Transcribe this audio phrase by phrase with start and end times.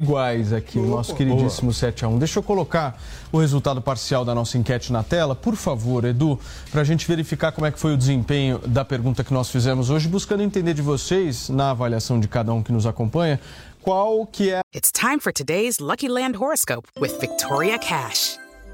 [0.00, 2.18] Iguais aqui, o nosso queridíssimo 7x1.
[2.18, 3.00] Deixa eu colocar
[3.30, 6.36] o resultado parcial da nossa enquete na tela, por favor, Edu,
[6.72, 9.90] para a gente verificar como é que foi o desempenho da pergunta que nós fizemos
[9.90, 13.38] hoje, buscando entender de vocês, na avaliação de cada um que nos acompanha,
[13.80, 14.62] qual que é.
[14.74, 18.43] It's time for today's Lucky Land horoscope with Victoria Cash.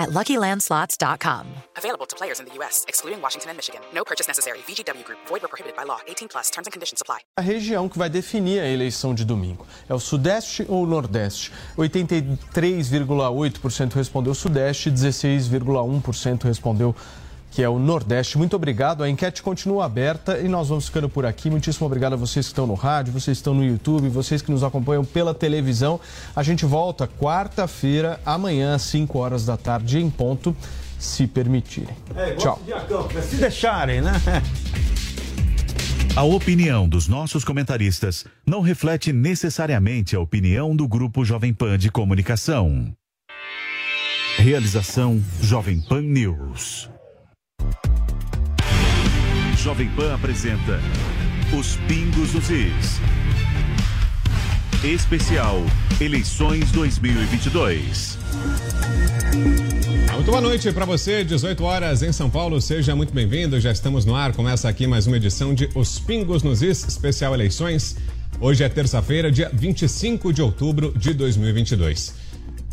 [0.00, 1.46] at LuckyLandSlots.com.
[1.76, 3.82] Available to players in the U.S., excluding Washington and Michigan.
[3.94, 4.60] No purchase necessary.
[4.66, 5.18] VGW Group.
[5.28, 6.00] Void prohibited by law.
[6.08, 6.48] 18 plus.
[6.50, 7.18] Terms and conditions apply.
[7.36, 11.52] A região que vai definir a eleição de domingo é o Sudeste ou o Nordeste?
[11.76, 16.94] 83,8% respondeu Sudeste, 16,1% respondeu
[17.50, 18.38] que é o Nordeste.
[18.38, 19.02] Muito obrigado.
[19.02, 21.50] A enquete continua aberta e nós vamos ficando por aqui.
[21.50, 24.50] Muitíssimo obrigado a vocês que estão no rádio, vocês que estão no YouTube, vocês que
[24.50, 26.00] nos acompanham pela televisão.
[26.34, 30.56] A gente volta quarta-feira, amanhã, às 5 horas da tarde, em ponto,
[30.98, 31.94] se permitirem.
[32.14, 32.60] É, Tchau.
[32.64, 34.12] De campo, se deixarem, né?
[36.16, 41.90] A opinião dos nossos comentaristas não reflete necessariamente a opinião do Grupo Jovem Pan de
[41.90, 42.92] Comunicação.
[44.36, 46.90] Realização Jovem Pan News.
[49.56, 50.80] Jovem Pan apresenta
[51.58, 53.00] Os Pingos dos Is.
[54.82, 55.62] Especial
[56.00, 58.18] Eleições 2022.
[60.14, 62.60] Muito boa noite para você, 18 horas em São Paulo.
[62.60, 63.58] Seja muito bem-vindo.
[63.60, 64.32] Já estamos no ar.
[64.32, 67.96] Começa aqui mais uma edição de Os Pingos nos Is, especial eleições.
[68.40, 72.14] Hoje é terça-feira, dia 25 de outubro de 2022.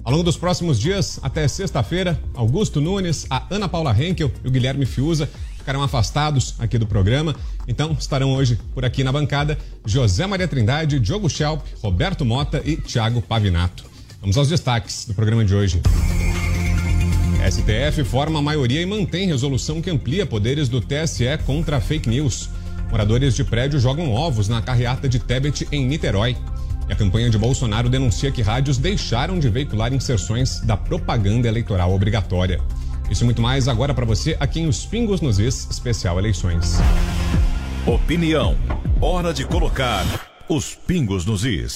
[0.08, 4.50] Ao longo dos próximos dias, até sexta-feira, Augusto Nunes, a Ana Paula Henkel e o
[4.50, 7.36] Guilherme Fiuza ficarão afastados aqui do programa.
[7.68, 12.78] Então estarão hoje por aqui na bancada José Maria Trindade, Diogo Schelp, Roberto Mota e
[12.78, 13.84] Thiago Pavinato.
[14.22, 15.82] Vamos aos destaques do programa de hoje.
[17.52, 22.50] STF forma a maioria e mantém resolução que amplia poderes do TSE contra fake news.
[22.90, 26.38] Moradores de prédio jogam ovos na carreata de Tebet em Niterói.
[26.88, 31.94] E a campanha de Bolsonaro denuncia que rádios deixaram de veicular inserções da propaganda eleitoral
[31.94, 32.62] obrigatória.
[33.10, 36.78] Isso e muito mais agora para você aqui em Os Pingos nos Is, especial eleições.
[37.86, 38.56] Opinião.
[39.00, 40.06] Hora de colocar
[40.50, 41.76] os pingos nos is.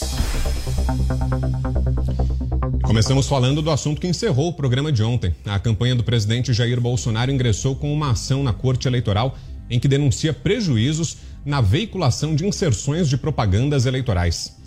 [2.83, 5.35] Começamos falando do assunto que encerrou o programa de ontem.
[5.45, 9.37] A campanha do presidente Jair Bolsonaro ingressou com uma ação na Corte Eleitoral
[9.69, 14.60] em que denuncia prejuízos na veiculação de inserções de propagandas eleitorais.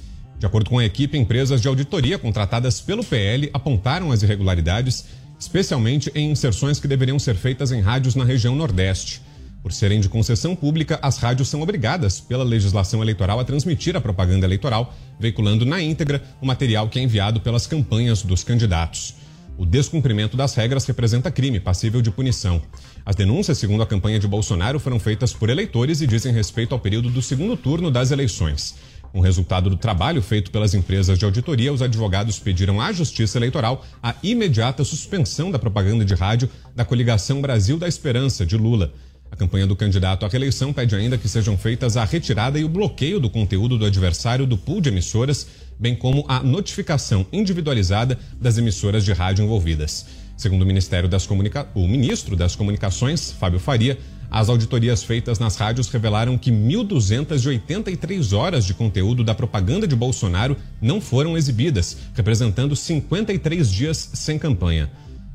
[0.44, 5.06] De acordo com a equipe, empresas de auditoria contratadas pelo PL apontaram as irregularidades,
[5.41, 9.22] especialmente em inserções que deveriam ser feitas em rádios na região Nordeste.
[9.62, 14.03] Por serem de concessão pública, as rádios são obrigadas, pela legislação eleitoral, a transmitir a
[14.03, 19.15] propaganda eleitoral, veiculando na íntegra o material que é enviado pelas campanhas dos candidatos.
[19.56, 22.61] O descumprimento das regras representa crime passível de punição.
[23.06, 26.78] As denúncias, segundo a campanha de Bolsonaro, foram feitas por eleitores e dizem respeito ao
[26.78, 28.75] período do segundo turno das eleições.
[29.14, 33.86] O resultado do trabalho feito pelas empresas de auditoria, os advogados pediram à Justiça Eleitoral
[34.02, 38.92] a imediata suspensão da propaganda de rádio da coligação Brasil da Esperança, de Lula.
[39.30, 42.69] A campanha do candidato à reeleição pede ainda que sejam feitas a retirada e o
[42.69, 45.46] bloqueio do conteúdo do adversário do pool de emissoras,
[45.78, 50.06] bem como a notificação individualizada das emissoras de rádio envolvidas.
[50.36, 51.69] Segundo o Ministério das Comunica...
[51.72, 53.96] o ministro das Comunicações, Fábio Faria,
[54.34, 60.56] as auditorias feitas nas rádios revelaram que 1.283 horas de conteúdo da propaganda de Bolsonaro
[60.82, 64.90] não foram exibidas, representando 53 dias sem campanha.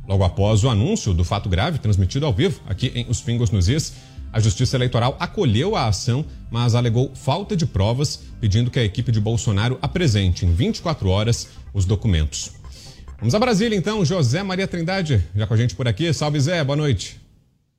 [0.06, 3.70] Logo após o anúncio do fato grave transmitido ao vivo aqui em Os Pingos nos
[3.70, 3.94] Is,
[4.34, 9.14] a Justiça Eleitoral acolheu a ação, mas alegou falta de provas, pedindo que a equipe
[9.14, 12.52] de Bolsonaro apresente em 24 horas os documentos.
[13.18, 16.12] Vamos a Brasília então, José Maria Trindade, já com a gente por aqui.
[16.14, 17.19] Salve Zé, boa noite.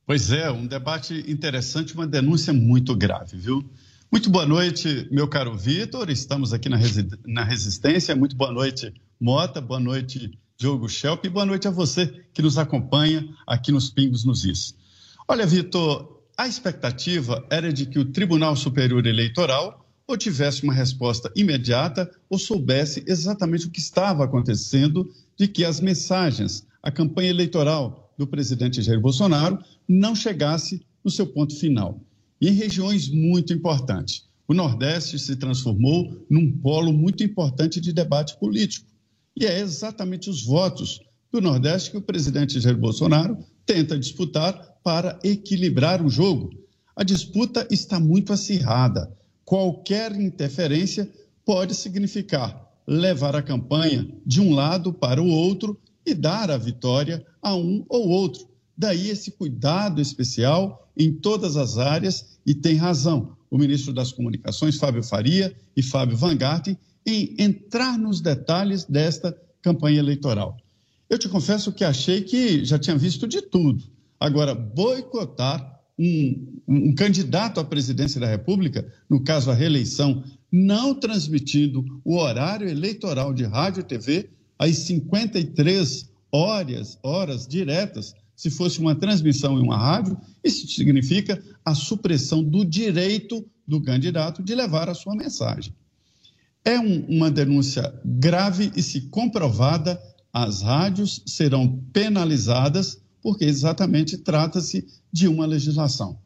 [0.07, 3.65] Pois é, um debate interessante, uma denúncia muito grave, viu?
[4.11, 6.11] Muito boa noite, meu caro Vitor.
[6.11, 8.17] Estamos aqui na, Resi na Resistência.
[8.17, 9.61] Muito boa noite, Mota.
[9.61, 11.25] Boa noite, Diogo Schelp.
[11.25, 14.75] E boa noite a você que nos acompanha aqui nos Pingos nos Is.
[15.29, 21.31] Olha, Vitor, a expectativa era de que o Tribunal Superior Eleitoral ou tivesse uma resposta
[21.37, 28.13] imediata ou soubesse exatamente o que estava acontecendo de que as mensagens, a campanha eleitoral
[28.19, 29.59] do presidente Jair Bolsonaro
[29.93, 32.01] não chegasse no seu ponto final.
[32.41, 34.25] E em regiões muito importantes.
[34.47, 38.87] O Nordeste se transformou num polo muito importante de debate político.
[39.37, 41.01] E é exatamente os votos
[41.33, 46.51] do Nordeste que o presidente Jair Bolsonaro tenta disputar para equilibrar o jogo.
[46.95, 49.13] A disputa está muito acirrada.
[49.45, 51.11] Qualquer interferência
[51.45, 57.25] pode significar levar a campanha de um lado para o outro e dar a vitória
[57.43, 58.50] a um ou outro.
[58.81, 64.79] Daí esse cuidado especial em todas as áreas, e tem razão o ministro das Comunicações,
[64.79, 70.57] Fábio Faria, e Fábio Van Garten, em entrar nos detalhes desta campanha eleitoral.
[71.11, 73.85] Eu te confesso que achei que já tinha visto de tudo.
[74.19, 81.85] Agora, boicotar um, um, candidato à presidência da República, no caso a reeleição, não transmitindo
[82.03, 88.95] o horário eleitoral de rádio e TV às 53 horas, horas diretas, se fosse uma
[88.95, 94.95] transmissão em uma rádio, isso significa a supressão do direito do candidato de levar a
[94.95, 95.75] sua mensagem.
[96.65, 100.01] É um, uma denúncia grave e, se comprovada,
[100.33, 106.19] as rádios serão penalizadas, porque exatamente trata-se de uma legislação.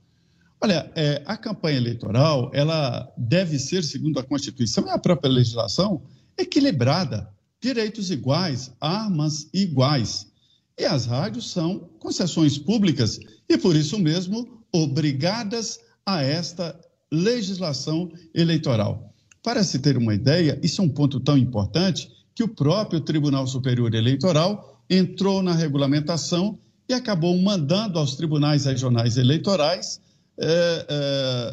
[0.61, 6.05] Olha, é, a campanha eleitoral, ela deve ser, segundo a Constituição e a própria legislação,
[6.38, 7.28] equilibrada,
[7.61, 10.32] direitos iguais, armas iguais.
[10.76, 13.19] E as rádios são concessões públicas
[13.49, 16.79] e, por isso mesmo, obrigadas a esta
[17.11, 19.11] legislação eleitoral.
[19.43, 23.47] Para se ter uma ideia, isso é um ponto tão importante que o próprio Tribunal
[23.47, 29.99] Superior Eleitoral entrou na regulamentação e acabou mandando aos tribunais regionais eleitorais
[30.37, 30.87] é,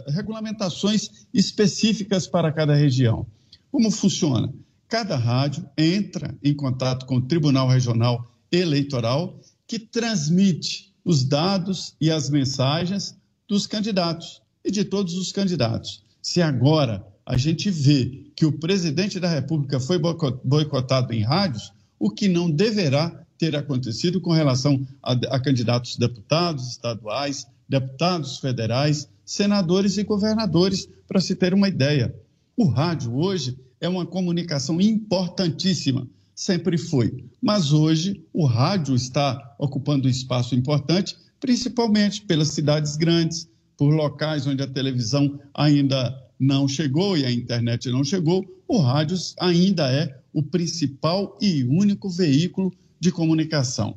[0.07, 3.25] é, regulamentações específicas para cada região.
[3.71, 4.53] Como funciona?
[4.89, 9.39] Cada rádio entra em contato com o Tribunal Regional Eleitoral,
[9.71, 13.15] que transmite os dados e as mensagens
[13.47, 16.03] dos candidatos e de todos os candidatos.
[16.21, 19.97] Se agora a gente vê que o presidente da República foi
[20.43, 26.71] boicotado em rádios, o que não deverá ter acontecido com relação a, a candidatos deputados
[26.71, 32.13] estaduais, deputados federais, senadores e governadores, para se ter uma ideia.
[32.57, 36.05] O rádio hoje é uma comunicação importantíssima,
[36.41, 37.23] sempre foi.
[37.39, 43.47] Mas hoje o rádio está ocupando um espaço importante, principalmente pelas cidades grandes,
[43.77, 49.15] por locais onde a televisão ainda não chegou e a internet não chegou, o rádio
[49.39, 53.95] ainda é o principal e único veículo de comunicação.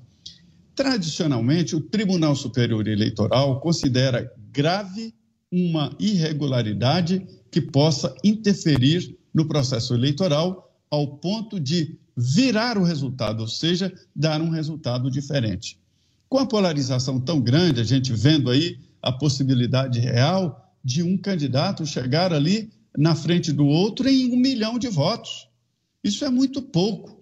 [0.75, 5.15] Tradicionalmente, o Tribunal Superior Eleitoral considera grave
[5.51, 13.49] uma irregularidade que possa interferir no processo eleitoral ao ponto de virar o resultado, ou
[13.49, 15.79] seja, dar um resultado diferente.
[16.29, 21.87] Com a polarização tão grande, a gente vendo aí a possibilidade real de um candidato
[21.87, 25.49] chegar ali na frente do outro em um milhão de votos.
[26.03, 27.19] Isso é muito pouco.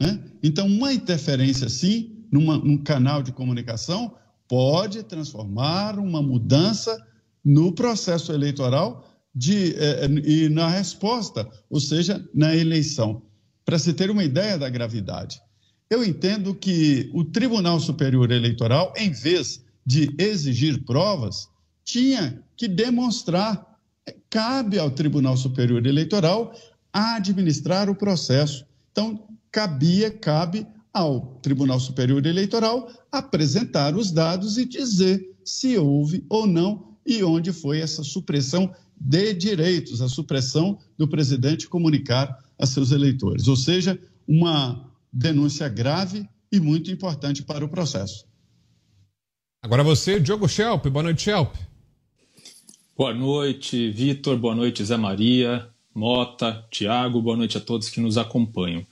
[0.00, 0.22] Né?
[0.42, 4.14] Então, uma interferência assim, numa, num canal de comunicação,
[4.48, 6.96] pode transformar uma mudança
[7.44, 13.22] no processo eleitoral de, eh, e na resposta, ou seja, na eleição.
[13.66, 15.42] Para se ter uma ideia da gravidade,
[15.90, 21.48] eu entendo que o Tribunal Superior Eleitoral, em vez de exigir provas,
[21.84, 23.76] tinha que demonstrar.
[24.30, 26.54] Cabe ao Tribunal Superior Eleitoral
[26.92, 28.64] administrar o processo.
[28.92, 36.46] Então, cabia, cabe ao Tribunal Superior Eleitoral apresentar os dados e dizer se houve ou
[36.46, 42.90] não e onde foi essa supressão de direitos, a supressão do presidente comunicar a seus
[42.92, 43.48] eleitores.
[43.48, 48.26] Ou seja, uma denúncia grave e muito importante para o processo.
[49.62, 50.86] Agora você, Diogo Schelp.
[50.86, 51.54] Boa noite, Schelp.
[52.96, 54.36] Boa noite, Vitor.
[54.38, 57.20] Boa noite, Zé Maria, Mota, Tiago.
[57.20, 58.86] Boa noite a todos que nos acompanham.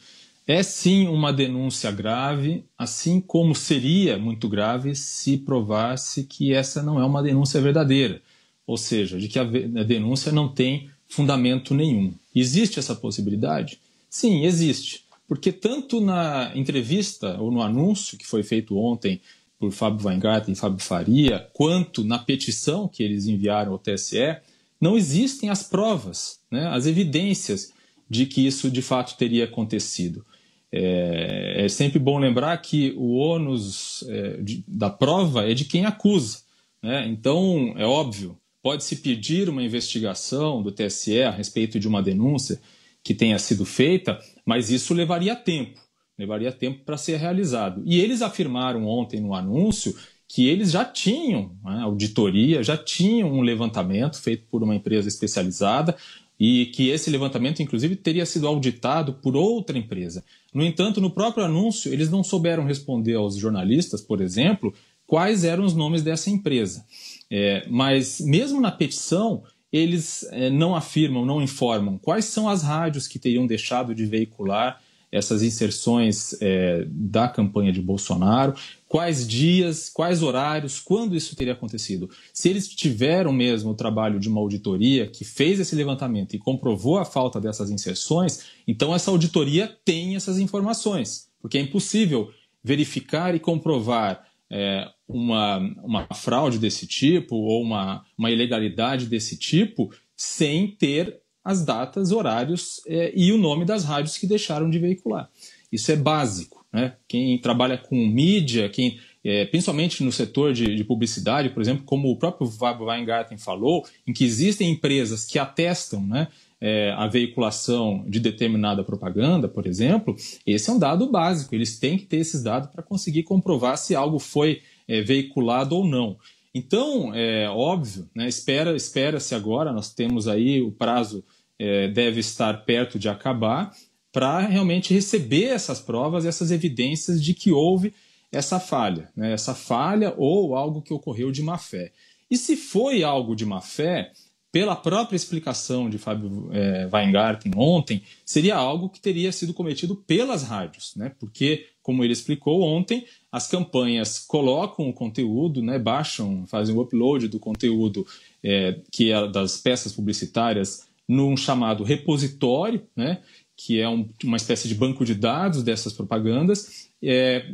[0.47, 7.01] É sim uma denúncia grave, assim como seria muito grave se provasse que essa não
[7.01, 8.21] é uma denúncia verdadeira,
[8.67, 12.13] ou seja, de que a denúncia não tem fundamento nenhum.
[12.35, 13.79] Existe essa possibilidade?
[14.11, 15.05] Sim, existe.
[15.27, 19.21] Porque tanto na entrevista ou no anúncio que foi feito ontem
[19.59, 24.37] por Fábio Weingarten e Fábio Faria, quanto na petição que eles enviaram ao TSE,
[24.81, 27.73] não existem as provas, né, as evidências
[28.09, 30.25] de que isso de fato teria acontecido.
[30.71, 35.87] É, é sempre bom lembrar que o ônus é, de, da prova é de quem
[35.87, 36.41] acusa.
[36.83, 37.07] Né?
[37.09, 42.59] Então, é óbvio, pode-se pedir uma investigação do TSE a respeito de uma denúncia
[43.03, 45.79] que tenha sido feita, mas isso levaria tempo,
[46.19, 47.83] levaria tempo para ser realizado.
[47.85, 49.95] E eles afirmaram ontem no anúncio
[50.27, 55.95] que eles já tinham né, auditoria, já tinham um levantamento feito por uma empresa especializada
[56.41, 60.25] e que esse levantamento, inclusive, teria sido auditado por outra empresa.
[60.55, 64.73] No entanto, no próprio anúncio, eles não souberam responder aos jornalistas, por exemplo,
[65.07, 66.87] quais eram os nomes dessa empresa.
[67.31, 73.09] É, mas, mesmo na petição, eles é, não afirmam, não informam quais são as rádios
[73.09, 74.81] que teriam deixado de veicular
[75.15, 78.55] essas inserções é, da campanha de Bolsonaro,
[78.89, 82.11] quais dias, quais horários, quando isso teria acontecido.
[82.33, 86.99] Se eles tiveram mesmo o trabalho de uma auditoria que fez esse levantamento e comprovou
[86.99, 92.31] a falta dessas inserções, então essa auditoria tem essas informações, porque é impossível
[92.63, 99.91] verificar e comprovar é, uma, uma fraude desse tipo ou uma, uma ilegalidade desse tipo
[100.17, 105.29] sem ter as datas, horários é, e o nome das rádios que deixaram de veicular.
[105.71, 106.65] Isso é básico.
[106.73, 106.97] Né?
[107.07, 112.11] Quem trabalha com mídia, quem, é, principalmente no setor de, de, publicidade, por exemplo, como
[112.11, 116.29] o próprio Weingarten falou, em que existem empresas que atestam né,
[116.67, 120.17] é, a veiculação de determinada propaganda, por exemplo,
[120.47, 121.55] esse é um dado básico.
[121.55, 125.87] Eles têm que ter esses dados para conseguir comprovar se algo foi é, veiculado ou
[125.87, 126.17] não.
[126.55, 131.23] Então, é óbvio, né, espera, espera-se agora, nós temos aí o prazo
[131.59, 133.71] é, deve estar perto de acabar,
[134.11, 137.93] para realmente receber essas provas, essas evidências de que houve
[138.33, 141.93] essa falha, né, essa falha ou algo que ocorreu de má fé.
[142.31, 144.13] E se foi algo de má fé,
[144.55, 150.45] pela própria explicação de Fábio é, Weingarten ontem, seria algo que teria sido cometido pelas
[150.45, 151.11] rádios, né?
[151.19, 157.27] porque, como ele explicou ontem, as campanhas colocam o conteúdo, né, baixam, fazem o upload
[157.27, 158.07] do conteúdo
[158.45, 163.23] é, que é das peças publicitárias num chamado repositório, né,
[163.57, 167.45] que é um, uma espécie de banco de dados dessas propagandas, é,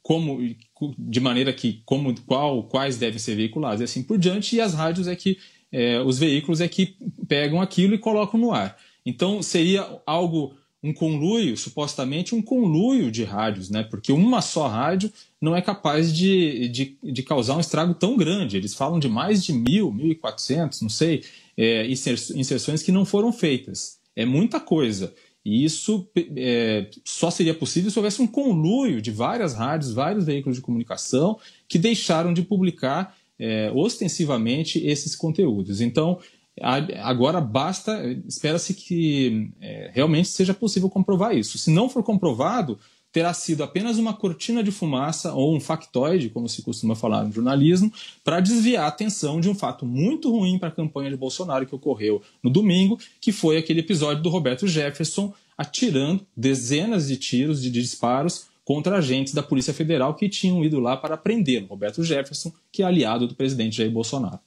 [0.00, 0.38] como
[0.96, 4.74] de maneira que como qual quais devem ser veiculados e assim por diante e as
[4.74, 5.38] rádios é que
[5.72, 6.96] é, os veículos é que
[7.28, 8.76] pegam aquilo e colocam no ar.
[9.04, 13.82] Então seria algo um conluio, supostamente um conluio de rádios, né?
[13.82, 18.56] Porque uma só rádio não é capaz de, de, de causar um estrago tão grande.
[18.56, 21.24] Eles falam de mais de mil, mil e quatrocentos, não sei,
[21.56, 23.98] é, inserções que não foram feitas.
[24.14, 25.12] É muita coisa.
[25.44, 30.56] E isso é, só seria possível se houvesse um conluio de várias rádios, vários veículos
[30.56, 35.80] de comunicação que deixaram de publicar é, ostensivamente esses conteúdos.
[35.80, 36.18] Então,
[37.02, 41.58] agora basta, espera-se que é, realmente seja possível comprovar isso.
[41.58, 42.78] Se não for comprovado,
[43.12, 47.32] terá sido apenas uma cortina de fumaça ou um factoide, como se costuma falar no
[47.32, 51.66] jornalismo, para desviar a atenção de um fato muito ruim para a campanha de Bolsonaro
[51.66, 57.62] que ocorreu no domingo, que foi aquele episódio do Roberto Jefferson atirando dezenas de tiros,
[57.62, 62.52] de disparos contra agentes da Polícia Federal que tinham ido lá para prender Roberto Jefferson,
[62.72, 64.40] que é aliado do presidente Jair Bolsonaro.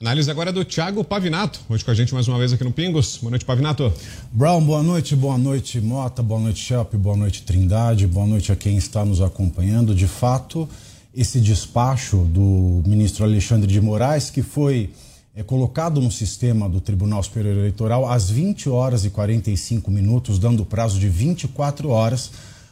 [0.00, 3.18] Análise agora do Thiago Pavinato, hoje com a gente mais uma vez aqui no Pingos.
[3.18, 3.92] Boa noite, Pavinato.
[4.32, 8.56] Brown, boa noite, boa noite, Mota, boa noite, Shelp, boa noite, Trindade, boa noite a
[8.56, 9.94] quem está nos acompanhando.
[9.94, 10.66] De fato,
[11.14, 14.88] esse despacho do ministro Alexandre de Moraes, que foi
[15.36, 20.64] é, colocado no sistema do Tribunal Superior Eleitoral às 20 horas e 45 minutos, dando
[20.64, 22.30] prazo de 24 horas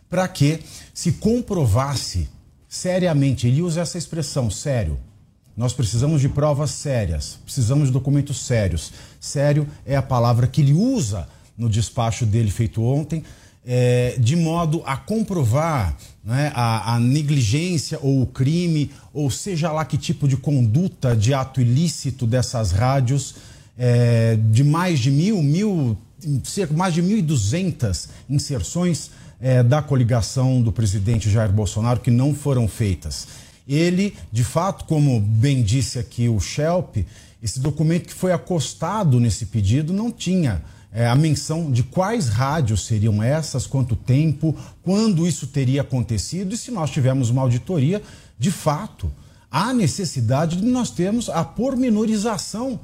[0.08, 0.60] para que
[0.94, 2.28] se comprovasse
[2.68, 4.98] seriamente, ele usa essa expressão, sério.
[5.56, 8.92] Nós precisamos de provas sérias, precisamos de documentos sérios.
[9.18, 13.24] Sério é a palavra que ele usa no despacho dele feito ontem,
[13.66, 19.84] é, de modo a comprovar né, a, a, negligência ou o crime, ou seja lá
[19.84, 23.34] que tipo de conduta de ato ilícito dessas rádios,
[23.76, 25.98] é, de mais de mil, mil,
[26.70, 33.28] mais de 1.200 inserções é, da coligação do presidente Jair Bolsonaro que não foram feitas.
[33.66, 36.96] Ele, de fato, como bem disse aqui o Shelp,
[37.42, 42.86] esse documento que foi acostado nesse pedido não tinha é, a menção de quais rádios
[42.86, 48.02] seriam essas, quanto tempo, quando isso teria acontecido e se nós tivermos uma auditoria,
[48.38, 49.12] de fato,
[49.50, 52.80] há necessidade de nós termos a pormenorização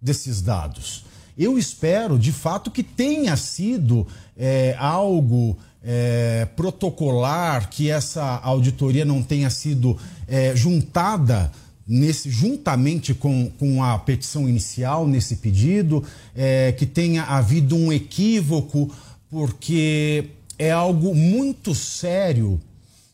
[0.00, 1.04] desses dados.
[1.36, 5.56] Eu espero, de fato, que tenha sido é, algo
[5.88, 11.52] é, protocolar, que essa auditoria não tenha sido é, juntada
[11.86, 16.02] nesse juntamente com, com a petição inicial nesse pedido,
[16.34, 18.92] é, que tenha havido um equívoco,
[19.30, 22.60] porque é algo muito sério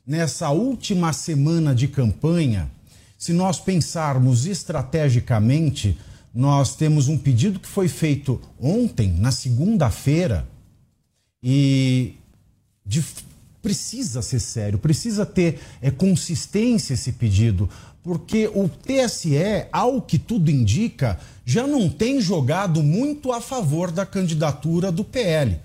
[0.07, 2.71] nessa última semana de campanha.
[3.19, 5.99] Se nós pensarmos estrategicamente,
[6.35, 10.49] nós temos um pedido que foi feito ontem, na segunda-feira,
[11.43, 12.15] e
[12.93, 13.03] de,
[13.63, 17.71] precisa ser sério, precisa ter é, consistência esse pedido,
[18.03, 19.39] porque o TSE,
[19.73, 25.59] ao que tudo indica, já não tem jogado muito a favor da candidatura do PL.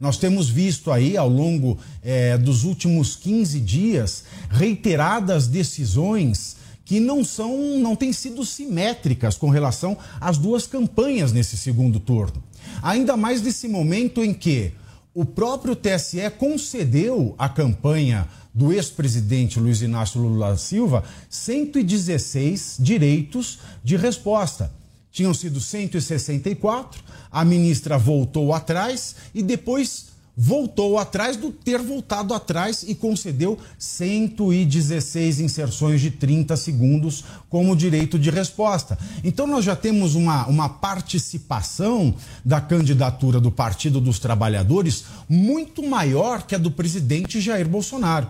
[0.00, 7.22] Nós temos visto aí, ao longo é, dos últimos 15 dias, reiteradas decisões que não
[7.22, 12.42] são, não têm sido simétricas com relação às duas campanhas nesse segundo turno.
[12.82, 14.72] Ainda mais nesse momento em que
[15.14, 23.96] o próprio TSE concedeu à campanha do ex-presidente Luiz Inácio Lula Silva 116 direitos de
[23.96, 24.72] resposta.
[25.10, 30.11] Tinham sido 164, a ministra voltou atrás e depois
[30.44, 38.18] voltou atrás do ter voltado atrás e concedeu 116 inserções de 30 segundos como direito
[38.18, 38.98] de resposta.
[39.22, 42.12] Então nós já temos uma, uma participação
[42.44, 48.26] da candidatura do Partido dos Trabalhadores muito maior que a do presidente Jair Bolsonaro.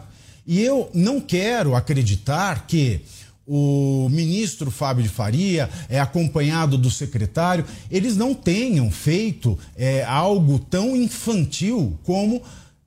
[0.47, 3.01] E eu não quero acreditar que
[3.47, 10.59] o ministro Fábio de Faria é acompanhado do secretário, eles não tenham feito é, algo
[10.59, 12.43] tão infantil como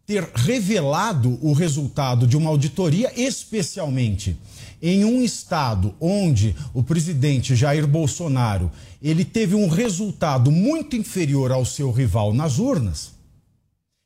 [0.05, 4.37] ter revelado o resultado de uma auditoria, especialmente
[4.81, 8.71] em um estado onde o presidente Jair Bolsonaro
[9.01, 13.13] ele teve um resultado muito inferior ao seu rival nas urnas.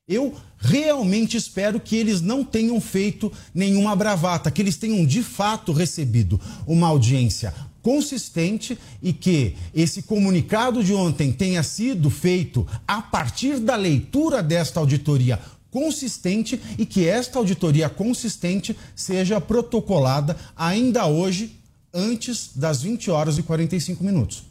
[0.08, 5.72] Eu realmente espero que eles não tenham feito nenhuma bravata, que eles tenham de fato
[5.72, 13.60] recebido uma audiência consistente e que esse comunicado de ontem tenha sido feito a partir
[13.60, 15.40] da leitura desta auditoria
[15.72, 21.56] consistente e que esta auditoria consistente seja protocolada ainda hoje,
[21.94, 24.44] antes das 20 horas e 45 minutos.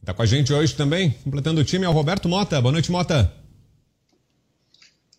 [0.00, 2.60] Está com a gente hoje também, completando o time, é o Roberto Mota.
[2.60, 3.41] Boa noite, Mota.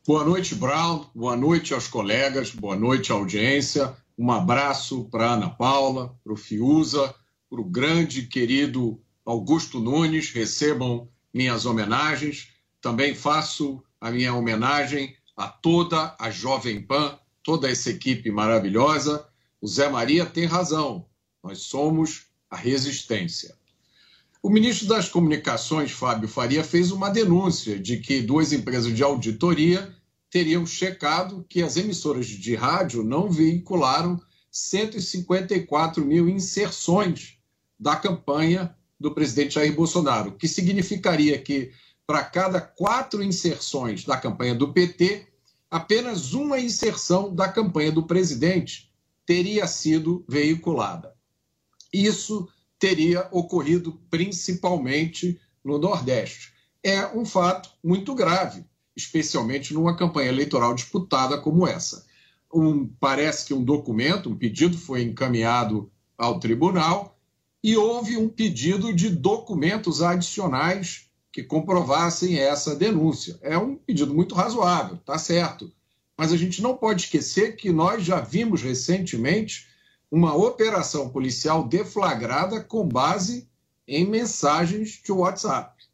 [0.06, 1.06] Boa noite, Brown.
[1.16, 2.52] Boa noite aos colegas.
[2.52, 3.96] Boa noite audiência.
[4.18, 7.16] Um abraço para Ana Paula, para o Fiuza,
[7.50, 10.30] para o grande querido Augusto Nunes.
[10.32, 12.50] Recebam minhas homenagens.
[12.82, 19.26] Também faço a minha homenagem a toda a Jovem Pan, toda essa equipe maravilhosa.
[19.62, 21.06] O Zé Maria tem razão.
[21.42, 23.56] Nós somos a resistência.
[24.46, 29.96] O ministro das Comunicações, Fábio Faria, fez uma denúncia de que duas empresas de auditoria
[30.30, 34.20] teriam checado que as emissoras de rádio não veicularam
[34.52, 37.38] 154 mil inserções
[37.80, 41.72] da campanha do presidente Jair Bolsonaro, que significaria que,
[42.06, 45.26] para cada quatro inserções da campanha do PT,
[45.72, 48.92] apenas uma inserção da campanha do presidente
[49.26, 51.16] teria sido veiculada.
[51.94, 52.50] Isso
[52.84, 56.52] teria ocorrido principalmente no Nordeste.
[56.84, 62.06] É um fato muito grave, especialmente numa campanha eleitoral disputada como essa.
[62.54, 67.18] Um, parece que um documento, um pedido foi encaminhado ao tribunal
[67.64, 73.40] e houve um pedido de documentos adicionais que comprovassem essa denúncia.
[73.42, 75.72] É um pedido muito razoável, tá certo.
[76.18, 79.70] Mas a gente não pode esquecer que nós já vimos recentemente
[80.14, 83.50] uma operação policial deflagrada com base
[83.88, 85.86] em mensagens de WhatsApp.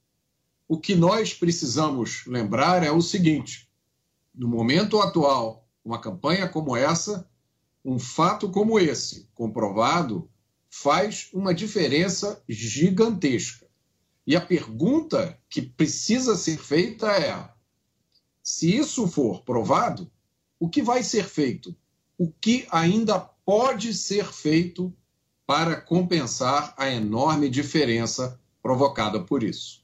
[0.67, 3.71] O que nós precisamos lembrar é o seguinte:
[4.35, 7.29] no momento atual, uma campanha como essa,
[7.83, 10.29] um fato como esse, comprovado,
[10.69, 13.67] faz uma diferença gigantesca.
[14.27, 17.49] E a pergunta que precisa ser feita é:
[18.43, 20.11] se isso for provado,
[20.59, 21.73] o que vai ser feito?
[22.17, 24.93] O que ainda pode ser feito
[25.47, 29.81] para compensar a enorme diferença provocada por isso.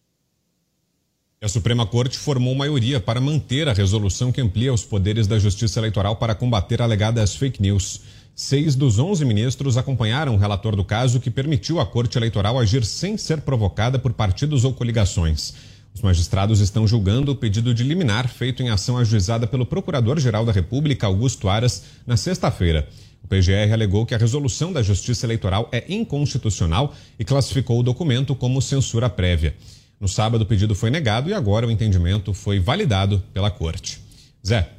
[1.42, 5.80] A Suprema Corte formou maioria para manter a resolução que amplia os poderes da Justiça
[5.80, 8.02] Eleitoral para combater alegadas fake news.
[8.36, 12.86] Seis dos onze ministros acompanharam o relator do caso que permitiu à Corte Eleitoral agir
[12.86, 15.56] sem ser provocada por partidos ou coligações.
[15.92, 20.52] Os magistrados estão julgando o pedido de liminar feito em ação ajuizada pelo Procurador-Geral da
[20.52, 22.88] República, Augusto Aras, na sexta-feira.
[23.26, 28.36] O PGR alegou que a resolução da Justiça Eleitoral é inconstitucional e classificou o documento
[28.36, 29.58] como censura prévia.
[30.00, 34.00] No sábado, o pedido foi negado e agora o entendimento foi validado pela Corte.
[34.46, 34.72] Zé.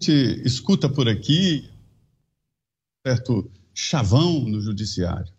[0.00, 1.70] A gente escuta por aqui
[3.06, 5.32] certo chavão no judiciário.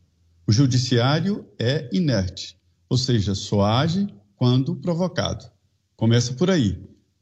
[0.47, 5.51] O judiciário é inerte, ou seja, só age quando provocado.
[5.97, 6.81] Começa por aí.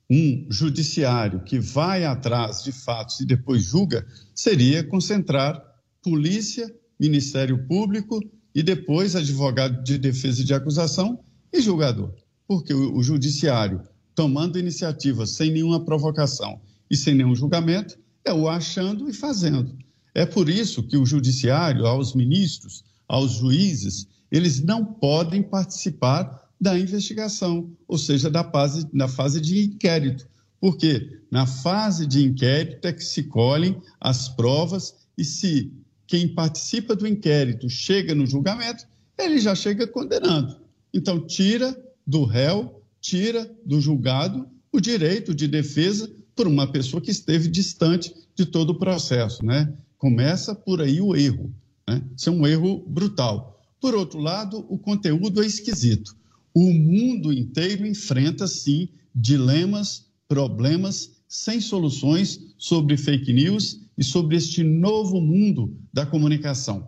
[0.10, 5.62] Um judiciário que vai atrás de fatos e depois julga seria concentrar
[6.02, 8.20] polícia, Ministério Público
[8.56, 11.20] e depois advogado de defesa de acusação
[11.52, 12.14] e julgador.
[12.48, 13.82] Porque o, o judiciário,
[14.16, 19.78] tomando iniciativa sem nenhuma provocação e sem nenhum julgamento, é o achando e fazendo.
[20.16, 26.78] É por isso que o judiciário, aos ministros, aos juízes, eles não podem participar da
[26.78, 30.28] investigação, ou seja, da fase, da fase de inquérito.
[30.60, 35.72] Porque na fase de inquérito é que se colhem as provas e se
[36.08, 40.60] quem participa do inquérito chega no julgamento, ele já chega condenando.
[40.94, 47.12] Então, tira do réu, tira do julgado o direito de defesa por uma pessoa que
[47.12, 49.46] esteve distante de todo o processo.
[49.46, 49.74] Né?
[49.98, 51.54] Começa por aí o erro.
[51.88, 52.02] Né?
[52.16, 53.62] Isso é um erro brutal.
[53.80, 56.16] Por outro lado, o conteúdo é esquisito.
[56.60, 64.64] O mundo inteiro enfrenta, sim, dilemas, problemas sem soluções sobre fake news e sobre este
[64.64, 66.88] novo mundo da comunicação.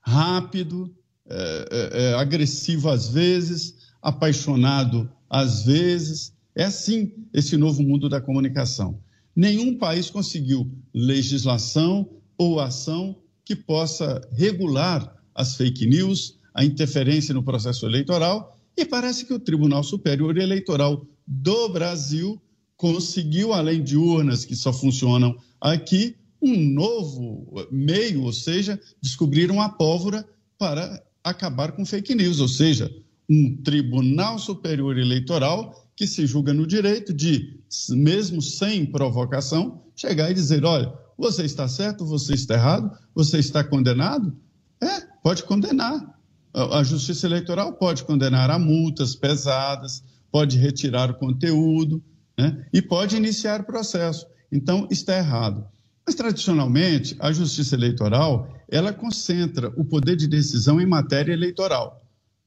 [0.00, 0.92] Rápido,
[1.24, 6.32] é, é, é, agressivo às vezes, apaixonado às vezes.
[6.56, 9.00] É assim esse novo mundo da comunicação.
[9.36, 17.44] Nenhum país conseguiu legislação ou ação que possa regular as fake news, a interferência no
[17.44, 22.40] processo eleitoral e parece que o Tribunal Superior Eleitoral do Brasil
[22.76, 29.68] conseguiu, além de urnas que só funcionam aqui, um novo meio, ou seja, descobriram a
[29.68, 30.26] pólvora
[30.58, 32.94] para acabar com fake news, ou seja,
[33.28, 37.58] um Tribunal Superior Eleitoral que se julga no direito de,
[37.90, 43.64] mesmo sem provocação, chegar e dizer: olha, você está certo, você está errado, você está
[43.64, 44.36] condenado?
[44.80, 46.15] É, pode condenar
[46.56, 52.02] a Justiça Eleitoral pode condenar a multas pesadas, pode retirar o conteúdo
[52.38, 52.66] né?
[52.72, 54.26] e pode iniciar o processo.
[54.50, 55.66] Então, está errado.
[56.06, 62.02] Mas, tradicionalmente, a Justiça Eleitoral ela concentra o poder de decisão em matéria eleitoral.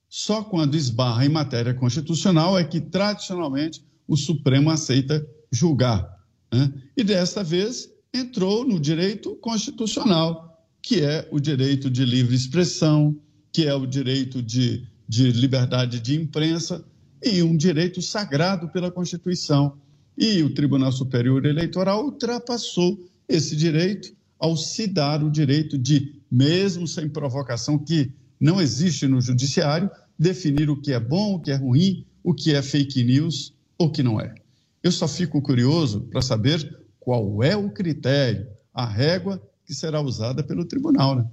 [0.09, 6.09] Só quando esbarra em matéria constitucional é que, tradicionalmente, o Supremo aceita julgar.
[6.51, 6.73] Né?
[6.97, 13.15] E desta vez entrou no direito constitucional, que é o direito de livre expressão,
[13.51, 16.83] que é o direito de, de liberdade de imprensa
[17.23, 19.77] e um direito sagrado pela Constituição.
[20.17, 26.87] E o Tribunal Superior Eleitoral ultrapassou esse direito ao se dar o direito de, mesmo
[26.87, 31.55] sem provocação que não existe no judiciário, definir o que é bom, o que é
[31.55, 34.33] ruim, o que é fake news ou que não é.
[34.81, 40.43] Eu só fico curioso para saber qual é o critério, a régua que será usada
[40.43, 41.15] pelo tribunal.
[41.15, 41.25] Né?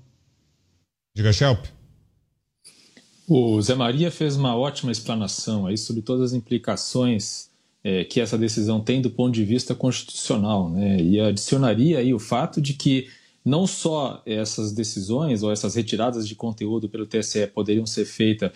[1.14, 1.66] Diga, Shelp.
[3.28, 7.50] O Zé Maria fez uma ótima explanação aí sobre todas as implicações
[7.82, 11.00] é, que essa decisão tem do ponto de vista constitucional, né?
[11.00, 13.08] E adicionaria aí o fato de que
[13.44, 18.52] não só essas decisões ou essas retiradas de conteúdo pelo TSE poderiam ser feita,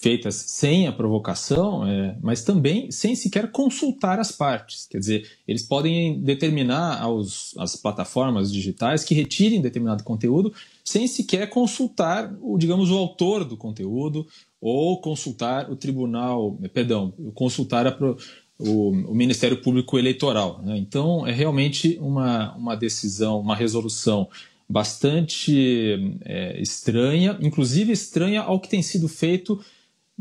[0.00, 4.86] feitas sem a provocação, é, mas também sem sequer consultar as partes.
[4.86, 10.52] Quer dizer, eles podem determinar aos, às plataformas digitais que retirem determinado conteúdo
[10.84, 14.26] sem sequer consultar, o, digamos, o autor do conteúdo
[14.60, 17.96] ou consultar o tribunal, perdão, consultar a,
[18.58, 20.60] o, o, Ministério Público Eleitoral.
[20.62, 20.76] Né?
[20.78, 24.28] Então, é realmente uma, uma decisão, uma resolução
[24.68, 29.60] bastante é, estranha, inclusive estranha ao que tem sido feito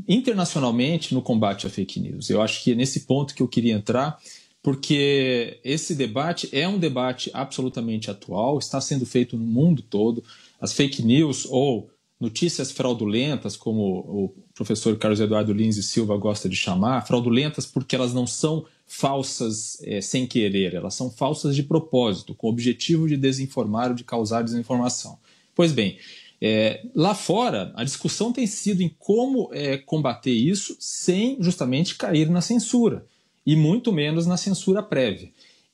[0.08, 2.30] internacionalmente no combate à fake news.
[2.30, 4.18] Eu acho que é nesse ponto que eu queria entrar,
[4.64, 10.24] porque esse debate é um debate absolutamente atual, está sendo feito no mundo todo
[10.60, 16.50] as fake news ou notícias fraudulentas, como o professor Carlos Eduardo Lins e Silva gosta
[16.50, 21.64] de chamar, fraudulentas porque elas não são falsas é, sem querer, elas são falsas de
[21.64, 25.18] propósito, com o objetivo de desinformar ou de causar desinformação.
[25.56, 25.98] Pois bem,
[26.42, 32.30] é, lá fora, a discussão tem sido em como é, combater isso sem justamente cair
[32.30, 33.06] na censura,
[33.46, 35.32] e muito menos na censura prévia.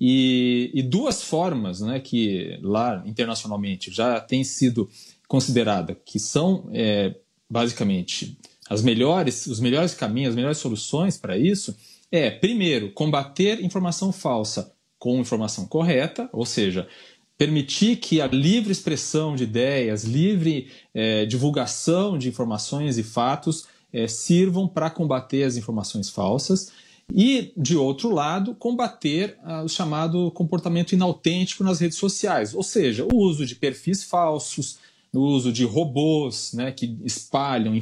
[0.07, 4.87] E, e, duas formas né, que lá internacionalmente já tem sido
[5.27, 7.15] considerada que são é,
[7.49, 8.37] basicamente
[8.69, 11.75] as melhores, os melhores caminhos, as melhores soluções para isso
[12.11, 16.87] é, primeiro, combater informação falsa com informação correta, ou seja,
[17.35, 24.07] permitir que a livre expressão de ideias, livre é, divulgação de informações e fatos é,
[24.07, 26.71] sirvam para combater as informações falsas
[27.13, 33.05] e, de outro lado, combater ah, o chamado comportamento inautêntico nas redes sociais, ou seja,
[33.05, 34.79] o uso de perfis falsos,
[35.13, 37.79] o uso de robôs né, que espalham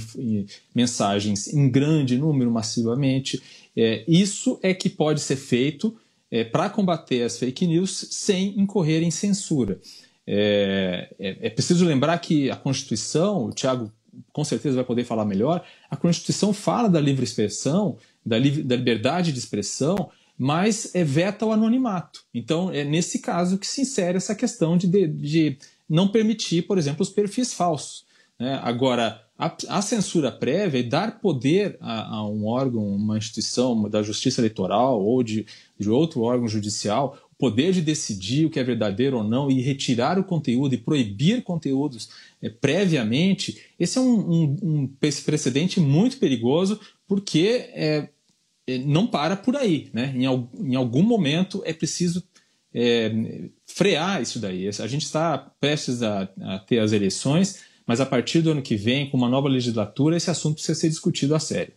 [0.73, 3.41] mensagens em grande número massivamente
[3.75, 5.97] É, isso é que pode ser feito
[6.29, 9.79] é, para combater as fake news sem incorrer em censura.
[10.27, 13.91] É, é, é, preciso lembrar que a Constituição, o Tiago
[14.31, 18.75] com certeza vai poder falar melhor, a Constituição fala da livre expressão, da, li da
[18.75, 22.23] liberdade de expressão, mas é, veta o anonimato.
[22.33, 25.57] Então, é nesse caso que se insere essa questão de, de, de
[25.89, 28.05] não permitir, por exemplo, os perfis falsos.
[28.39, 28.59] Né?
[28.63, 34.01] Agora, a, a, censura prévia e dar poder a, a, um órgão, uma instituição da
[34.01, 35.45] justiça eleitoral ou de,
[35.79, 39.61] de outro órgão judicial, o poder de decidir o que é verdadeiro ou não e
[39.61, 42.09] retirar o conteúdo e proibir conteúdos
[42.41, 48.09] é, previamente, esse é um, um, um, precedente muito perigoso porque é, é,
[48.85, 49.89] não para por aí.
[49.93, 50.13] Né?
[50.15, 52.23] Em, em algum momento é preciso
[52.73, 54.67] é, frear isso daí.
[54.67, 58.75] A gente está prestes a, a ter as eleições mas a partir do ano que
[58.75, 61.73] vem, com uma nova legislatura, esse assunto precisa ser discutido a sério.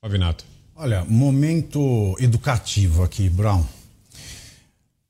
[0.00, 0.44] Pavinato.
[0.74, 3.64] Olha, momento educativo aqui, Brown.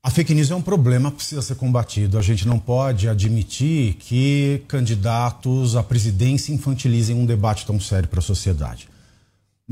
[0.01, 2.17] A fake news é um problema que precisa ser combatido.
[2.17, 8.19] A gente não pode admitir que candidatos à presidência infantilizem um debate tão sério para
[8.19, 8.89] a sociedade.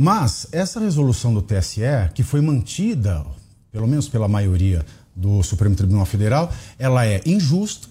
[0.04, 3.24] Mas essa resolução do TSE, que foi mantida,
[3.72, 4.84] pelo menos pela maioria
[5.16, 7.88] do Supremo Tribunal Federal, ela é injusta,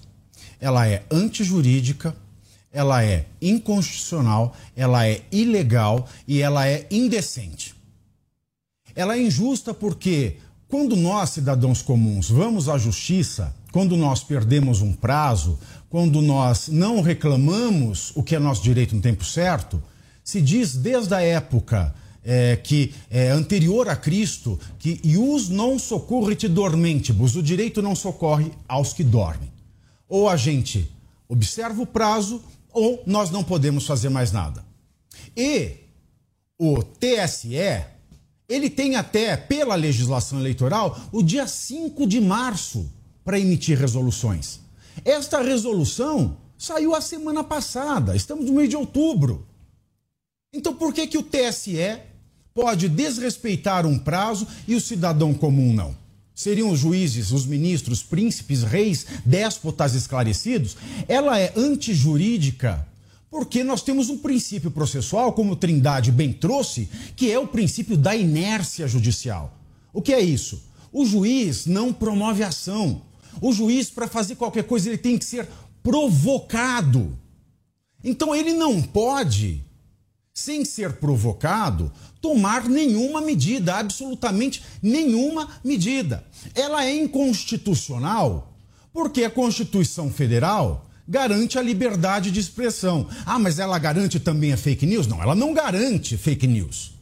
[0.60, 2.12] ela é antijurídica,
[2.72, 7.76] ela é inconstitucional, ela é ilegal e ela é indecente.
[8.92, 14.92] Ela é injusta porque quando nós, cidadãos comuns, vamos à justiça, quando nós perdemos um
[14.92, 19.80] prazo, quando nós não reclamamos o que é nosso direito no tempo certo,
[20.24, 21.94] se diz desde a época
[22.24, 28.52] é, que é anterior a Cristo que ius non socorrit dormentibus, o direito não socorre
[28.68, 29.50] aos que dormem.
[30.08, 30.90] Ou a gente
[31.28, 34.64] observa o prazo ou nós não podemos fazer mais nada.
[35.36, 35.76] E
[36.58, 37.56] o TSE,
[38.48, 42.90] ele tem até, pela legislação eleitoral, o dia 5 de março
[43.24, 44.60] para emitir resoluções.
[45.04, 49.46] Esta resolução saiu a semana passada, estamos no mês de outubro.
[50.52, 52.09] Então por que, que o TSE
[52.54, 55.94] pode desrespeitar um prazo e o cidadão comum não?
[56.34, 60.74] seriam os juízes, os ministros, príncipes, reis, déspotas esclarecidos,
[61.06, 62.86] ela é antijurídica
[63.30, 68.16] porque nós temos um princípio processual, como Trindade bem trouxe, que é o princípio da
[68.16, 69.56] inércia judicial.
[69.92, 70.60] O que é isso?
[70.92, 73.02] O juiz não promove ação.
[73.40, 75.46] O juiz, para fazer qualquer coisa, ele tem que ser
[75.80, 77.16] provocado.
[78.02, 79.64] Então ele não pode,
[80.34, 86.24] sem ser provocado, tomar nenhuma medida, absolutamente nenhuma medida.
[86.54, 88.54] Ela é inconstitucional
[88.92, 93.08] porque a Constituição Federal garante a liberdade de expressão.
[93.26, 95.06] Ah, mas ela garante também a fake news?
[95.06, 96.92] Não, ela não garante fake news.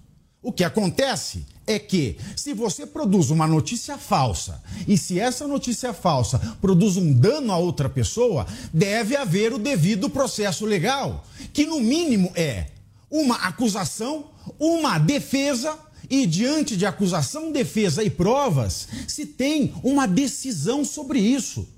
[0.41, 5.93] O que acontece é que, se você produz uma notícia falsa e se essa notícia
[5.93, 11.81] falsa produz um dano a outra pessoa, deve haver o devido processo legal, que no
[11.81, 12.69] mínimo é
[13.11, 14.27] uma acusação,
[14.59, 15.79] uma defesa
[16.11, 21.69] e diante de acusação, defesa e provas, se tem uma decisão sobre isso.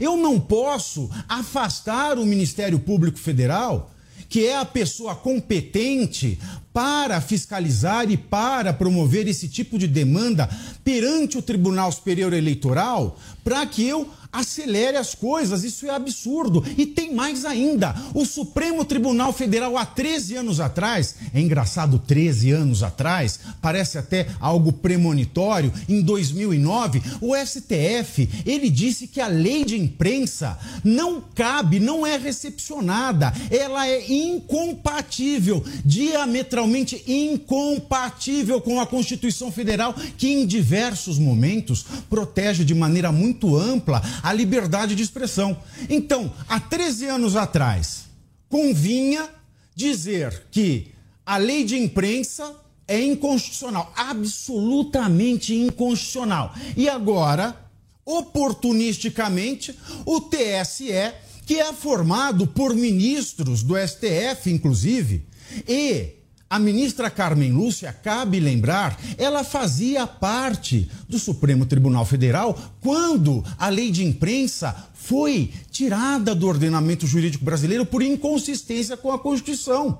[0.00, 3.90] Eu não posso afastar o Ministério Público Federal,
[4.28, 6.38] que é a pessoa competente
[6.72, 10.48] para fiscalizar e para promover esse tipo de demanda
[10.82, 15.64] perante o Tribunal Superior Eleitoral, para que eu acelere as coisas.
[15.64, 16.62] Isso é absurdo.
[16.76, 22.50] E tem mais ainda: o Supremo Tribunal Federal, há 13 anos atrás, é engraçado, 13
[22.50, 29.64] anos atrás, parece até algo premonitório, em 2009, o STF ele disse que a lei
[29.64, 39.52] de imprensa não cabe, não é recepcionada, ela é incompatível, diametralmente incompatível com a Constituição
[39.52, 45.54] Federal, que em diversos momentos protege de maneira muito ampla a liberdade de expressão.
[45.86, 48.06] Então, há 13 anos atrás,
[48.48, 49.28] convinha
[49.76, 50.92] dizer que
[51.26, 52.56] a lei de imprensa
[52.88, 56.54] é inconstitucional, absolutamente inconstitucional.
[56.74, 57.54] E agora,
[58.02, 61.12] oportunisticamente, o TSE,
[61.44, 65.26] que é formado por ministros do STF, inclusive,
[65.68, 66.14] e
[66.48, 73.68] a ministra Carmen Lúcia, cabe lembrar, ela fazia parte do Supremo Tribunal Federal quando a
[73.68, 79.98] lei de imprensa foi tirada do ordenamento jurídico brasileiro por inconsistência com a Constituição.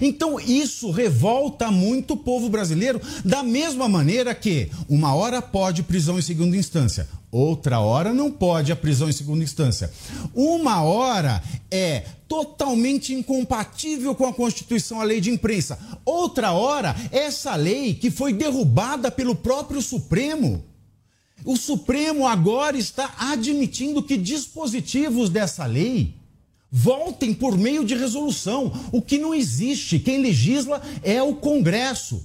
[0.00, 6.18] Então isso revolta muito o povo brasileiro, da mesma maneira que uma hora pode prisão
[6.18, 9.92] em segunda instância, Outra hora não pode a prisão em segunda instância.
[10.34, 15.78] Uma hora é totalmente incompatível com a Constituição, a lei de imprensa.
[16.04, 20.64] Outra hora, essa lei que foi derrubada pelo próprio Supremo.
[21.44, 26.14] O Supremo agora está admitindo que dispositivos dessa lei
[26.70, 29.98] voltem por meio de resolução, o que não existe.
[29.98, 32.24] Quem legisla é o Congresso.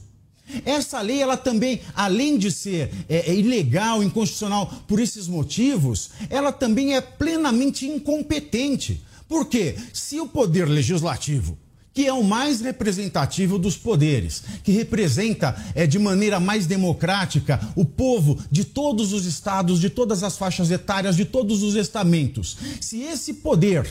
[0.66, 6.52] Essa lei, ela também, além de ser é, é ilegal, inconstitucional por esses motivos, ela
[6.52, 9.02] também é plenamente incompetente.
[9.28, 9.76] Por quê?
[9.94, 11.58] Se o poder legislativo
[11.94, 17.86] que é o mais representativo dos poderes, que representa é, de maneira mais democrática o
[17.86, 22.58] povo de todos os estados, de todas as faixas etárias, de todos os estamentos.
[22.82, 23.86] Se esse poder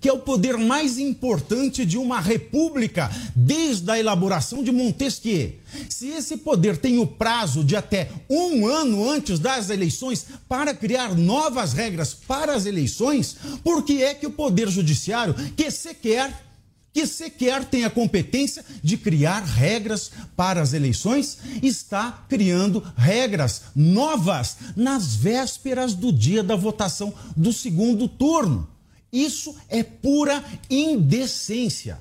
[0.00, 5.54] que é o poder mais importante de uma república desde a elaboração de Montesquieu.
[5.88, 11.14] Se esse poder tem o prazo de até um ano antes das eleições para criar
[11.14, 16.50] novas regras para as eleições, por que é que o Poder Judiciário, que sequer
[16.92, 24.56] que sequer tem a competência de criar regras para as eleições, está criando regras novas
[24.74, 28.66] nas vésperas do dia da votação do segundo turno.
[29.12, 32.00] Isso é pura indecência.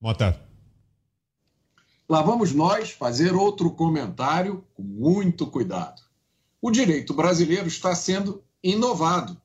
[0.00, 0.40] Mota.
[2.08, 6.02] Lá vamos nós fazer outro comentário com muito cuidado.
[6.60, 9.40] O direito brasileiro está sendo inovado.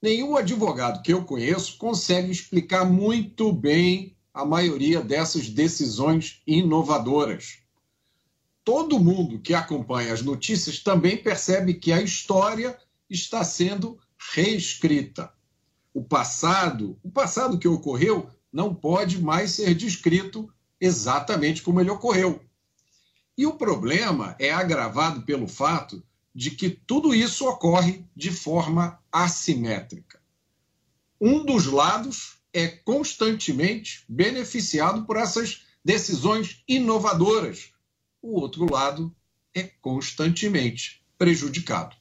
[0.00, 7.58] Nenhum advogado que eu conheço consegue explicar muito bem a maioria dessas decisões inovadoras.
[8.64, 12.78] Todo mundo que acompanha as notícias também percebe que a história
[13.10, 13.98] está sendo
[14.34, 15.30] reescrita
[15.92, 22.40] o passado, o passado que ocorreu, não pode mais ser descrito exatamente como ele ocorreu.
[23.36, 26.02] E o problema é agravado pelo fato
[26.34, 30.20] de que tudo isso ocorre de forma assimétrica.
[31.20, 37.72] Um dos lados é constantemente beneficiado por essas decisões inovadoras,
[38.22, 39.14] o outro lado
[39.54, 41.96] é constantemente prejudicado.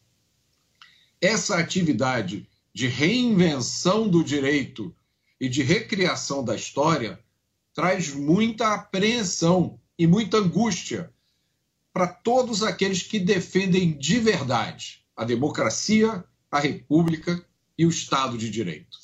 [1.21, 2.47] Essa atividade
[2.80, 4.96] de reinvenção do direito
[5.38, 7.20] e de recriação da história
[7.74, 11.13] traz muita apreensão e muita angústia
[11.92, 17.46] para todos aqueles que defendem de verdade a democracia, a república
[17.78, 18.98] e o Estado de Direito.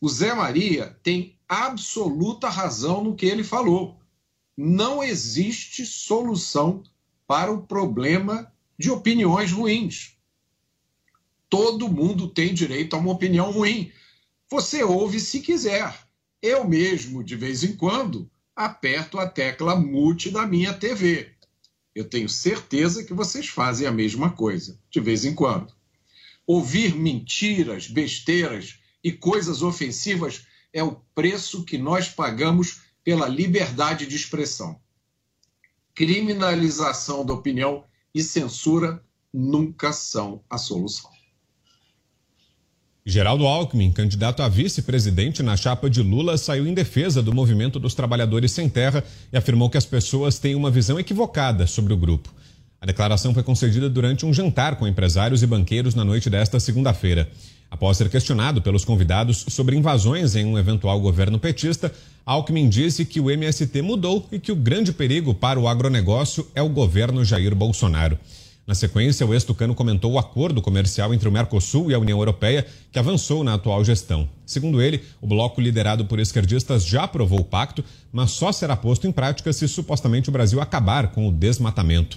[0.00, 4.00] O Zé Maria tem absoluta razão no que ele falou.
[4.56, 6.82] Não existe solução
[7.26, 10.18] para o problema de opiniões ruins
[11.50, 13.90] todo mundo tem direito a uma opinião ruim.
[14.48, 15.92] Você ouve se quiser.
[16.40, 21.32] Eu mesmo, de vez em quando, aperto a tecla mute da minha TV.
[21.94, 25.74] Eu tenho certeza que vocês fazem a mesma coisa, de vez em quando.
[26.46, 34.14] Ouvir mentiras, besteiras e coisas ofensivas é o preço que nós pagamos pela liberdade de
[34.14, 34.80] expressão.
[35.94, 37.84] Criminalização da opinião
[38.14, 41.19] e censura nunca são a solução.
[43.04, 47.94] Geraldo Alckmin, candidato a vice-presidente na chapa de Lula, saiu em defesa do movimento dos
[47.94, 52.32] trabalhadores sem terra e afirmou que as pessoas têm uma visão equivocada sobre o grupo.
[52.78, 57.30] A declaração foi concedida durante um jantar com empresários e banqueiros na noite desta segunda-feira.
[57.70, 61.90] Após ser questionado pelos convidados sobre invasões em um eventual governo petista,
[62.26, 66.60] Alckmin disse que o MST mudou e que o grande perigo para o agronegócio é
[66.60, 68.18] o governo Jair Bolsonaro.
[68.70, 72.64] Na sequência, o ex-tucano comentou o acordo comercial entre o Mercosul e a União Europeia,
[72.92, 74.28] que avançou na atual gestão.
[74.46, 79.08] Segundo ele, o bloco liderado por esquerdistas já aprovou o pacto, mas só será posto
[79.08, 82.16] em prática se supostamente o Brasil acabar com o desmatamento.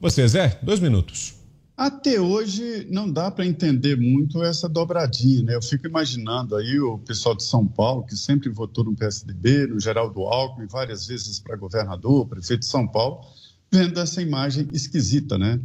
[0.00, 1.34] Você, Zé, dois minutos.
[1.76, 5.56] Até hoje não dá para entender muito essa dobradinha, né?
[5.56, 9.80] Eu fico imaginando aí o pessoal de São Paulo, que sempre votou no PSDB, no
[9.80, 13.26] Geraldo Alckmin, várias vezes para governador, prefeito de São Paulo,
[13.68, 15.58] vendo essa imagem esquisita, né?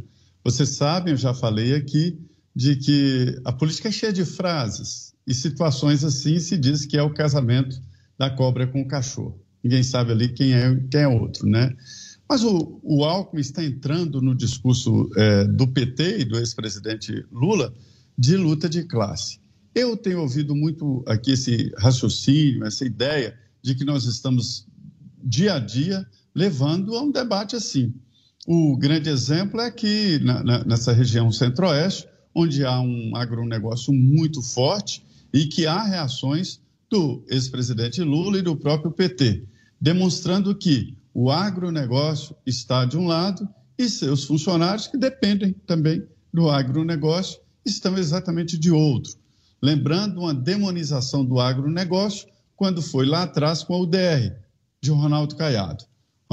[0.44, 2.20] Vocês sabem, eu já falei aqui,
[2.54, 7.02] de que a política é cheia de frases e situações assim se diz que é
[7.02, 7.80] o casamento
[8.18, 9.40] da cobra com o cachorro.
[9.62, 11.74] Ninguém sabe ali quem é quem é outro, né?
[12.28, 17.74] Mas o, o Alckmin está entrando no discurso é, do PT e do ex-presidente Lula
[18.16, 19.40] de luta de classe.
[19.74, 24.66] Eu tenho ouvido muito aqui esse raciocínio, essa ideia de que nós estamos
[25.22, 27.94] dia a dia levando a um debate assim.
[28.46, 34.42] O grande exemplo é que na, na, nessa região centro-oeste, onde há um agronegócio muito
[34.42, 39.44] forte e que há reações do ex-presidente Lula e do próprio PT,
[39.80, 46.50] demonstrando que o agronegócio está de um lado e seus funcionários que dependem também do
[46.50, 49.14] agronegócio estão exatamente de outro.
[49.62, 54.36] Lembrando uma demonização do agronegócio quando foi lá atrás com a UDR,
[54.82, 55.84] de Ronaldo Caiado.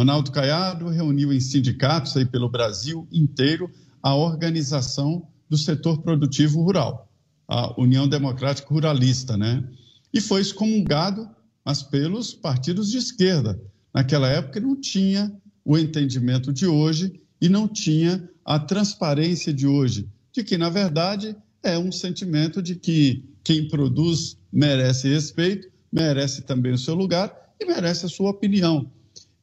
[0.02, 3.70] Ronaldo Caiado reuniu em sindicatos aí pelo Brasil inteiro
[4.02, 7.08] a organização do setor produtivo rural,
[7.48, 9.64] a União Democrática Ruralista, né?
[10.12, 11.30] E foi excomungado,
[11.64, 13.62] mas pelos partidos de esquerda.
[13.94, 15.32] Naquela época não tinha
[15.64, 21.36] o entendimento de hoje e não tinha a transparência de hoje, de que, na verdade,
[21.62, 27.66] é um sentimento de que quem produz merece respeito, merece também o seu lugar e
[27.66, 28.90] merece a sua opinião.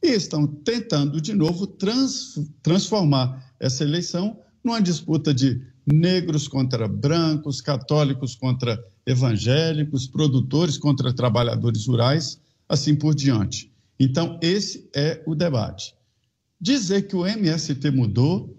[0.01, 7.61] E estão tentando, de novo, trans, transformar essa eleição numa disputa de negros contra brancos,
[7.61, 13.71] católicos contra evangélicos, produtores contra trabalhadores rurais, assim por diante.
[13.99, 15.93] Então, esse é o debate.
[16.61, 18.55] Dizer que o MST mudou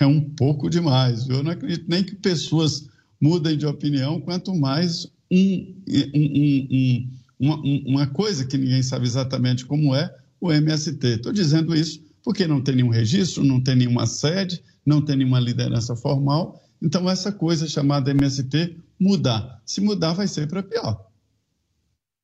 [0.00, 1.28] é um pouco demais.
[1.28, 2.88] Eu não acredito nem que pessoas
[3.20, 5.74] mudem de opinião, quanto mais um,
[6.14, 10.14] um, um, uma, uma coisa que ninguém sabe exatamente como é,
[10.48, 11.06] o MST.
[11.06, 15.38] Estou dizendo isso porque não tem nenhum registro, não tem nenhuma sede, não tem nenhuma
[15.38, 16.60] liderança formal.
[16.82, 19.60] Então, essa coisa chamada MST mudar.
[19.64, 21.06] Se mudar, vai ser para pior.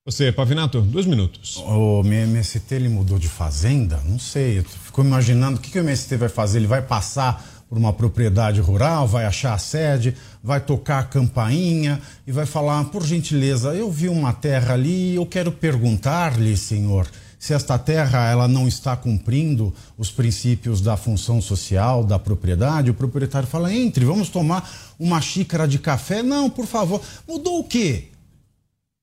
[0.07, 1.59] Você, Pavinato, dois minutos.
[1.59, 4.01] O MST ele mudou de fazenda?
[4.07, 4.59] Não sei.
[4.59, 6.59] Eu fico imaginando o que, que o MST vai fazer.
[6.59, 12.01] Ele vai passar por uma propriedade rural, vai achar a sede, vai tocar a campainha
[12.27, 17.07] e vai falar: por gentileza, eu vi uma terra ali, eu quero perguntar-lhe, senhor,
[17.41, 22.91] se esta terra ela não está cumprindo os princípios da função social, da propriedade.
[22.91, 26.23] O proprietário fala: entre, vamos tomar uma xícara de café.
[26.23, 27.01] Não, por favor.
[27.27, 28.09] Mudou o quê?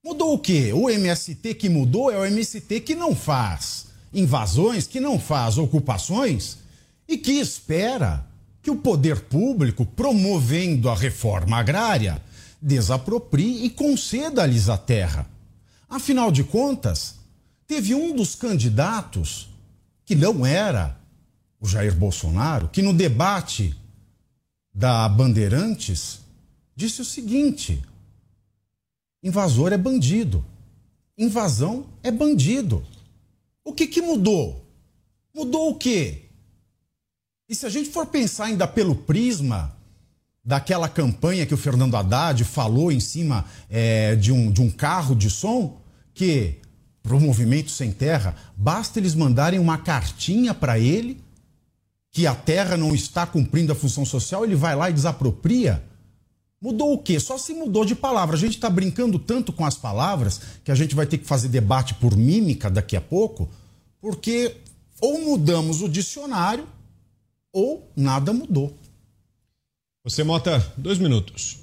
[0.05, 0.71] Mudou o quê?
[0.71, 6.59] O MST que mudou é o MST que não faz invasões, que não faz ocupações
[7.07, 8.23] e que espera
[8.61, 12.21] que o poder público, promovendo a reforma agrária,
[12.61, 15.25] desaproprie e conceda-lhes a terra.
[15.89, 17.16] Afinal de contas,
[17.67, 19.49] teve um dos candidatos,
[20.05, 20.97] que não era
[21.59, 23.75] o Jair Bolsonaro, que no debate
[24.73, 26.21] da Bandeirantes
[26.75, 27.83] disse o seguinte:
[29.21, 30.45] Invasor é bandido.
[31.17, 32.85] Invasão é bandido.
[33.63, 34.65] O que, que mudou?
[35.35, 36.29] Mudou o quê?
[37.49, 39.75] E se a gente for pensar ainda pelo prisma
[40.43, 45.15] daquela campanha que o Fernando Haddad falou em cima é, de, um, de um carro
[45.15, 45.81] de som,
[46.13, 46.61] que
[47.07, 51.21] para o movimento sem terra, basta eles mandarem uma cartinha para ele
[52.11, 55.81] que a terra não está cumprindo a função social, ele vai lá e desapropria.
[56.59, 57.19] Mudou o quê?
[57.19, 58.35] Só se mudou de palavra.
[58.35, 61.47] A gente está brincando tanto com as palavras que a gente vai ter que fazer
[61.47, 63.47] debate por mímica daqui a pouco,
[64.01, 64.57] porque
[64.99, 66.67] ou mudamos o dicionário
[67.53, 68.75] ou nada mudou.
[70.03, 71.59] Você, Mota, dois minutos.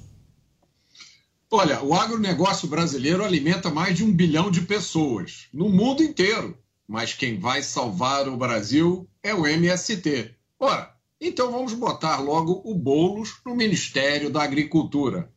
[1.57, 6.59] Olha, o agronegócio brasileiro alimenta mais de um bilhão de pessoas no mundo inteiro.
[6.85, 10.35] Mas quem vai salvar o Brasil é o MST.
[10.59, 15.33] Ora, então vamos botar logo o Boulos no Ministério da Agricultura.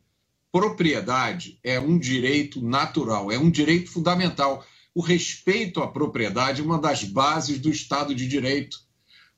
[0.50, 4.66] Propriedade é um direito natural, é um direito fundamental.
[4.92, 8.76] O respeito à propriedade é uma das bases do Estado de Direito.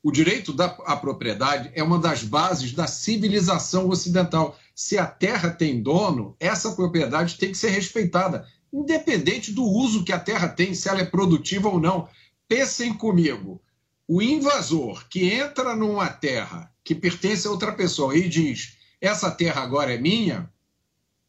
[0.01, 4.57] O direito da, à propriedade é uma das bases da civilização ocidental.
[4.83, 10.11] Se a terra tem dono, essa propriedade tem que ser respeitada, independente do uso que
[10.11, 12.09] a terra tem, se ela é produtiva ou não.
[12.47, 13.61] Pensem comigo
[14.07, 19.61] o invasor que entra numa terra que pertence a outra pessoa e diz: essa terra
[19.61, 20.51] agora é minha,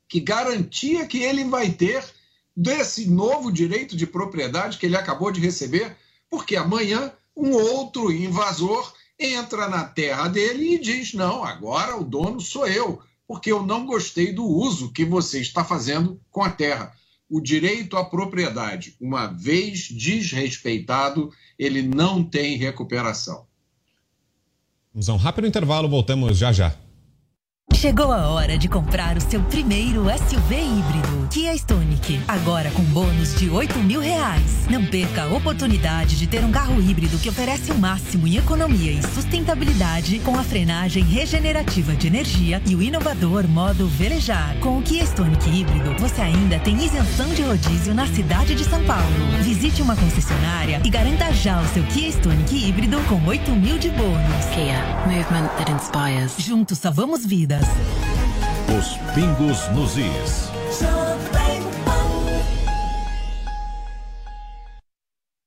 [0.08, 2.02] que garantia que ele vai ter
[2.56, 5.94] desse novo direito de propriedade que ele acabou de receber?
[6.30, 12.40] Porque amanhã um outro invasor entra na terra dele e diz: não, agora o dono
[12.40, 16.92] sou eu, porque eu não gostei do uso que você está fazendo com a terra
[17.32, 23.46] o direito à propriedade, uma vez desrespeitado, ele não tem recuperação.
[24.92, 26.76] Vamos a um rápido intervalo, voltamos já já.
[27.82, 32.20] Chegou a hora de comprar o seu primeiro SUV híbrido, Kia Stonic.
[32.28, 34.68] Agora com bônus de 8 mil reais.
[34.70, 38.92] Não perca a oportunidade de ter um carro híbrido que oferece o máximo em economia
[38.92, 44.56] e sustentabilidade com a frenagem regenerativa de energia e o inovador modo velejar.
[44.60, 48.84] Com o Kia Stonic híbrido, você ainda tem isenção de rodízio na cidade de São
[48.84, 49.02] Paulo.
[49.42, 53.90] Visite uma concessionária e garanta já o seu Kia Stonic híbrido com 8 mil de
[53.90, 54.44] bônus.
[54.54, 56.36] Kia, movement that inspires.
[56.38, 57.71] Juntos salvamos vidas.
[58.78, 60.50] Os pingos nos is.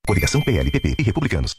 [0.05, 1.55] Coligação PLPP e Republicanos.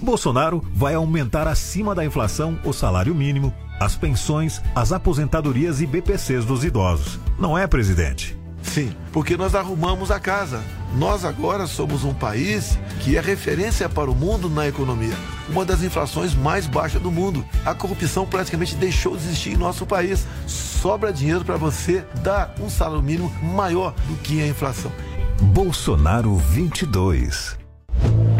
[0.00, 6.44] Bolsonaro vai aumentar acima da inflação o salário mínimo, as pensões, as aposentadorias e BPCs
[6.44, 7.18] dos idosos.
[7.38, 8.38] Não é, presidente?
[8.68, 10.62] Sim, porque nós arrumamos a casa.
[10.94, 15.14] Nós agora somos um país que é referência para o mundo na economia.
[15.48, 17.44] Uma das inflações mais baixas do mundo.
[17.64, 20.26] A corrupção praticamente deixou de existir em nosso país.
[20.46, 24.92] Sobra dinheiro para você dar um salário mínimo maior do que a inflação.
[25.40, 27.57] Bolsonaro 22.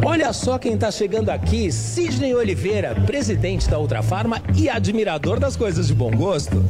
[0.05, 5.89] Olha só quem está chegando aqui, Sidney Oliveira, presidente da Ultrafarma e admirador das coisas
[5.89, 6.65] de bom gosto.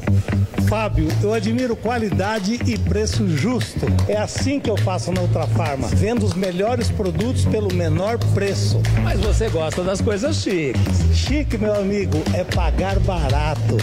[0.68, 3.86] Fábio, eu admiro qualidade e preço justo.
[4.07, 8.80] É assim que eu faço na Ultrafarma, vendo os melhores produtos pelo menor preço.
[9.03, 10.82] Mas você gosta das coisas chiques.
[11.14, 13.78] Chique, meu amigo, é pagar barato.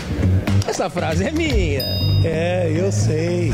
[0.67, 1.85] Essa frase é minha.
[2.23, 3.51] É, eu sei.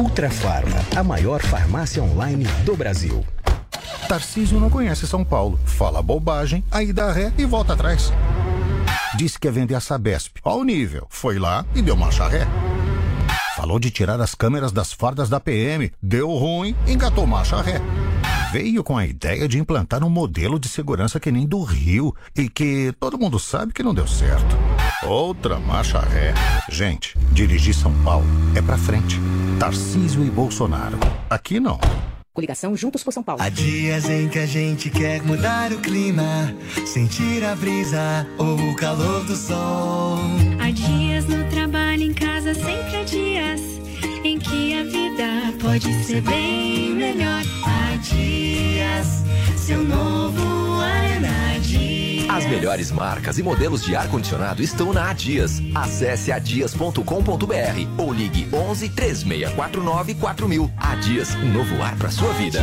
[0.00, 3.22] Ultrafarma, a maior farmácia online do Brasil.
[4.08, 5.60] Tarcísio não conhece São Paulo.
[5.66, 8.10] Fala bobagem, aí dá ré e volta atrás.
[9.14, 10.38] Disse que ia vender a Sabesp.
[10.42, 11.06] Ao nível.
[11.10, 12.46] Foi lá e deu marcha ré.
[13.54, 15.92] Falou de tirar as câmeras das fardas da PM.
[16.02, 17.78] Deu ruim, engatou marcha ré.
[18.50, 22.48] Veio com a ideia de implantar um modelo de segurança que nem do Rio e
[22.48, 24.56] que todo mundo sabe que não deu certo.
[25.02, 26.32] Outra marcha ré.
[26.70, 28.26] Gente, dirigir São Paulo
[28.56, 29.20] é pra frente.
[29.60, 30.98] Tarcísio e Bolsonaro.
[31.28, 31.78] Aqui não.
[32.32, 33.42] Coligação Juntos por São Paulo.
[33.42, 36.54] Há dias em que a gente quer mudar o clima,
[36.86, 40.16] sentir a brisa ou o calor do sol.
[40.58, 43.60] Há dias no trabalho, em casa, sempre há dias
[44.24, 47.42] em que a vida pode ser bem melhor.
[47.62, 49.24] Há dias,
[49.58, 51.39] seu novo ar na Dias.
[52.30, 55.60] As melhores marcas e modelos de ar-condicionado estão na Adias.
[55.74, 57.02] Acesse adias.com.br
[57.98, 60.70] ou ligue 11 3649 4000.
[60.76, 62.62] Adias, um novo ar para sua vida.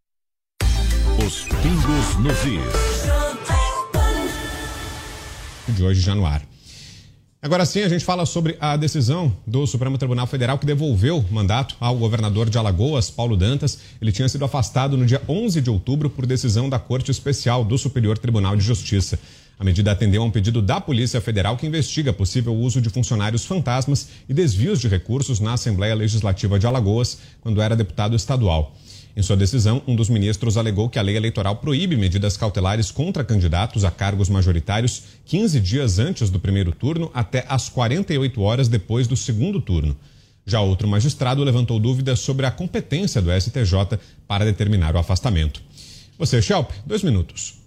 [1.19, 3.11] Os pingos nos is.
[5.75, 6.41] De hoje já no ar.
[7.41, 11.75] Agora sim, a gente fala sobre a decisão do Supremo Tribunal Federal que devolveu mandato
[11.79, 13.77] ao governador de Alagoas, Paulo Dantas.
[14.01, 17.77] Ele tinha sido afastado no dia 11 de outubro por decisão da Corte Especial do
[17.77, 19.19] Superior Tribunal de Justiça.
[19.59, 23.45] A medida atendeu a um pedido da Polícia Federal que investiga possível uso de funcionários
[23.45, 28.75] fantasmas e desvios de recursos na Assembleia Legislativa de Alagoas, quando era deputado estadual.
[29.15, 33.23] Em sua decisão, um dos ministros alegou que a lei eleitoral proíbe medidas cautelares contra
[33.23, 39.07] candidatos a cargos majoritários 15 dias antes do primeiro turno até às 48 horas depois
[39.07, 39.97] do segundo turno.
[40.45, 45.61] Já outro magistrado levantou dúvidas sobre a competência do STJ para determinar o afastamento.
[46.17, 47.61] Você, Schelp, dois minutos.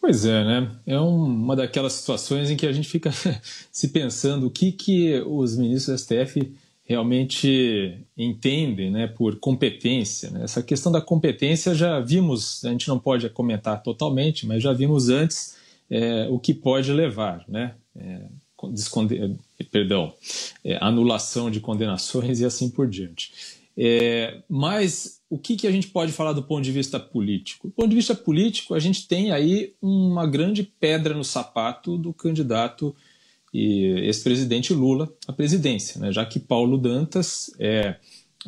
[0.00, 0.70] Pois é, né?
[0.86, 3.12] É uma daquelas situações em que a gente fica
[3.70, 6.52] se pensando o que, que os ministros do STF
[6.84, 10.30] realmente entendem né, por competência.
[10.30, 10.44] Né?
[10.44, 15.08] Essa questão da competência já vimos, a gente não pode comentar totalmente, mas já vimos
[15.08, 15.56] antes
[15.90, 17.74] é, o que pode levar, né?
[17.96, 18.22] É,
[19.70, 20.14] perdão,
[20.64, 23.32] é, anulação de condenações e assim por diante.
[24.48, 27.68] Mas o que, que a gente pode falar do ponto de vista político?
[27.68, 32.12] Do ponto de vista político, a gente tem aí uma grande pedra no sapato do
[32.12, 32.94] candidato
[33.52, 36.10] e ex-presidente Lula à presidência, né?
[36.10, 37.96] já que Paulo Dantas é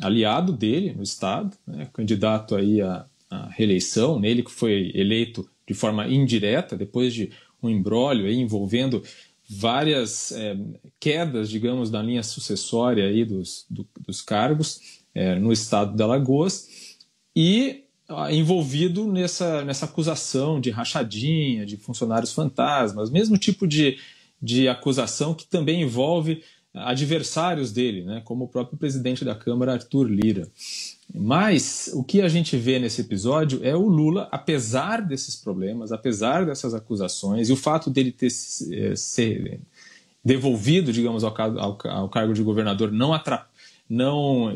[0.01, 1.87] aliado dele no Estado, né?
[1.93, 7.31] candidato aí à, à, reeleição, nele que foi eleito de forma indireta, depois de
[7.61, 9.03] um embrólio envolvendo
[9.47, 10.57] várias é,
[10.99, 16.67] quedas, digamos, na linha sucessória aí dos, do, dos cargos é, no Estado de Alagoas,
[17.35, 17.83] e
[18.31, 23.97] envolvido nessa, nessa acusação de rachadinha, de funcionários fantasmas, mesmo tipo de
[24.45, 30.07] de acusação que também envolve adversários dele, né, como o próprio presidente da Câmara, Arthur
[30.07, 30.47] Lira.
[31.13, 36.45] Mas o que a gente vê nesse episódio é o Lula, apesar desses problemas, apesar
[36.45, 39.61] dessas acusações, e o fato dele ter eh, ser
[40.23, 43.47] devolvido, digamos, ao, ao, ao cargo de governador não, atra,
[43.89, 44.53] não,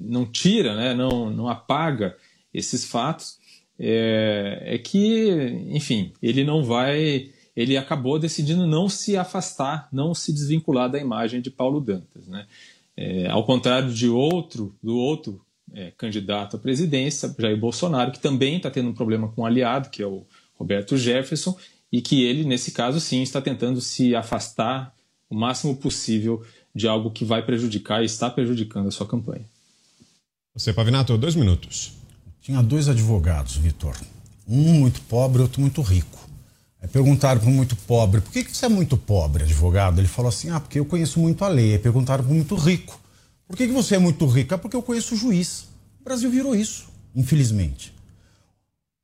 [0.00, 2.16] não tira, né, não, não apaga
[2.54, 3.38] esses fatos,
[3.78, 5.28] é, é que,
[5.68, 11.40] enfim, ele não vai ele acabou decidindo não se afastar, não se desvincular da imagem
[11.40, 12.28] de Paulo Dantas.
[12.28, 12.46] Né?
[12.96, 15.44] É, ao contrário de outro, do outro
[15.74, 19.90] é, candidato à presidência, Jair Bolsonaro, que também está tendo um problema com um aliado,
[19.90, 21.58] que é o Roberto Jefferson,
[21.90, 24.94] e que ele, nesse caso, sim, está tentando se afastar
[25.28, 29.44] o máximo possível de algo que vai prejudicar e está prejudicando a sua campanha.
[30.54, 31.92] Você, Pavinato, dois minutos.
[32.40, 33.96] Tinha dois advogados, Vitor.
[34.46, 36.27] Um muito pobre, outro muito rico.
[36.80, 40.00] Aí perguntaram para muito pobre, por que, que você é muito pobre, advogado?
[40.00, 41.78] Ele falou assim, ah, porque eu conheço muito a lei.
[41.78, 42.98] Perguntaram para muito rico,
[43.46, 44.54] por que, que você é muito rico?
[44.54, 45.68] É porque eu conheço o juiz.
[46.00, 47.94] O Brasil virou isso, infelizmente.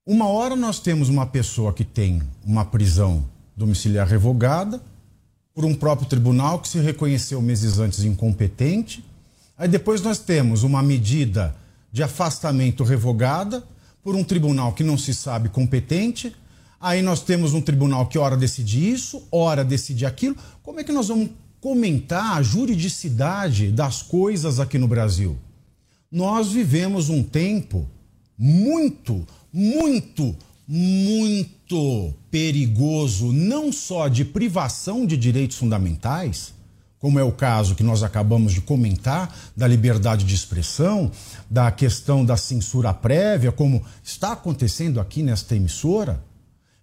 [0.07, 3.25] Uma hora nós temos uma pessoa que tem uma prisão
[3.57, 4.81] domiciliar revogada
[5.55, 9.05] por um próprio tribunal que se reconheceu meses antes incompetente.
[9.57, 11.57] Aí depois nós temos uma medida
[11.91, 13.65] de afastamento revogada
[14.03, 16.37] por um tribunal que não se sabe competente
[16.85, 20.37] Aí nós temos um tribunal que ora decide isso, ora decide aquilo.
[20.63, 25.35] Como é que nós vamos comentar a juridicidade das coisas aqui no Brasil?
[26.13, 27.89] Nós vivemos um tempo
[28.37, 30.37] muito, muito,
[30.69, 36.53] muito perigoso, não só de privação de direitos fundamentais,
[36.99, 41.11] como é o caso que nós acabamos de comentar, da liberdade de expressão,
[41.49, 46.23] da questão da censura prévia, como está acontecendo aqui nesta emissora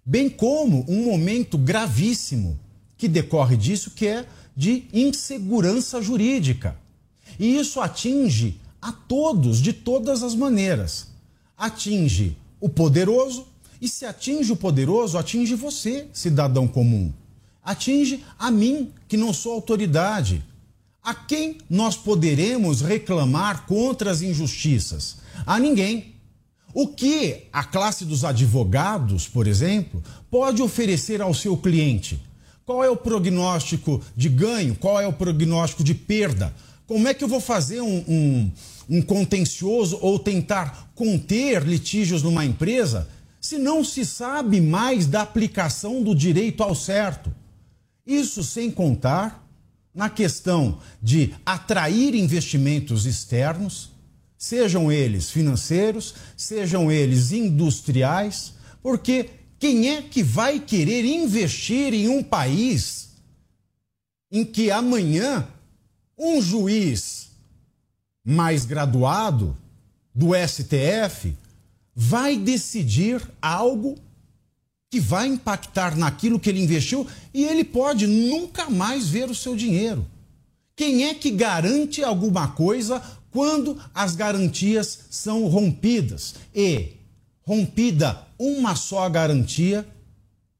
[0.05, 2.59] bem como um momento gravíssimo
[2.97, 4.25] que decorre disso, que é
[4.55, 6.77] de insegurança jurídica.
[7.39, 11.07] E isso atinge a todos, de todas as maneiras.
[11.57, 13.47] Atinge o poderoso,
[13.81, 17.11] e se atinge o poderoso, atinge você, cidadão comum.
[17.63, 20.43] Atinge a mim, que não sou autoridade.
[21.03, 25.17] A quem nós poderemos reclamar contra as injustiças?
[25.45, 26.10] A ninguém.
[26.73, 32.21] O que a classe dos advogados, por exemplo, pode oferecer ao seu cliente?
[32.65, 34.75] Qual é o prognóstico de ganho?
[34.75, 36.53] Qual é o prognóstico de perda?
[36.87, 38.51] Como é que eu vou fazer um, um,
[38.89, 43.07] um contencioso ou tentar conter litígios numa empresa
[43.39, 47.33] se não se sabe mais da aplicação do direito ao certo?
[48.05, 49.45] Isso sem contar
[49.93, 53.89] na questão de atrair investimentos externos
[54.41, 59.29] sejam eles financeiros, sejam eles industriais, porque
[59.59, 63.09] quem é que vai querer investir em um país
[64.31, 65.47] em que amanhã
[66.17, 67.27] um juiz
[68.25, 69.55] mais graduado
[70.13, 71.37] do STF
[71.95, 73.95] vai decidir algo
[74.89, 79.55] que vai impactar naquilo que ele investiu e ele pode nunca mais ver o seu
[79.55, 80.03] dinheiro.
[80.75, 86.35] Quem é que garante alguma coisa quando as garantias são rompidas.
[86.53, 86.97] E,
[87.43, 89.87] rompida uma só garantia,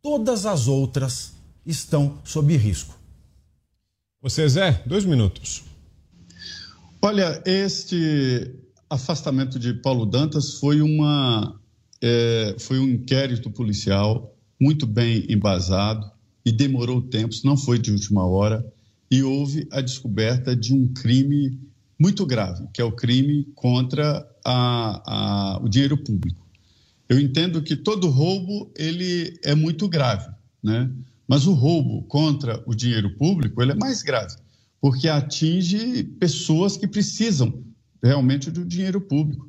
[0.02, 1.34] todas as outras
[1.66, 2.98] estão sob risco.
[4.22, 5.64] Você, Zé, dois minutos.
[7.02, 8.54] Olha, este
[8.90, 11.60] afastamento de Paulo Dantas foi, uma,
[12.02, 16.12] é, foi um inquérito policial muito bem embasado
[16.46, 18.64] e demorou tempos, não foi de última hora,
[19.10, 21.60] e houve a descoberta de um crime
[22.02, 26.44] muito grave, que é o crime contra a, a, o dinheiro público.
[27.08, 30.28] Eu entendo que todo roubo ele é muito grave,
[30.64, 30.92] né?
[31.28, 34.36] Mas o roubo contra o dinheiro público ele é mais grave,
[34.82, 37.64] porque atinge pessoas que precisam
[38.02, 39.46] realmente do dinheiro público.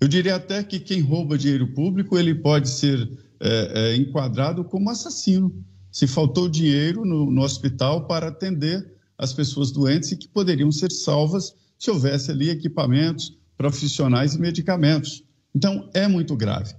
[0.00, 3.10] Eu diria até que quem rouba dinheiro público ele pode ser
[3.40, 5.52] é, é, enquadrado como assassino.
[5.90, 10.92] Se faltou dinheiro no, no hospital para atender as pessoas doentes e que poderiam ser
[10.92, 15.24] salvas se houvesse ali equipamentos profissionais e medicamentos.
[15.54, 16.74] Então, é muito grave.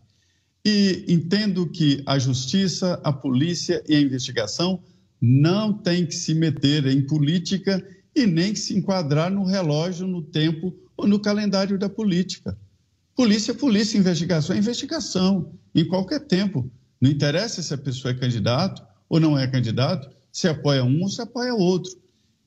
[0.63, 4.81] E entendo que a justiça, a polícia e a investigação
[5.19, 7.83] não têm que se meter em política
[8.15, 12.57] e nem que se enquadrar no relógio, no tempo ou no calendário da política.
[13.15, 16.71] Polícia é polícia, investigação é investigação, em qualquer tempo.
[16.99, 21.09] Não interessa se a pessoa é candidato ou não é candidato, se apoia um ou
[21.09, 22.00] se apoia outro.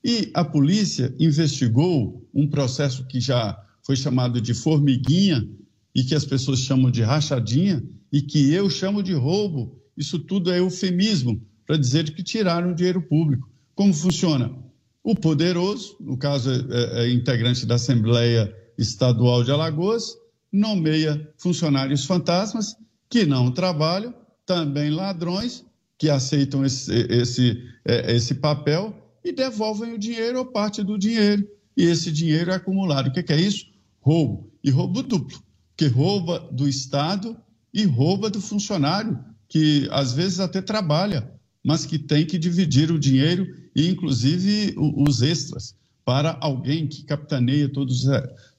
[0.05, 5.49] E a polícia investigou um processo que já foi chamado de formiguinha
[5.95, 9.81] e que as pessoas chamam de rachadinha e que eu chamo de roubo.
[9.97, 13.49] Isso tudo é eufemismo para dizer que tiraram dinheiro público.
[13.73, 14.63] Como funciona?
[15.05, 20.17] o poderoso, no caso é, é, é integrante da Assembleia Estadual de Alagoas,
[20.51, 22.75] nomeia funcionários fantasmas
[23.07, 24.15] que não trabalham,
[24.47, 25.63] também ladrões
[25.95, 28.95] que aceitam esse, esse, é, esse papel
[29.25, 31.49] e devolvem o dinheiro ou parte do dinheiro.
[31.75, 33.07] E esse dinheiro é acumulado.
[33.07, 33.65] O que é isso?
[33.99, 34.51] Roubo.
[34.63, 35.41] E roubo duplo,
[35.75, 37.35] que rouba do Estado
[37.73, 39.19] e rouba do funcionário,
[39.49, 41.29] que às vezes até trabalha,
[41.63, 47.67] mas que tem que dividir o dinheiro e, inclusive, os extras para alguém que capitaneia
[47.67, 48.05] todos,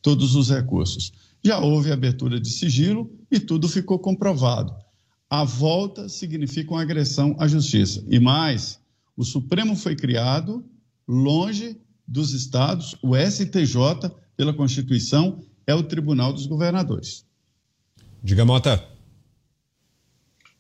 [0.03, 1.13] todos os recursos.
[1.45, 4.75] Já houve abertura de sigilo e tudo ficou comprovado.
[5.31, 8.05] A volta significa uma agressão à justiça.
[8.09, 8.81] E mais,
[9.17, 10.65] o Supremo foi criado
[11.09, 17.25] longe dos estados, o STJ, pela Constituição, é o Tribunal dos Governadores.
[18.23, 18.87] Diga, Mota.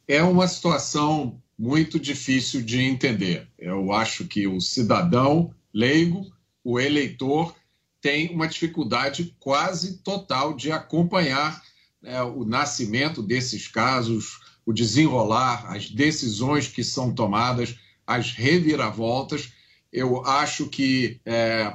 [0.09, 3.48] É uma situação muito difícil de entender.
[3.59, 6.32] Eu acho que o cidadão leigo,
[6.64, 7.54] o eleitor,
[8.00, 11.62] tem uma dificuldade quase total de acompanhar
[12.00, 17.76] né, o nascimento desses casos, o desenrolar, as decisões que são tomadas,
[18.07, 19.52] as reviravoltas.
[19.92, 21.74] Eu acho que é,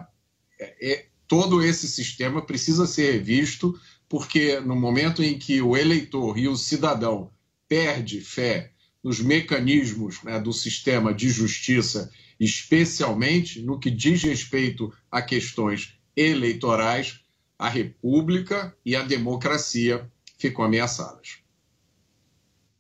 [0.59, 6.47] é, todo esse sistema precisa ser revisto, porque no momento em que o eleitor e
[6.47, 7.31] o cidadão
[7.67, 8.71] perde fé
[9.03, 17.21] nos mecanismos né, do sistema de justiça, especialmente no que diz respeito a questões eleitorais,
[17.57, 21.40] a República e a democracia ficam ameaçadas.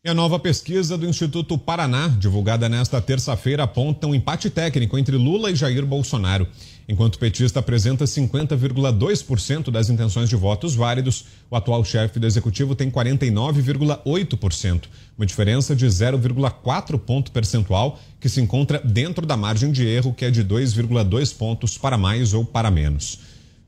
[0.03, 5.15] E a nova pesquisa do Instituto Paraná, divulgada nesta terça-feira, aponta um empate técnico entre
[5.15, 6.47] Lula e Jair Bolsonaro.
[6.89, 12.73] Enquanto o petista apresenta 50,2% das intenções de votos válidos, o atual chefe do executivo
[12.73, 14.85] tem 49,8%,
[15.15, 20.25] uma diferença de 0,4 ponto percentual que se encontra dentro da margem de erro, que
[20.25, 23.19] é de 2,2 pontos para mais ou para menos.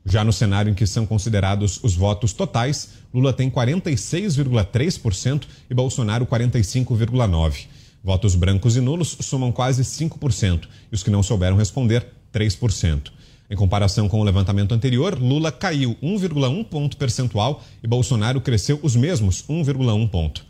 [0.06, 6.26] Já no cenário em que são considerados os votos totais, Lula tem 46,3% e Bolsonaro
[6.26, 7.66] 45,9%.
[8.02, 13.10] Votos brancos e nulos somam quase 5% e os que não souberam responder, 3%.
[13.48, 18.94] Em comparação com o levantamento anterior, Lula caiu 1,1 ponto percentual e Bolsonaro cresceu os
[18.94, 20.44] mesmos 1,1 ponto.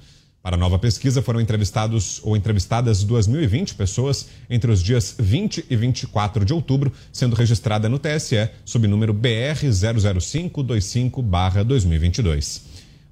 [0.45, 5.74] Para a nova pesquisa, foram entrevistados ou entrevistadas 2.020 pessoas entre os dias 20 e
[5.74, 12.61] 24 de outubro, sendo registrada no TSE sob número BR 00525-2022.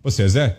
[0.02, 0.58] Você, Zé?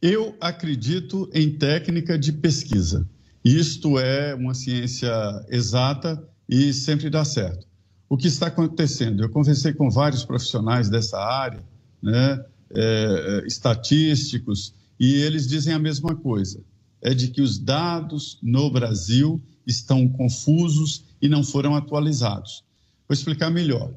[0.00, 3.06] Eu acredito em técnica de pesquisa.
[3.44, 5.12] Isto é uma ciência
[5.50, 7.66] exata e sempre dá certo.
[8.08, 9.22] O que está acontecendo?
[9.22, 11.62] Eu conversei com vários profissionais dessa área,
[12.02, 12.42] né,
[12.74, 16.62] é, estatísticos, e eles dizem a mesma coisa:
[17.02, 22.64] é de que os dados no Brasil estão confusos e não foram atualizados.
[23.08, 23.94] Vou explicar melhor.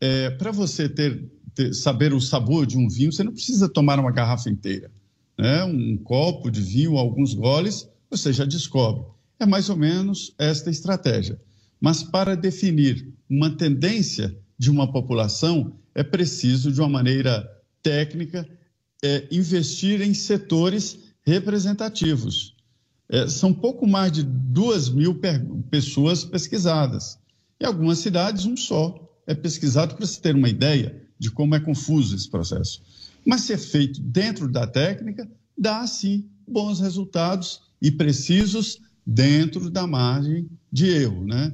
[0.00, 3.98] É, Para você ter, ter, saber o sabor de um vinho, você não precisa tomar
[3.98, 4.90] uma garrafa inteira.
[5.38, 5.64] Né?
[5.64, 9.04] Um copo de vinho, alguns goles, você já descobre.
[9.38, 11.40] É mais ou menos esta estratégia.
[11.80, 17.48] Mas para definir uma tendência de uma população, é preciso, de uma maneira
[17.82, 18.48] técnica,
[19.02, 22.54] é, investir em setores representativos.
[23.08, 25.20] É, são pouco mais de duas mil
[25.70, 27.18] pessoas pesquisadas.
[27.60, 31.60] Em algumas cidades, um só é pesquisado para se ter uma ideia de como é
[31.60, 32.82] confuso esse processo.
[33.24, 39.86] Mas se é feito dentro da técnica, dá sim bons resultados e precisos dentro da
[39.86, 41.52] margem de erro, né?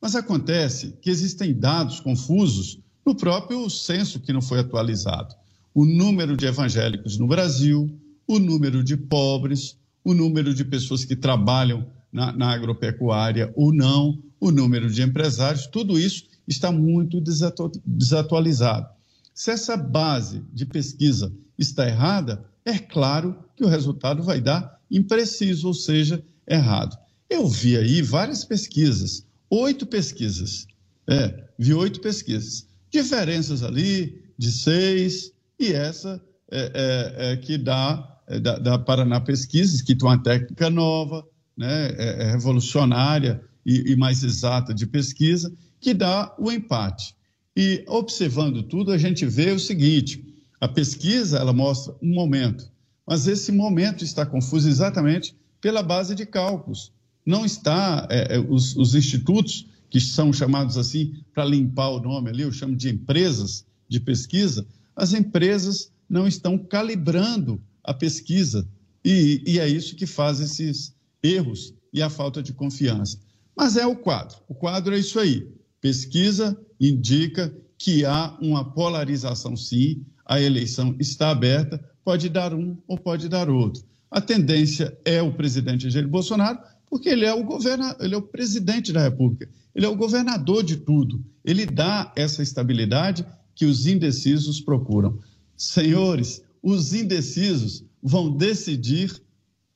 [0.00, 5.34] Mas acontece que existem dados confusos no próprio censo que não foi atualizado
[5.78, 7.88] o número de evangélicos no Brasil,
[8.26, 14.20] o número de pobres, o número de pessoas que trabalham na, na agropecuária ou não,
[14.40, 18.88] o número de empresários, tudo isso está muito desatu desatualizado.
[19.32, 25.68] Se essa base de pesquisa está errada, é claro que o resultado vai dar impreciso,
[25.68, 26.98] ou seja, errado.
[27.30, 30.66] Eu vi aí várias pesquisas, oito pesquisas.
[31.06, 32.66] É, vi oito pesquisas.
[32.90, 39.82] Diferenças ali de seis, e essa é, é, é que dá, é, da, Paraná Pesquisas,
[39.82, 45.52] que tem uma técnica nova, né, é, é, revolucionária e, e mais exata de pesquisa,
[45.80, 47.14] que dá o empate.
[47.56, 50.24] E observando tudo, a gente vê o seguinte:
[50.60, 52.70] a pesquisa ela mostra um momento,
[53.06, 56.92] mas esse momento está confuso exatamente pela base de cálculos.
[57.26, 62.42] Não está é os, os, institutos que são chamados assim para limpar o nome ali,
[62.42, 64.66] eu chamo de empresas de pesquisa,
[64.98, 68.68] as empresas não estão calibrando a pesquisa.
[69.04, 70.92] E, e, é isso que faz esses
[71.22, 73.16] erros e a falta de confiança.
[73.56, 74.36] Mas é o quadro.
[74.48, 75.48] O quadro é isso aí.
[75.80, 80.04] pesquisa indica que há uma polarização, sim.
[80.26, 83.84] A eleição está aberta, pode dar um ou pode dar outro.
[84.10, 86.58] A tendência é o presidente Jair Bolsonaro,
[86.90, 90.64] porque ele é o governa, ele é o presidente da República, ele é o governador
[90.64, 91.24] de tudo.
[91.44, 93.24] Ele dá essa estabilidade
[93.58, 95.18] que os indecisos procuram.
[95.56, 99.20] Senhores, os indecisos vão decidir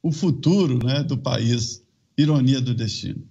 [0.01, 1.83] o futuro né, do país.
[2.17, 3.27] Ironia do destino.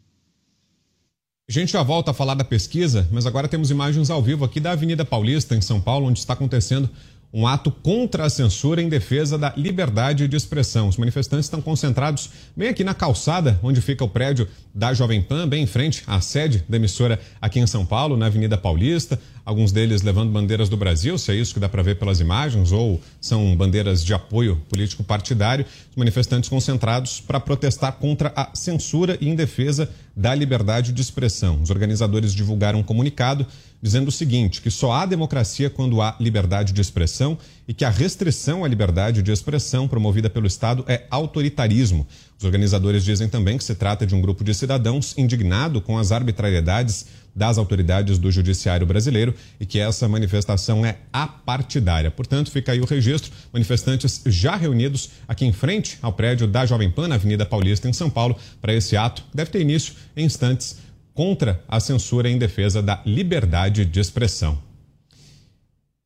[1.47, 4.60] A gente já volta a falar da pesquisa, mas agora temos imagens ao vivo aqui
[4.60, 6.89] da Avenida Paulista, em São Paulo, onde está acontecendo
[7.34, 10.88] um ato contra a censura em defesa da liberdade de expressão.
[10.90, 15.48] Os manifestantes estão concentrados bem aqui na calçada, onde fica o prédio da Jovem Pan,
[15.48, 19.20] bem em frente à sede da emissora aqui em São Paulo, na Avenida Paulista.
[19.44, 22.72] Alguns deles levando bandeiras do Brasil, se é isso que dá para ver pelas imagens,
[22.72, 25.66] ou são bandeiras de apoio político partidário.
[25.90, 31.62] Os manifestantes concentrados para protestar contra a censura e em defesa da liberdade de expressão.
[31.62, 33.48] Os organizadores divulgaram um comunicado
[33.82, 37.90] dizendo o seguinte: que só há democracia quando há liberdade de expressão e que a
[37.90, 42.06] restrição à liberdade de expressão promovida pelo Estado é autoritarismo.
[42.38, 46.12] Os organizadores dizem também que se trata de um grupo de cidadãos indignado com as
[46.12, 52.12] arbitrariedades das autoridades do judiciário brasileiro e que essa manifestação é apartidária.
[52.12, 53.32] Portanto, fica aí o registro.
[53.54, 57.94] Manifestantes já reunidos aqui em frente ao prédio da Jovem Pan, na Avenida Paulista, em
[57.94, 59.24] São Paulo, para esse ato.
[59.34, 60.78] Deve ter início em instantes
[61.22, 64.57] contra a censura em defesa da liberdade de expressão.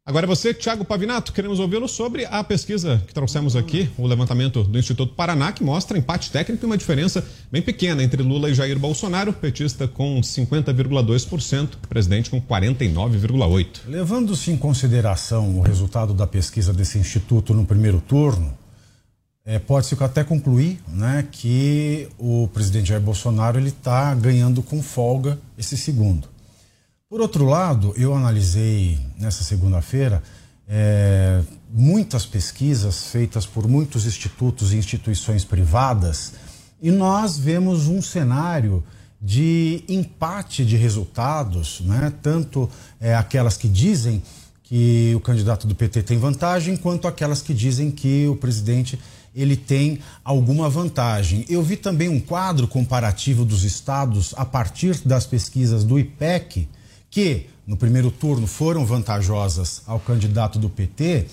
[0.06, 4.78] Agora você, Tiago Pavinato, queremos ouvi-lo sobre a pesquisa que trouxemos aqui, o levantamento do
[4.78, 8.78] Instituto Paraná, que mostra empate técnico e uma diferença bem pequena entre Lula e Jair
[8.78, 13.68] Bolsonaro, petista com 50,2%, presidente com 49,8%.
[13.88, 18.54] Levando-se em consideração o resultado da pesquisa desse instituto no primeiro turno,
[19.46, 25.78] é, pode-se até concluir né, que o presidente Jair Bolsonaro está ganhando com folga esse
[25.78, 26.28] segundo.
[27.08, 30.24] Por outro lado, eu analisei nessa segunda-feira
[30.68, 31.42] é,
[31.72, 36.34] muitas pesquisas feitas por muitos institutos e instituições privadas
[36.82, 38.84] e nós vemos um cenário
[39.22, 42.12] de empate de resultados, né?
[42.22, 42.70] tanto
[43.00, 44.22] é, aquelas que dizem
[44.64, 49.00] que o candidato do PT tem vantagem, quanto aquelas que dizem que o presidente
[49.36, 51.46] ele tem alguma vantagem.
[51.50, 56.68] Eu vi também um quadro comparativo dos estados a partir das pesquisas do IPEC
[57.12, 61.26] que no primeiro turno foram vantajosas ao candidato do PT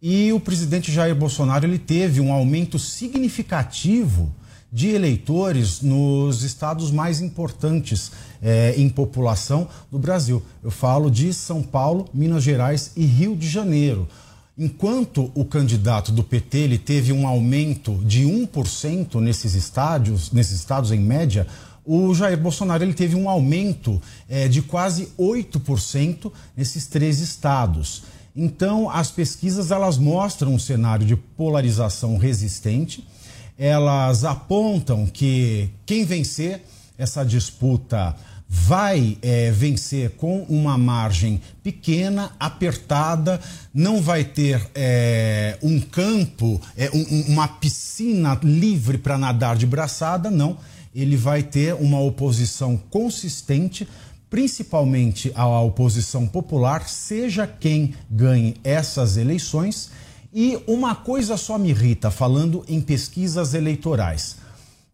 [0.00, 4.32] e o presidente Jair Bolsonaro ele teve um aumento significativo
[4.70, 8.10] de eleitores nos estados mais importantes
[8.42, 10.42] eh, em população do Brasil.
[10.62, 14.08] Eu falo de São Paulo, Minas Gerais e Rio de Janeiro.
[14.56, 20.92] Enquanto o candidato do PT ele teve um aumento de 1% nesses estádios, nesses estados
[20.92, 21.46] em média,
[21.84, 28.04] o Jair Bolsonaro ele teve um aumento é, de quase 8% nesses três estados.
[28.34, 33.06] Então, as pesquisas elas mostram um cenário de polarização resistente.
[33.58, 36.62] Elas apontam que quem vencer
[36.96, 38.14] essa disputa
[38.56, 43.40] vai é, vencer com uma margem pequena, apertada,
[43.74, 50.30] não vai ter é, um campo, é, um, uma piscina livre para nadar de braçada,
[50.30, 50.56] não
[50.94, 53.88] ele vai ter uma oposição consistente,
[54.30, 59.90] principalmente à oposição popular, seja quem ganhe essas eleições.
[60.32, 64.36] E uma coisa só me irrita, falando em pesquisas eleitorais.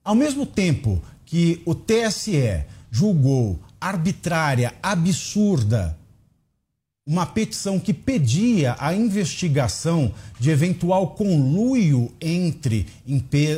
[0.02, 5.98] Ao mesmo tempo que o TSE julgou arbitrária, absurda,
[7.06, 12.86] uma petição que pedia a investigação de eventual conluio entre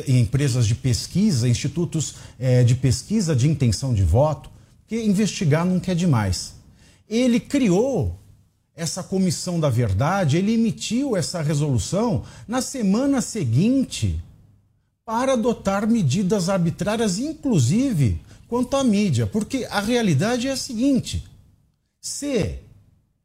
[0.07, 4.49] empresas de pesquisa, institutos eh, de pesquisa de intenção de voto,
[4.87, 6.55] que investigar nunca é demais.
[7.07, 8.17] Ele criou
[8.75, 14.19] essa comissão da verdade, ele emitiu essa resolução na semana seguinte
[15.05, 18.19] para adotar medidas arbitrárias, inclusive
[18.53, 21.23] quanto à mídia, porque a realidade é a seguinte:
[21.99, 22.59] se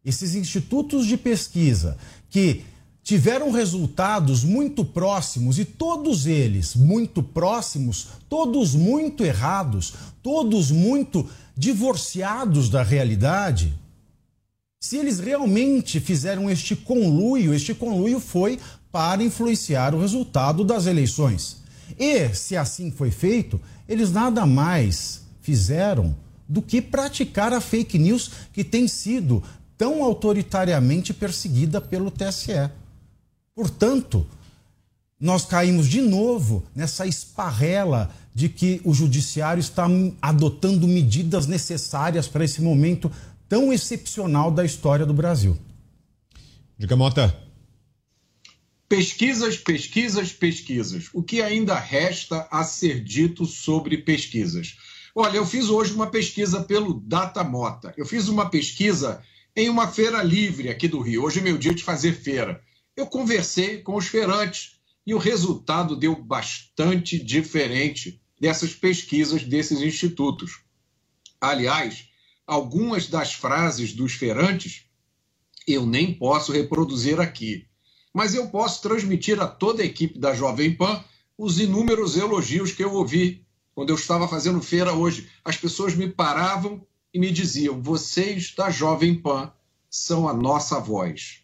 [0.03, 1.99] esses institutos de pesquisa
[2.31, 2.64] que
[3.03, 12.70] tiveram resultados muito próximos e todos eles muito próximos, todos muito errados, todos muito divorciados
[12.70, 13.74] da realidade.
[14.81, 18.59] Se eles realmente fizeram este conluio, este conluio foi
[18.91, 21.59] para influenciar o resultado das eleições.
[21.99, 26.14] E, se assim foi feito, eles nada mais fizeram
[26.49, 29.43] do que praticar a fake news que tem sido
[29.76, 32.70] tão autoritariamente perseguida pelo TSE.
[33.55, 34.26] Portanto,
[35.20, 39.86] nós caímos de novo nessa esparrela de que o judiciário está
[40.22, 43.11] adotando medidas necessárias para esse momento
[43.49, 45.57] tão excepcional da história do Brasil.
[46.78, 47.47] Diga, Mota.
[48.89, 51.11] Pesquisas, pesquisas, pesquisas.
[51.12, 54.78] O que ainda resta a ser dito sobre pesquisas?
[55.14, 57.93] Olha, eu fiz hoje uma pesquisa pelo Datamota.
[57.99, 59.22] Eu fiz uma pesquisa
[59.55, 61.24] em uma feira livre aqui do Rio.
[61.24, 62.62] Hoje é meu dia de fazer feira.
[62.97, 70.62] Eu conversei com os feirantes e o resultado deu bastante diferente dessas pesquisas desses institutos.
[71.39, 72.09] Aliás,
[72.47, 74.84] algumas das frases dos feirantes
[75.66, 77.66] eu nem posso reproduzir aqui,
[78.13, 81.03] mas eu posso transmitir a toda a equipe da Jovem Pan
[81.37, 85.29] os inúmeros elogios que eu ouvi quando eu estava fazendo feira hoje.
[85.45, 86.85] As pessoas me paravam
[87.15, 89.53] e me diziam: vocês da Jovem Pan
[89.89, 91.43] são a nossa voz.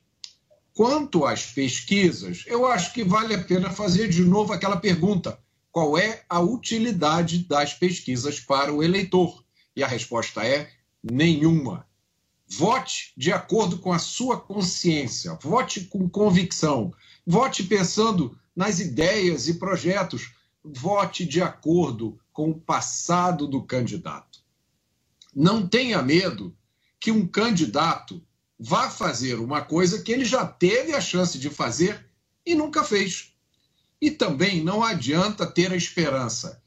[0.72, 5.38] Quanto às pesquisas, eu acho que vale a pena fazer de novo aquela pergunta:
[5.70, 9.44] qual é a utilidade das pesquisas para o eleitor?
[9.76, 10.68] E a resposta é
[11.02, 11.86] nenhuma.
[12.46, 16.92] Vote de acordo com a sua consciência, vote com convicção,
[17.26, 20.32] vote pensando nas ideias e projetos,
[20.62, 24.40] vote de acordo com o passado do candidato.
[25.34, 26.56] Não tenha medo
[27.00, 28.22] que um candidato
[28.58, 32.06] vá fazer uma coisa que ele já teve a chance de fazer
[32.46, 33.34] e nunca fez.
[34.00, 36.62] E também não adianta ter a esperança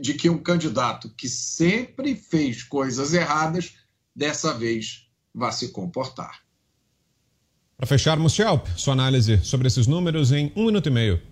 [0.00, 3.74] de que um candidato que sempre fez coisas erradas,
[4.14, 5.07] dessa vez
[5.38, 6.40] vá se comportar.
[7.76, 11.22] Para fecharmos, Schelp, sua análise sobre esses números em um minuto e meio.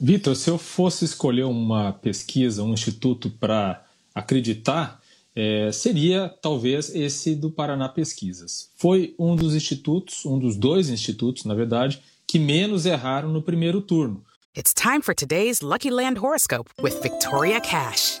[0.00, 3.84] Vitor, se eu fosse escolher uma pesquisa, um instituto para
[4.14, 5.00] acreditar,
[5.34, 8.70] é, seria talvez esse do Paraná Pesquisas.
[8.76, 13.80] Foi um dos institutos, um dos dois institutos, na verdade, que menos erraram no primeiro
[13.80, 14.24] turno.
[14.56, 18.20] It's time for today's Lucky Land horoscope with Victoria Cash.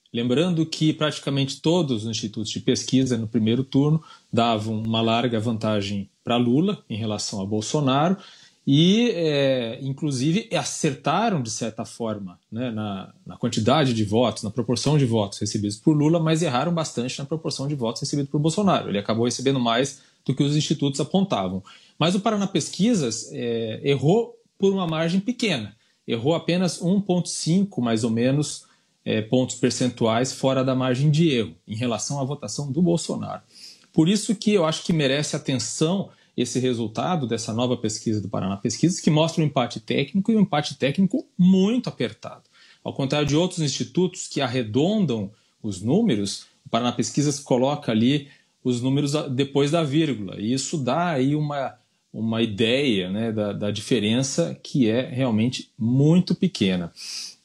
[0.13, 6.09] Lembrando que praticamente todos os institutos de pesquisa no primeiro turno davam uma larga vantagem
[6.23, 8.17] para Lula em relação a Bolsonaro
[8.65, 14.97] e, é, inclusive, acertaram de certa forma né, na, na, quantidade de votos, na proporção
[14.97, 18.89] de votos recebidos por Lula, mas erraram bastante na proporção de votos recebidos por Bolsonaro.
[18.89, 21.63] Ele acabou recebendo mais do que os institutos apontavam.
[21.97, 25.75] Mas o Paraná Pesquisas é, errou por uma margem pequena,
[26.07, 28.65] errou apenas 1,5 mais ou menos
[29.03, 33.41] é, pontos percentuais fora da margem de erro em relação à votação do Bolsonaro.
[33.93, 38.55] Por isso que eu acho que merece atenção esse resultado dessa nova pesquisa do Paraná
[38.57, 42.43] Pesquisas, que mostra um empate técnico e um empate técnico muito apertado.
[42.83, 45.31] Ao contrário de outros institutos que arredondam
[45.61, 48.29] os números, o Paraná Pesquisas coloca ali
[48.63, 51.75] os números depois da vírgula, e isso dá aí uma,
[52.13, 56.91] uma ideia né, da, da diferença que é realmente muito pequena.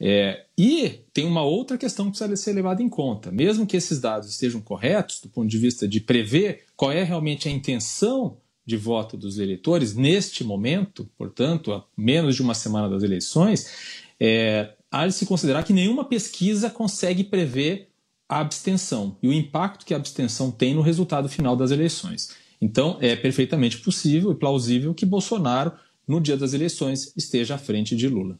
[0.00, 3.30] É, e tem uma outra questão que precisa ser levada em conta.
[3.30, 7.48] Mesmo que esses dados estejam corretos, do ponto de vista de prever qual é realmente
[7.48, 13.04] a intenção de voto dos eleitores, neste momento, portanto, a menos de uma semana das
[13.04, 13.70] eleições,
[14.18, 17.88] é, há de se considerar que nenhuma pesquisa consegue prever
[18.28, 22.30] a abstenção e o impacto que a abstenção tem no resultado final das eleições.
[22.60, 25.72] Então, é perfeitamente possível e plausível que Bolsonaro,
[26.06, 28.38] no dia das eleições, esteja à frente de Lula.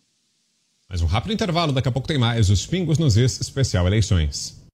[0.89, 4.66] Mais um rápido intervalo, daqui a pouco tem mais os Pingos nos Is Especial Eleições.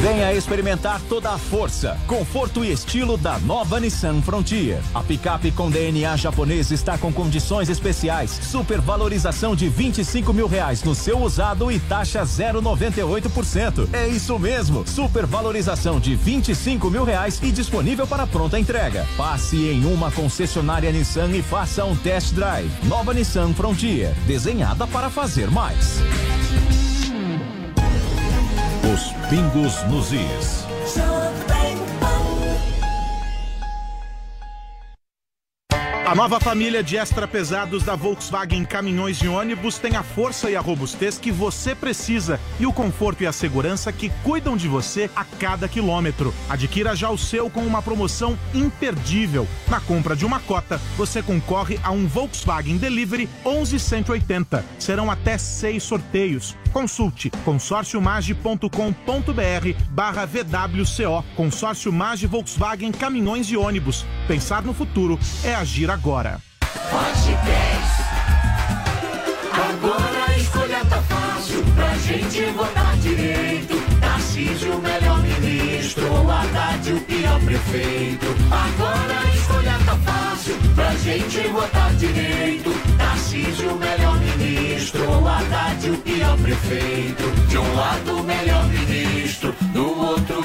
[0.00, 4.80] Venha experimentar toda a força, conforto e estilo da nova Nissan Frontier.
[4.94, 10.94] A picape com DNA japonês está com condições especiais, supervalorização de 25 mil reais no
[10.94, 13.90] seu usado e taxa 0,98%.
[13.92, 19.06] É isso mesmo, supervalorização de 25 mil reais e disponível para pronta entrega.
[19.18, 22.70] Passe em uma concessionária Nissan e faça um test drive.
[22.84, 26.00] Nova Nissan Frontier, desenhada para fazer mais.
[28.92, 30.66] Os pingos nos is.
[36.04, 40.56] A nova família de extra pesados da Volkswagen Caminhões e Ônibus tem a força e
[40.56, 45.08] a robustez que você precisa e o conforto e a segurança que cuidam de você
[45.14, 46.34] a cada quilômetro.
[46.48, 49.46] Adquira já o seu com uma promoção imperdível.
[49.68, 54.64] Na compra de uma cota, você concorre a um Volkswagen Delivery 11180.
[54.80, 56.56] Serão até seis sorteios.
[56.72, 58.68] Consulte consórciomage.com.br
[59.90, 61.24] barra VWCO.
[61.36, 64.06] Consórcio Mage Volkswagen Caminhões e Ônibus.
[64.26, 66.40] Pensar no futuro é agir agora.
[66.60, 68.00] Forte 10.
[69.52, 73.74] Agora a escolha tá fácil pra gente votar direito.
[74.00, 76.30] Tarcísio, melhor ministro.
[76.30, 78.26] Haddad, o pior prefeito.
[78.50, 79.59] Agora a escolha
[80.74, 82.70] pra gente votar direito.
[82.98, 85.26] Tarcísio, o melhor ministro.
[85.26, 87.30] Haddad, o pior prefeito.
[87.48, 89.19] De um lado, o melhor ministro.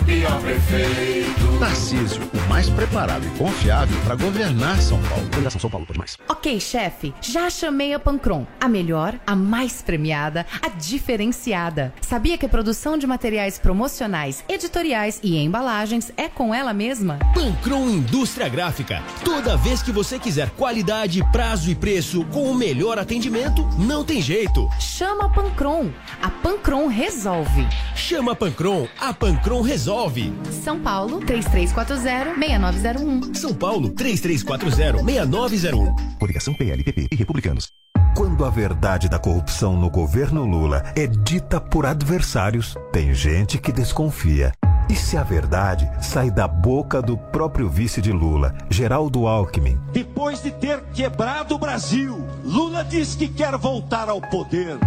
[0.06, 1.60] Do outro, o pior prefeito.
[1.60, 5.28] Tarcísio, o mais preparado e confiável para governar São Paulo.
[5.32, 6.18] Fundação São Paulo por mais.
[6.28, 8.46] Ok, chefe, já chamei a Pancron.
[8.60, 11.94] A melhor, a mais premiada, a diferenciada.
[12.02, 17.20] Sabia que a produção de materiais promocionais, editoriais e embalagens é com ela mesma?
[17.34, 19.02] Pancron Indústria Gráfica.
[19.24, 24.22] Toda vez que você quiser qualidade, prazo e preço com o melhor atendimento, não tem
[24.22, 24.70] jeito.
[24.80, 25.90] Chama a Pancron.
[26.22, 27.68] A Pancron resolve.
[27.96, 29.95] Chama a Pancron, a Pancron resolve.
[30.52, 33.34] São Paulo, 3340-6901.
[33.34, 36.18] São Paulo, 3340-6901.
[36.20, 37.70] Coligação PLPP e Republicanos.
[38.14, 43.72] Quando a verdade da corrupção no governo Lula é dita por adversários, tem gente que
[43.72, 44.52] desconfia.
[44.90, 49.80] E se a verdade sai da boca do próprio vice de Lula, Geraldo Alckmin?
[49.94, 54.78] Depois de ter quebrado o Brasil, Lula diz que quer voltar ao poder.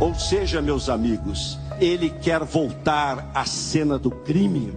[0.00, 4.72] Ou seja, meus amigos, ele quer voltar à cena do crime.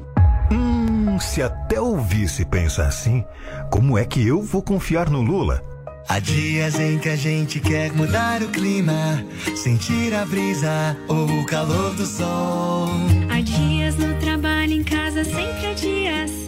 [0.51, 3.23] Hum, se até o vice pensa assim,
[3.71, 5.61] como é que eu vou confiar no Lula?
[6.09, 11.45] Há dias em que a gente quer mudar o clima, sentir a brisa ou o
[11.45, 12.87] calor do sol.
[13.29, 16.47] Há dias no trabalho, em casa, sempre há dias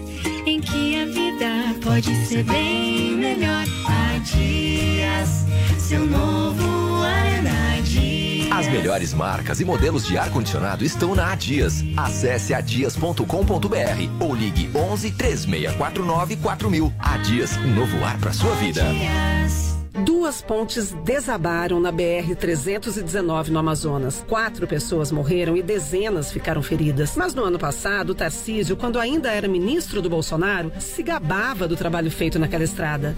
[0.50, 3.66] em que a vida pode ser bem melhor.
[3.86, 5.46] Há dias,
[5.78, 7.69] seu novo Arena Dias.
[8.60, 11.82] As melhores marcas e modelos de ar-condicionado estão na Adias.
[11.96, 13.24] Acesse adias.com.br
[14.20, 16.94] ou ligue 11 3649 4000.
[17.00, 18.84] Adias, um novo ar para sua vida.
[19.94, 24.24] Duas pontes desabaram na BR-319 no Amazonas.
[24.28, 27.16] Quatro pessoas morreram e dezenas ficaram feridas.
[27.16, 32.12] Mas no ano passado, Tarcísio, quando ainda era ministro do Bolsonaro, se gabava do trabalho
[32.12, 33.16] feito naquela estrada.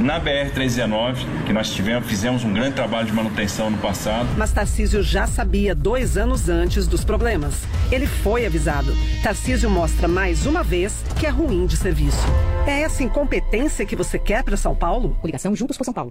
[0.00, 4.28] Na BR-319, que nós tivemos, fizemos um grande trabalho de manutenção no passado.
[4.36, 7.54] Mas Tarcísio já sabia dois anos antes dos problemas.
[7.90, 8.92] Ele foi avisado.
[9.22, 12.26] Tarcísio mostra mais uma vez que é ruim de serviço.
[12.66, 15.16] É essa incompetência que você quer para São Paulo?
[15.20, 16.07] Coligação Juntos por São Paulo.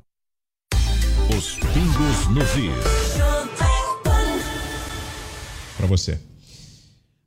[1.38, 3.22] Os pingos nos is.
[5.78, 6.18] Para você.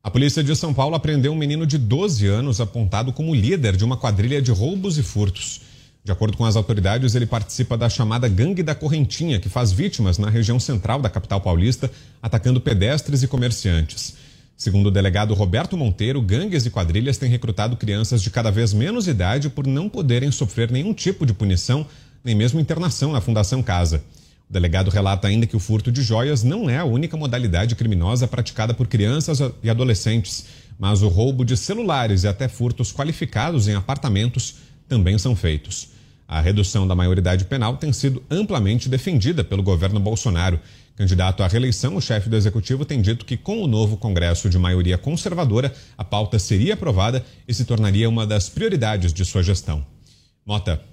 [0.03, 3.85] A polícia de São Paulo apreendeu um menino de 12 anos apontado como líder de
[3.85, 5.61] uma quadrilha de roubos e furtos.
[6.03, 10.19] De acordo com as autoridades, ele participa da chamada Gangue da Correntinha, que faz vítimas
[10.19, 11.89] na região central da capital paulista,
[12.21, 14.17] atacando pedestres e comerciantes.
[14.57, 19.07] Segundo o delegado Roberto Monteiro, gangues e quadrilhas têm recrutado crianças de cada vez menos
[19.07, 21.87] idade por não poderem sofrer nenhum tipo de punição,
[22.25, 24.03] nem mesmo internação na Fundação Casa.
[24.49, 28.27] O delegado relata ainda que o furto de joias não é a única modalidade criminosa
[28.27, 30.45] praticada por crianças e adolescentes,
[30.79, 34.57] mas o roubo de celulares e até furtos qualificados em apartamentos
[34.89, 35.91] também são feitos.
[36.27, 40.61] A redução da maioridade penal tem sido amplamente defendida pelo governo Bolsonaro.
[40.97, 44.59] Candidato à reeleição, o chefe do executivo tem dito que, com o novo Congresso de
[44.59, 49.85] maioria conservadora, a pauta seria aprovada e se tornaria uma das prioridades de sua gestão.
[50.45, 50.90] Mota.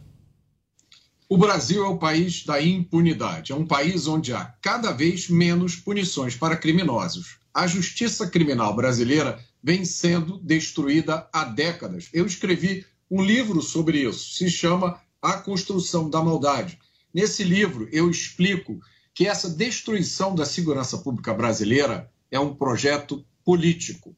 [1.29, 3.51] O Brasil é o país da impunidade.
[3.51, 7.39] É um país onde há cada vez menos punições para criminosos.
[7.53, 12.07] A justiça criminal brasileira vem sendo destruída há décadas.
[12.13, 16.79] Eu escrevi um livro sobre isso, se chama A Construção da Maldade.
[17.13, 18.79] Nesse livro, eu explico
[19.13, 24.15] que essa destruição da segurança pública brasileira é um projeto político.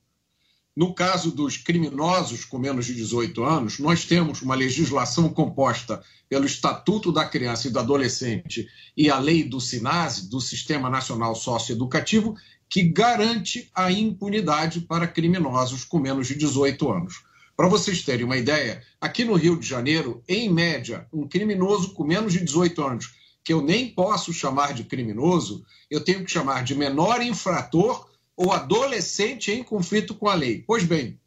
[0.80, 6.46] No caso dos criminosos com menos de 18 anos, nós temos uma legislação composta pelo
[6.46, 8.66] Estatuto da Criança e do Adolescente
[8.96, 12.34] e a lei do SINASE, do Sistema Nacional Socioeducativo,
[12.70, 17.24] que garante a impunidade para criminosos com menos de 18 anos.
[17.58, 22.06] Para vocês terem uma ideia, aqui no Rio de Janeiro, em média, um criminoso com
[22.06, 25.62] menos de 18 anos, que eu nem posso chamar de criminoso,
[25.92, 28.09] eu tenho que chamar de menor infrator
[28.40, 30.64] ou adolescente em conflito com a lei.
[30.66, 31.20] Pois bem,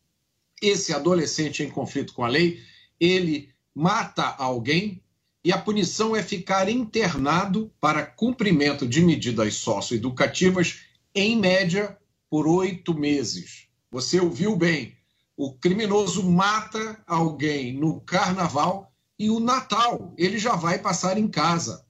[0.63, 2.63] esse adolescente em conflito com a lei,
[2.99, 5.03] ele mata alguém,
[5.45, 10.85] e a punição é ficar internado para cumprimento de medidas socioeducativas,
[11.15, 11.99] em média,
[12.31, 13.67] por oito meses.
[13.91, 14.97] Você ouviu bem.
[15.37, 21.85] O criminoso mata alguém no carnaval e o Natal ele já vai passar em casa.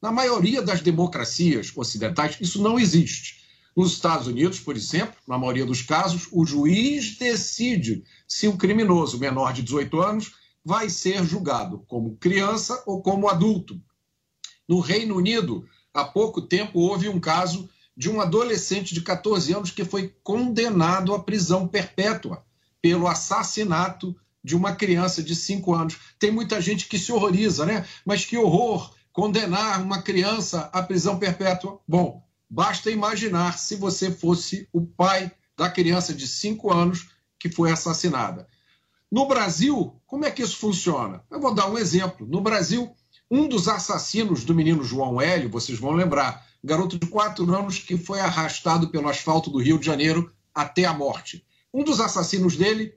[0.00, 3.37] Na maioria das democracias ocidentais, isso não existe.
[3.78, 9.20] Nos Estados Unidos, por exemplo, na maioria dos casos, o juiz decide se o criminoso
[9.20, 10.32] menor de 18 anos
[10.64, 13.80] vai ser julgado como criança ou como adulto.
[14.68, 15.64] No Reino Unido,
[15.94, 21.14] há pouco tempo, houve um caso de um adolescente de 14 anos que foi condenado
[21.14, 22.44] à prisão perpétua
[22.82, 25.96] pelo assassinato de uma criança de 5 anos.
[26.18, 27.86] Tem muita gente que se horroriza, né?
[28.04, 31.80] Mas que horror condenar uma criança à prisão perpétua.
[31.86, 37.08] Bom, basta imaginar se você fosse o pai da criança de 5 anos
[37.38, 38.46] que foi assassinada.
[39.10, 41.24] No Brasil, como é que isso funciona?
[41.30, 42.26] Eu vou dar um exemplo.
[42.26, 42.94] No Brasil,
[43.30, 47.96] um dos assassinos do menino João Hélio, vocês vão lembrar, garoto de 4 anos que
[47.96, 51.44] foi arrastado pelo asfalto do Rio de Janeiro até a morte.
[51.72, 52.94] Um dos assassinos dele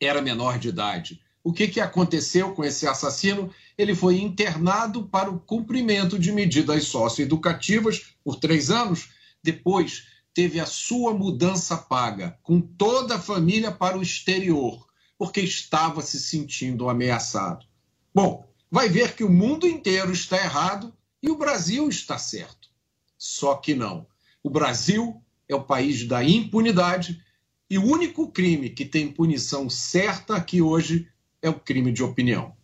[0.00, 1.20] era menor de idade.
[1.44, 3.50] O que, que aconteceu com esse assassino?
[3.76, 9.10] Ele foi internado para o cumprimento de medidas socioeducativas por três anos.
[9.42, 14.86] Depois, teve a sua mudança paga, com toda a família para o exterior,
[15.18, 17.66] porque estava se sentindo ameaçado.
[18.14, 20.92] Bom, vai ver que o mundo inteiro está errado
[21.22, 22.68] e o Brasil está certo.
[23.16, 24.06] Só que não.
[24.42, 27.22] O Brasil é o país da impunidade
[27.70, 31.08] e o único crime que tem punição certa aqui hoje
[31.40, 32.56] é o crime de opinião.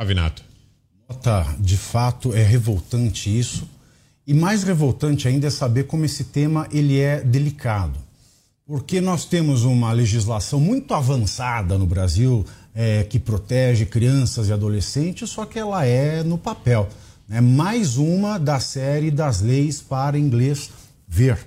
[0.00, 0.42] Avinato.
[1.20, 3.68] Tá, de fato é revoltante isso.
[4.26, 7.98] E mais revoltante ainda é saber como esse tema ele é delicado.
[8.66, 15.28] Porque nós temos uma legislação muito avançada no Brasil é, que protege crianças e adolescentes,
[15.28, 16.88] só que ela é no papel.
[17.28, 20.70] É mais uma da série das leis para inglês
[21.06, 21.46] ver.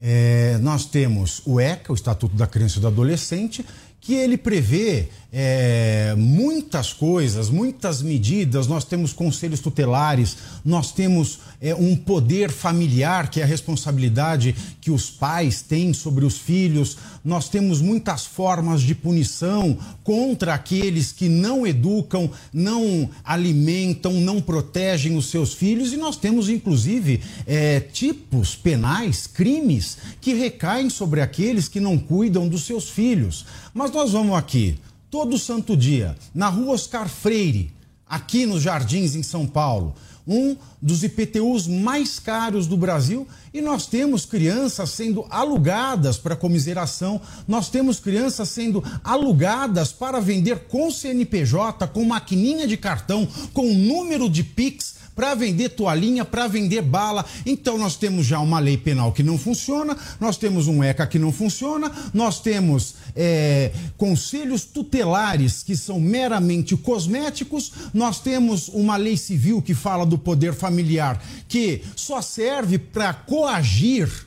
[0.00, 3.64] É, nós temos o ECA, o Estatuto da Criança e do Adolescente,
[4.00, 8.66] que ele prevê é, muitas coisas, muitas medidas.
[8.66, 14.90] Nós temos conselhos tutelares, nós temos é, um poder familiar, que é a responsabilidade que
[14.90, 16.96] os pais têm sobre os filhos.
[17.24, 25.16] Nós temos muitas formas de punição contra aqueles que não educam, não alimentam, não protegem
[25.16, 25.92] os seus filhos.
[25.92, 32.48] E nós temos, inclusive, é, tipos penais, crimes, que recaem sobre aqueles que não cuidam
[32.48, 33.44] dos seus filhos.
[33.74, 34.78] Mas nós vamos aqui
[35.10, 37.72] todo santo dia, na rua Oscar Freire,
[38.06, 39.94] aqui nos Jardins, em São Paulo,
[40.26, 47.20] um dos IPTUs mais caros do Brasil, e nós temos crianças sendo alugadas para comiseração,
[47.46, 54.28] nós temos crianças sendo alugadas para vender com CNPJ, com maquininha de cartão, com número
[54.28, 57.24] de Pix para vender toalhinha, para vender bala.
[57.46, 61.18] Então nós temos já uma lei penal que não funciona, nós temos um ECA que
[61.18, 69.16] não funciona, nós temos é, conselhos tutelares que são meramente cosméticos, nós temos uma lei
[69.16, 74.26] civil que fala do poder familiar que só serve para coagir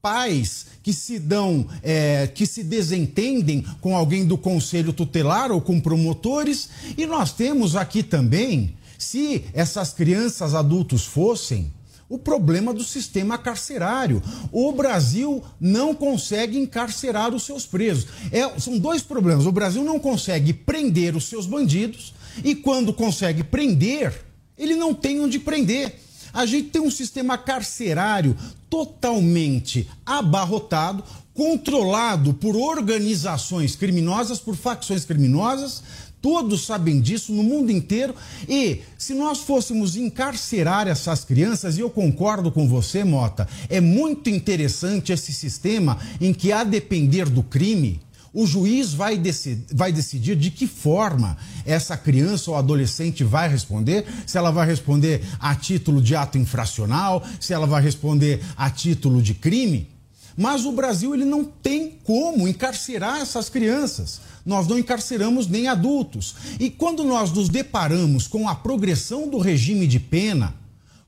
[0.00, 5.78] pais que se dão, é, que se desentendem com alguém do conselho tutelar ou com
[5.78, 11.72] promotores, e nós temos aqui também se essas crianças adultos fossem,
[12.10, 14.20] o problema do sistema carcerário.
[14.50, 18.08] O Brasil não consegue encarcerar os seus presos.
[18.32, 19.46] É, são dois problemas.
[19.46, 22.12] O Brasil não consegue prender os seus bandidos
[22.44, 24.24] e, quando consegue prender,
[24.58, 26.00] ele não tem onde prender.
[26.32, 28.36] A gente tem um sistema carcerário
[28.68, 31.02] totalmente abarrotado,
[31.32, 35.82] controlado por organizações criminosas, por facções criminosas,
[36.22, 38.14] Todos sabem disso no mundo inteiro.
[38.48, 44.28] E se nós fôssemos encarcerar essas crianças, e eu concordo com você, Mota, é muito
[44.28, 48.00] interessante esse sistema em que, a depender do crime,
[48.32, 54.06] o juiz vai, decidir, vai decidir de que forma essa criança ou adolescente vai responder,
[54.26, 59.20] se ela vai responder a título de ato infracional, se ela vai responder a título
[59.20, 59.88] de crime.
[60.36, 66.34] Mas o Brasil ele não tem como encarcerar essas crianças nós não encarceramos nem adultos.
[66.58, 70.54] E quando nós nos deparamos com a progressão do regime de pena,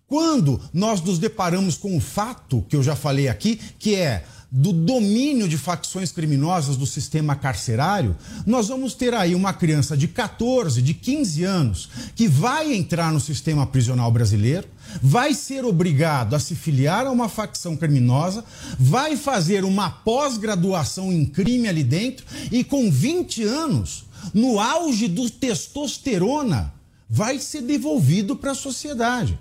[0.07, 4.71] quando nós nos deparamos com o fato que eu já falei aqui, que é do
[4.71, 8.15] domínio de facções criminosas do sistema carcerário,
[8.45, 13.19] nós vamos ter aí uma criança de 14, de 15 anos que vai entrar no
[13.19, 14.69] sistema prisional brasileiro,
[15.03, 18.45] vai ser obrigado a se filiar a uma facção criminosa,
[18.79, 24.05] vai fazer uma pós-graduação em crime ali dentro e com 20 anos,
[24.35, 26.75] no auge do testosterona,
[27.09, 29.39] vai ser devolvido para a sociedade.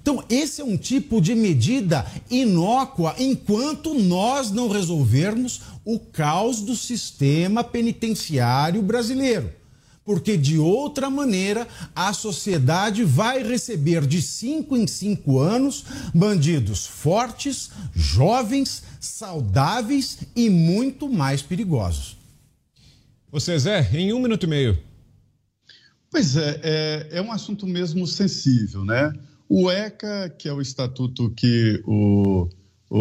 [0.00, 6.76] Então, esse é um tipo de medida inócua enquanto nós não resolvermos o caos do
[6.76, 9.52] sistema penitenciário brasileiro.
[10.04, 17.70] Porque, de outra maneira, a sociedade vai receber de cinco em cinco anos bandidos fortes,
[17.94, 22.16] jovens, saudáveis e muito mais perigosos.
[23.30, 24.78] Você, Zé, em um minuto e meio.
[26.10, 29.12] Pois é, é, é um assunto mesmo sensível, né?
[29.54, 32.48] O ECA, que é o estatuto que, o,
[32.88, 32.98] o,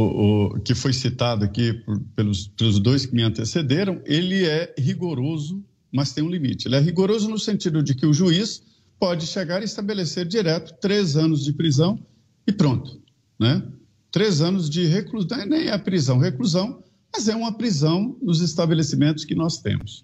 [0.47, 5.63] o que foi citado aqui por, pelos, pelos dois que me antecederam, ele é rigoroso,
[5.89, 6.67] mas tem um limite.
[6.67, 8.61] Ele é rigoroso no sentido de que o juiz
[8.99, 11.97] pode chegar e estabelecer direto três anos de prisão
[12.45, 13.01] e pronto,
[13.39, 13.63] né?
[14.11, 16.83] Três anos de reclusão, nem é prisão, reclusão,
[17.13, 20.03] mas é uma prisão nos estabelecimentos que nós temos.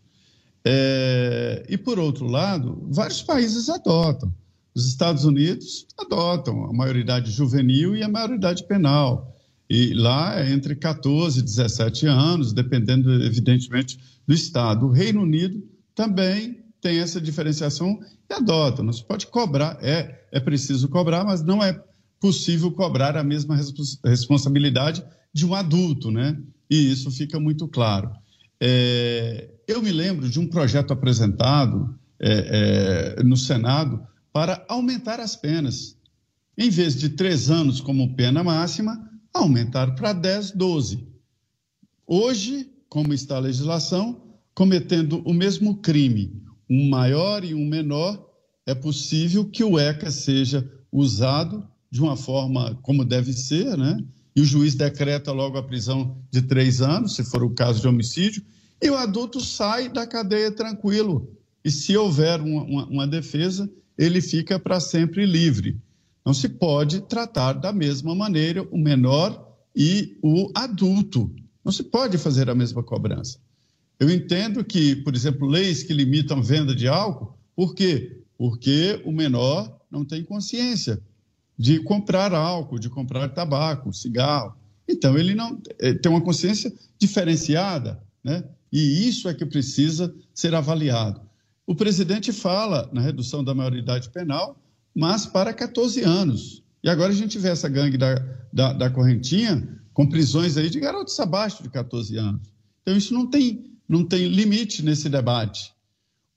[0.63, 4.33] É, e, por outro lado, vários países adotam.
[4.77, 9.35] Os Estados Unidos adotam a maioridade juvenil e a maioridade penal.
[9.67, 13.97] E lá é entre 14 e 17 anos, dependendo, evidentemente,
[14.27, 14.85] do Estado.
[14.85, 15.63] O Reino Unido
[15.95, 17.99] também tem essa diferenciação
[18.29, 18.83] e adota.
[18.83, 21.83] Não se pode cobrar, é, é preciso cobrar, mas não é
[22.19, 23.57] possível cobrar a mesma
[24.05, 26.39] responsabilidade de um adulto, né?
[26.69, 28.11] E isso fica muito claro.
[28.61, 34.06] É, eu me lembro de um projeto apresentado é, é, no Senado
[34.37, 35.97] para aumentar as penas.
[36.55, 41.07] Em vez de três anos como pena máxima, aumentar para 10, 12.
[42.05, 46.39] Hoje, como está a legislação, cometendo o mesmo crime,
[46.69, 48.29] um maior e um menor,
[48.63, 53.97] é possível que o ECA seja usado de uma forma como deve ser, né?
[54.35, 57.87] E o juiz decreta logo a prisão de três anos, se for o caso de
[57.87, 58.43] homicídio,
[58.79, 61.35] e o adulto sai da cadeia tranquilo.
[61.65, 63.67] E se houver uma, uma, uma defesa,
[63.97, 65.77] ele fica para sempre livre.
[66.25, 71.33] Não se pode tratar da mesma maneira o menor e o adulto.
[71.63, 73.39] Não se pode fazer a mesma cobrança.
[73.99, 78.21] Eu entendo que, por exemplo, leis que limitam a venda de álcool, por quê?
[78.37, 81.01] Porque o menor não tem consciência
[81.57, 84.55] de comprar álcool, de comprar tabaco, cigarro.
[84.87, 88.43] Então, ele não eh, tem uma consciência diferenciada, né?
[88.71, 91.21] E isso é que precisa ser avaliado.
[91.67, 94.57] O presidente fala na redução da maioridade penal,
[94.95, 96.63] mas para 14 anos.
[96.81, 98.15] E agora a gente vê essa gangue da,
[98.53, 102.47] da, da correntinha com prisões aí de garotos abaixo de 14 anos.
[102.81, 105.73] Então isso não tem, não tem limite nesse debate.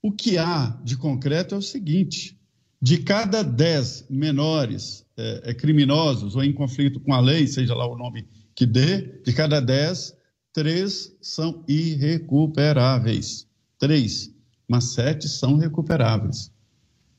[0.01, 2.37] O que há de concreto é o seguinte:
[2.81, 7.87] de cada 10 menores é, é, criminosos ou em conflito com a lei, seja lá
[7.87, 10.13] o nome que dê, de cada 10,
[10.51, 13.47] três são irrecuperáveis.
[13.79, 14.29] Três
[14.71, 16.49] mas sete são recuperáveis.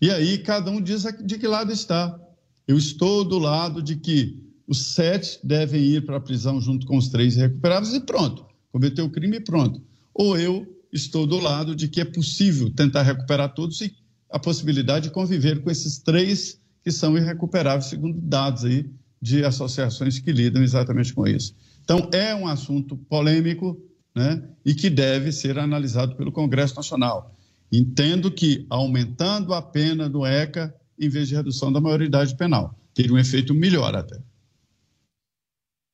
[0.00, 2.18] E aí cada um diz de que lado está.
[2.66, 6.96] Eu estou do lado de que os sete devem ir para a prisão junto com
[6.96, 8.46] os três recuperáveis e pronto.
[8.72, 9.82] Cometeu o crime e pronto.
[10.14, 13.94] Ou eu estou do lado de que é possível tentar recuperar todos e
[14.30, 20.18] a possibilidade de conviver com esses três que são irrecuperáveis, segundo dados aí de associações
[20.18, 21.54] que lidam exatamente com isso.
[21.84, 23.78] Então, é um assunto polêmico
[24.14, 27.34] né, e que deve ser analisado pelo Congresso Nacional.
[27.72, 33.14] Entendo que aumentando a pena do ECA, em vez de redução da maioridade penal, teria
[33.14, 34.20] um efeito melhor até.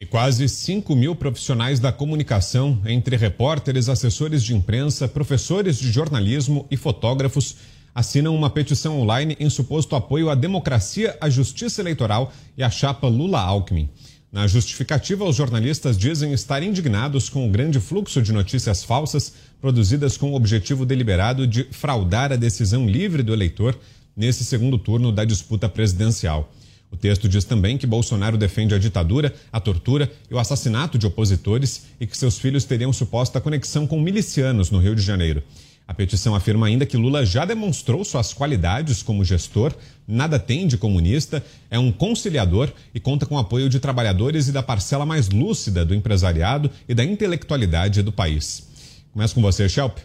[0.01, 6.67] E quase 5 mil profissionais da comunicação, entre repórteres, assessores de imprensa, professores de jornalismo
[6.69, 7.57] e fotógrafos,
[7.95, 13.09] assinam uma petição online em suposto apoio à democracia, à justiça eleitoral e à chapa
[13.09, 13.89] Lula-Alckmin.
[14.31, 20.19] Na justificativa, os jornalistas dizem estar indignados com o grande fluxo de notícias falsas produzidas
[20.19, 23.79] com o objetivo deliberado de fraudar a decisão livre do eleitor
[24.15, 26.53] nesse segundo turno da disputa presidencial.
[26.91, 31.07] O texto diz também que Bolsonaro defende a ditadura, a tortura e o assassinato de
[31.07, 35.43] opositores e que seus filhos teriam suposta conexão com milicianos no Rio de Janeiro.
[35.89, 39.75] A petição afirma ainda que Lula já demonstrou suas qualidades como gestor,
[40.07, 44.53] nada tem de comunista, é um conciliador e conta com o apoio de trabalhadores e
[44.53, 48.69] da parcela mais lúcida do empresariado e da intelectualidade do país.
[49.15, 49.97] Começa com você, Shelp.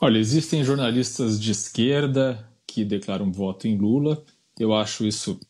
[0.00, 4.22] Olha, existem jornalistas de esquerda que declaram voto em Lula.
[4.60, 5.40] Eu acho isso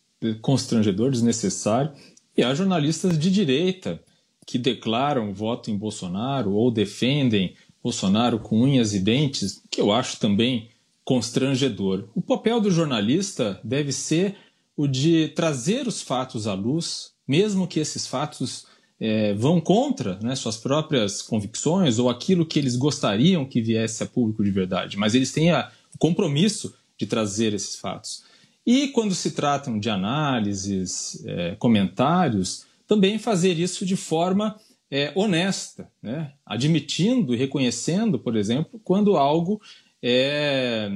[0.40, 1.92] constrangedor, desnecessário.
[2.34, 4.02] E há jornalistas de direita
[4.46, 10.18] que declaram voto em Bolsonaro ou defendem Bolsonaro com unhas e dentes, que eu acho
[10.18, 10.68] também
[11.04, 12.04] constrangedor.
[12.14, 14.36] O papel do jornalista deve ser
[14.76, 18.66] o de trazer os fatos à luz, mesmo que esses fatos
[19.00, 24.06] é, vão contra né, suas próprias convicções ou aquilo que eles gostariam que viesse a
[24.06, 28.24] público de verdade, mas eles têm a, o compromisso de trazer esses fatos.
[28.66, 34.56] E quando se tratam de análises, é, comentários, também fazer isso de forma
[34.90, 36.32] é, honesta, né?
[36.44, 39.60] admitindo e reconhecendo, por exemplo, quando algo
[40.02, 40.90] é,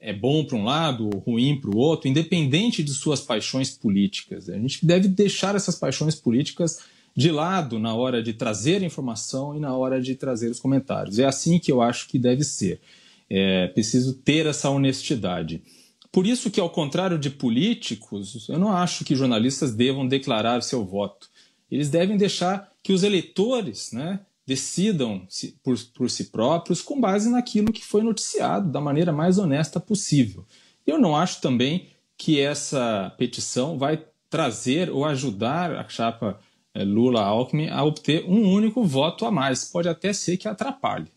[0.00, 4.48] é bom para um lado ou ruim para o outro, independente de suas paixões políticas.
[4.48, 6.80] A gente deve deixar essas paixões políticas
[7.16, 11.18] de lado na hora de trazer informação e na hora de trazer os comentários.
[11.18, 12.80] É assim que eu acho que deve ser.
[13.28, 15.62] É preciso ter essa honestidade.
[16.10, 20.84] Por isso que, ao contrário de políticos, eu não acho que jornalistas devam declarar seu
[20.84, 21.28] voto.
[21.70, 25.26] Eles devem deixar que os eleitores né, decidam
[25.62, 30.44] por, por si próprios com base naquilo que foi noticiado da maneira mais honesta possível.
[30.86, 36.38] Eu não acho também que essa petição vai trazer ou ajudar a chapa
[36.74, 39.64] eh, Lula-Alckmin a obter um único voto a mais.
[39.64, 41.08] Pode até ser que atrapalhe.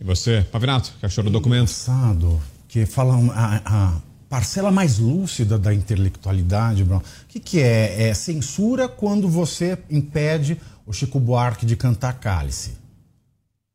[0.00, 1.70] E você, Pavinato, que achou do documento?
[1.70, 4.02] Engraçado, que fala a, a
[4.32, 7.02] parcela mais lúcida da intelectualidade, Bruno.
[7.02, 8.08] O que, que é?
[8.08, 12.78] É censura quando você impede o Chico Buarque de cantar cálice.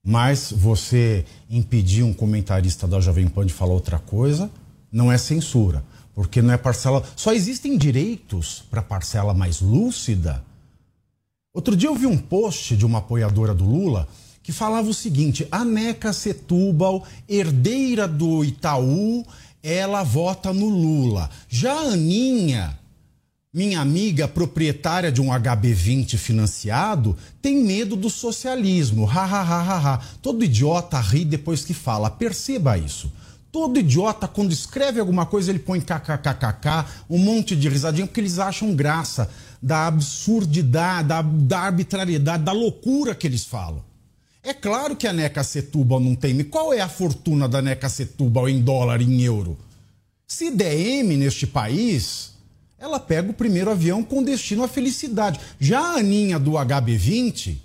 [0.04, 4.50] Mas você impedir um comentarista da Jovem Pan de falar outra coisa
[4.92, 5.84] não é censura,
[6.16, 7.04] porque não é parcela.
[7.16, 10.44] Só existem direitos para parcela mais lúcida.
[11.54, 14.08] Outro dia eu vi um post de uma apoiadora do Lula
[14.42, 19.26] que falava o seguinte: a Neca Setúbal, herdeira do Itaú,
[19.62, 21.30] ela vota no Lula.
[21.50, 22.78] Já a Aninha,
[23.54, 29.10] minha amiga proprietária de um HB20 financiado tem medo do socialismo.
[29.10, 30.02] Ha, ha, ha, ha, ha.
[30.22, 32.10] Todo idiota ri depois que fala.
[32.10, 33.12] Perceba isso.
[33.52, 38.38] Todo idiota, quando escreve alguma coisa, ele põe kkkk, um monte de risadinha, porque eles
[38.38, 39.30] acham graça
[39.60, 43.87] da absurdidade, da, da arbitrariedade, da loucura que eles falam.
[44.48, 46.42] É claro que a Neca Setúbal não tem.
[46.46, 49.58] Qual é a fortuna da Neca Setúbal em dólar, em euro?
[50.26, 52.32] Se der M neste país,
[52.80, 55.38] ela pega o primeiro avião com destino à felicidade.
[55.60, 57.58] Já a Aninha do HB20,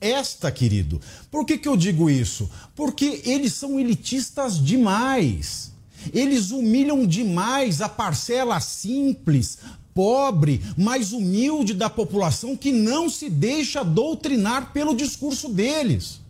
[0.00, 1.00] esta, querido,
[1.32, 2.48] por que, que eu digo isso?
[2.76, 5.72] Porque eles são elitistas demais.
[6.12, 9.58] Eles humilham demais a parcela simples,
[9.94, 16.20] pobre, mais humilde da população que não se deixa doutrinar pelo discurso deles.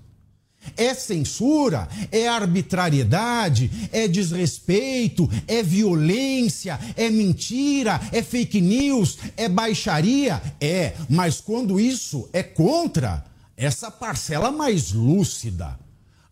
[0.76, 10.40] É censura, é arbitrariedade, é desrespeito, é violência, é mentira, é fake news, é baixaria?
[10.60, 13.24] É, mas quando isso é contra
[13.56, 15.78] essa parcela mais lúcida.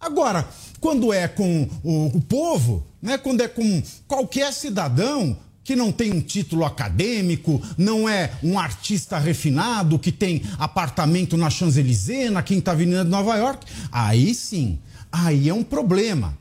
[0.01, 0.49] Agora,
[0.81, 6.13] quando é com o, o povo, né, quando é com qualquer cidadão, que não tem
[6.13, 12.73] um título acadêmico, não é um artista refinado que tem apartamento na Champs-Élysées, na Quinta
[12.73, 14.79] Avenida de Nova York, aí sim,
[15.11, 16.37] aí é um problema.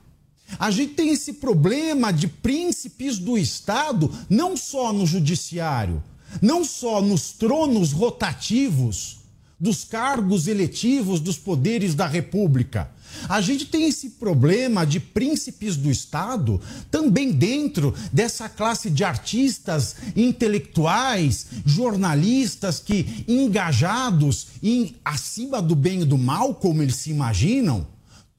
[0.60, 6.04] A gente tem esse problema de príncipes do Estado, não só no judiciário,
[6.42, 9.20] não só nos tronos rotativos
[9.60, 12.90] dos cargos eletivos dos poderes da República
[13.28, 16.60] a gente tem esse problema de príncipes do Estado
[16.90, 26.06] também dentro dessa classe de artistas, intelectuais, jornalistas que engajados em acima do bem e
[26.06, 27.88] do mal, como eles se imaginam,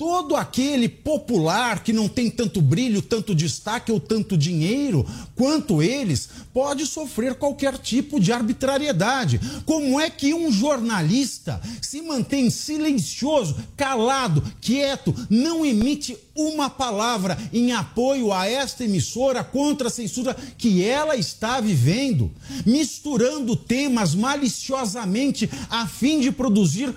[0.02, 5.06] Todo aquele popular que não tem tanto brilho, tanto destaque ou tanto dinheiro
[5.36, 9.40] quanto eles pode sofrer qualquer tipo de arbitrariedade.
[9.64, 17.72] Como é que um jornalista se mantém silencioso, calado, quieto, não emite uma palavra em
[17.72, 22.30] apoio a esta emissora contra a censura que ela está vivendo,
[22.64, 26.92] misturando temas maliciosamente a fim de produzir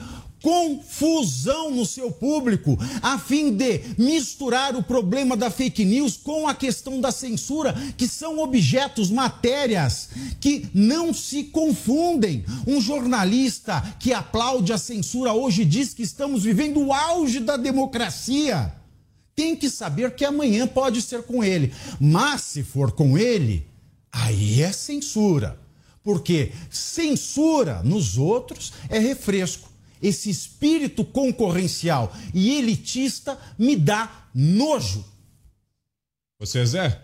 [0.46, 6.54] confusão no seu público, a fim de misturar o problema da fake news com a
[6.54, 10.10] questão da censura, que são objetos, matérias
[10.40, 12.46] que não se confundem.
[12.68, 18.72] Um jornalista que aplaude a censura hoje diz que estamos vivendo o auge da democracia.
[19.36, 23.66] Tem que saber que amanhã pode ser com ele, mas se for com ele,
[24.12, 25.60] aí é censura.
[26.04, 29.74] Porque censura nos outros é refresco
[30.08, 35.04] esse espírito concorrencial e elitista me dá nojo.
[36.40, 37.02] Você, Zé?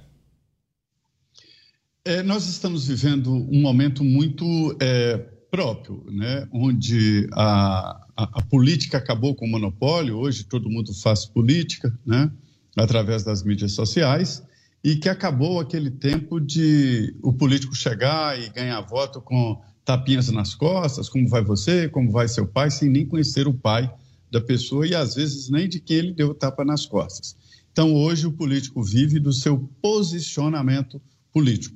[2.04, 5.18] É, nós estamos vivendo um momento muito é,
[5.52, 6.48] próprio, né?
[6.52, 12.32] onde a, a, a, política acabou com o monopólio, hoje todo mundo faz política né?
[12.76, 14.44] através das mídias sociais,
[14.84, 20.54] e que acabou aquele tempo de o político chegar e ganhar voto com tapinhas nas
[20.54, 23.92] costas, como vai você, como vai seu pai, sem nem conhecer o pai
[24.30, 27.36] da pessoa e às vezes nem de quem ele deu tapa nas costas.
[27.72, 31.02] Então, hoje, o político vive do seu posicionamento
[31.32, 31.76] político.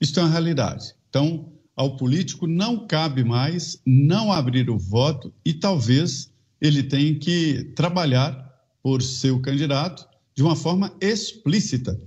[0.00, 0.94] Isso é uma realidade.
[1.08, 6.30] Então, ao político não cabe mais não abrir o voto e talvez
[6.60, 8.50] ele tenha que trabalhar
[8.82, 11.98] por seu candidato de uma forma explícita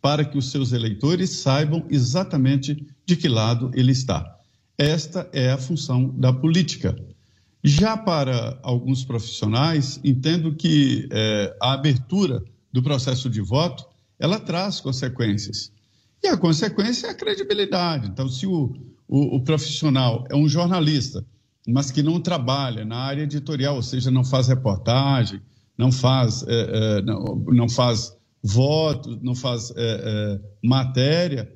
[0.00, 4.38] para que os seus eleitores saibam exatamente de que lado ele está.
[4.76, 6.96] Esta é a função da política.
[7.62, 12.42] Já para alguns profissionais, entendo que é, a abertura
[12.72, 13.86] do processo de voto
[14.18, 15.72] ela traz consequências.
[16.22, 18.08] E a consequência é a credibilidade.
[18.08, 18.74] Então, se o,
[19.08, 21.24] o, o profissional é um jornalista,
[21.66, 25.40] mas que não trabalha na área editorial, ou seja, não faz reportagem,
[25.78, 29.72] não faz, é, não, não, faz voto, não faz
[30.62, 31.50] matéria,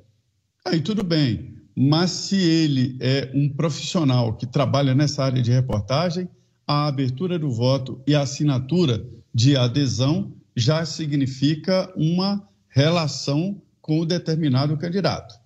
[0.64, 1.57] aí tudo bem.
[1.80, 6.28] Mas se ele é um profissional que trabalha nessa área de reportagem,
[6.66, 14.04] a abertura do voto e a assinatura de adesão já significa uma relação com o
[14.04, 15.36] determinado candidato.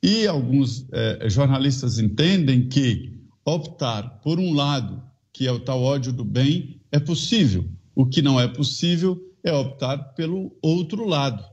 [0.00, 5.02] E alguns eh, jornalistas entendem que optar por um lado,
[5.32, 7.68] que é o tal ódio do bem, é possível.
[7.96, 11.44] O que não é possível é optar pelo outro lado.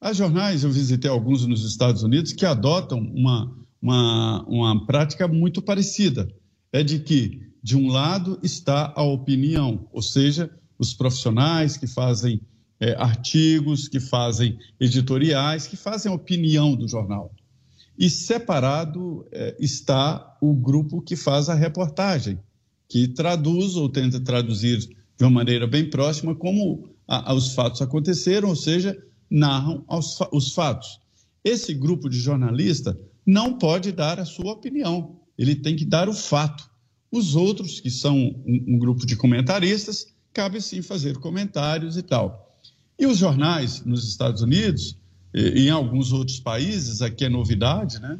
[0.00, 3.52] Há jornais, eu visitei alguns nos Estados Unidos, que adotam uma,
[3.82, 6.28] uma, uma prática muito parecida.
[6.72, 12.40] É de que, de um lado, está a opinião, ou seja, os profissionais que fazem
[12.78, 17.34] é, artigos, que fazem editoriais, que fazem a opinião do jornal.
[17.98, 22.38] E separado é, está o grupo que faz a reportagem,
[22.88, 27.82] que traduz ou tenta traduzir de uma maneira bem próxima como a, a, os fatos
[27.82, 28.96] aconteceram, ou seja,
[29.30, 29.84] narram
[30.32, 31.00] os fatos.
[31.44, 36.14] Esse grupo de jornalista não pode dar a sua opinião, ele tem que dar o
[36.14, 36.68] fato.
[37.10, 42.58] Os outros, que são um, um grupo de comentaristas, cabe sim fazer comentários e tal.
[42.98, 44.98] E os jornais nos Estados Unidos
[45.32, 48.18] e em alguns outros países, aqui é novidade, né?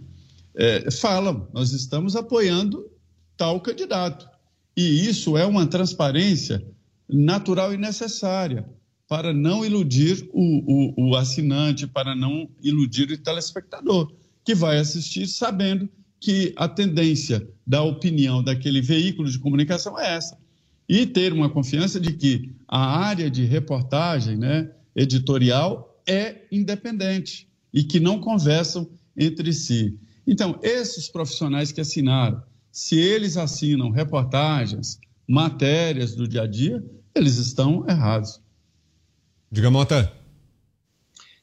[0.55, 2.91] É, falam, nós estamos apoiando
[3.37, 4.29] tal candidato.
[4.77, 6.65] E isso é uma transparência
[7.09, 8.69] natural e necessária
[9.09, 14.13] para não iludir o, o, o assinante, para não iludir o telespectador,
[14.45, 15.89] que vai assistir sabendo
[16.21, 20.37] que a tendência da opinião daquele veículo de comunicação é essa.
[20.87, 27.85] E ter uma confiança de que a área de reportagem né, editorial é independente e
[27.85, 29.99] que não conversam entre si.
[30.27, 37.37] Então, esses profissionais que assinaram, se eles assinam reportagens, matérias do dia a dia, eles
[37.37, 38.41] estão errados.
[39.51, 40.13] Diga, Mota.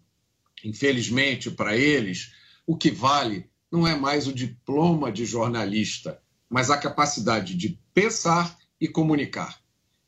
[0.63, 2.33] Infelizmente, para eles,
[2.65, 8.57] o que vale não é mais o diploma de jornalista, mas a capacidade de pensar
[8.79, 9.59] e comunicar.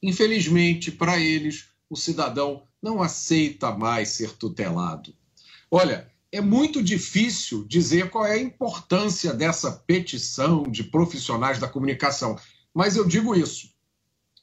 [0.02, 5.14] Infelizmente, para eles, o cidadão não aceita mais ser tutelado.
[5.70, 12.38] Olha, é muito difícil dizer qual é a importância dessa petição de profissionais da comunicação,
[12.74, 13.70] mas eu digo isso.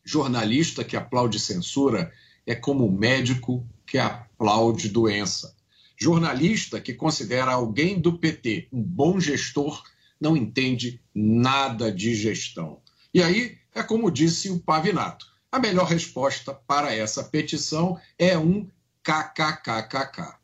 [0.05, 2.13] Jornalista que aplaude censura
[2.45, 5.55] é como médico que aplaude doença.
[5.99, 9.83] Jornalista que considera alguém do PT um bom gestor
[10.21, 12.81] não entende nada de gestão.
[13.15, 18.69] E aí é como disse o Pavinato: a melhor resposta para essa petição é um
[19.03, 20.37] kkkk.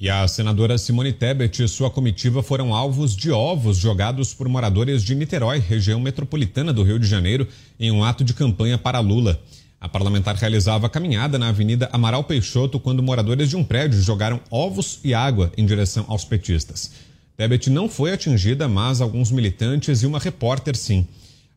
[0.00, 5.02] E a senadora Simone Tebet e sua comitiva foram alvos de ovos jogados por moradores
[5.02, 7.48] de Niterói, região metropolitana do Rio de Janeiro,
[7.80, 9.42] em um ato de campanha para Lula.
[9.80, 15.00] A parlamentar realizava caminhada na Avenida Amaral Peixoto quando moradores de um prédio jogaram ovos
[15.02, 16.92] e água em direção aos petistas.
[17.36, 21.08] Tebet não foi atingida, mas alguns militantes e uma repórter sim.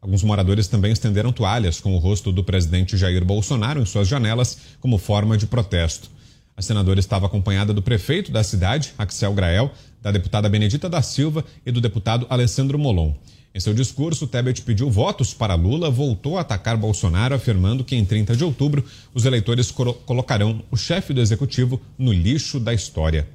[0.02, 4.58] Alguns moradores também estenderam toalhas com o rosto do presidente Jair Bolsonaro em suas janelas
[4.80, 6.10] como forma de protesto.
[6.56, 9.72] A senadora estava acompanhada do prefeito da cidade, Axel Grael,
[10.02, 13.14] da deputada Benedita da Silva e do deputado Alessandro Molon.
[13.54, 18.06] Em seu discurso, Tebet pediu votos para Lula, voltou a atacar Bolsonaro, afirmando que em
[18.06, 23.28] 30 de outubro os eleitores colocarão o chefe do executivo no lixo da história.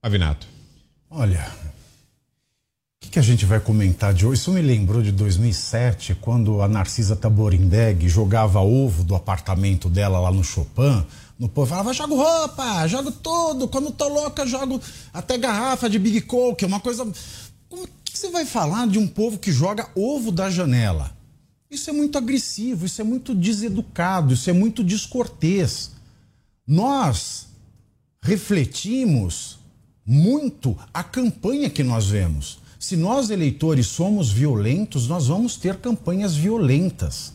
[0.00, 0.46] Avinato.
[1.10, 1.50] Olha,
[3.02, 4.40] o que, que, a gente vai comentar de hoje?
[4.40, 10.30] Isso me lembrou de 2007, quando a Narcisa Taborindeg jogava ovo do apartamento dela lá
[10.30, 11.04] no Chopin.
[11.40, 14.78] No povo falava, jogo roupa, jogo tudo, quando tô louca, jogo
[15.10, 17.10] até garrafa de Big Coke, uma coisa...
[17.66, 21.16] Como que você vai falar de um povo que joga ovo da janela?
[21.70, 25.92] Isso é muito agressivo, isso é muito deseducado, isso é muito descortês.
[26.66, 27.46] Nós
[28.22, 29.58] refletimos
[30.04, 32.58] muito a campanha que nós vemos.
[32.78, 37.32] Se nós, eleitores, somos violentos, nós vamos ter campanhas violentas.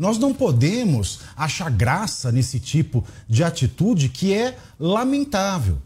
[0.00, 5.76] Nós não podemos achar graça nesse tipo de atitude que é lamentável.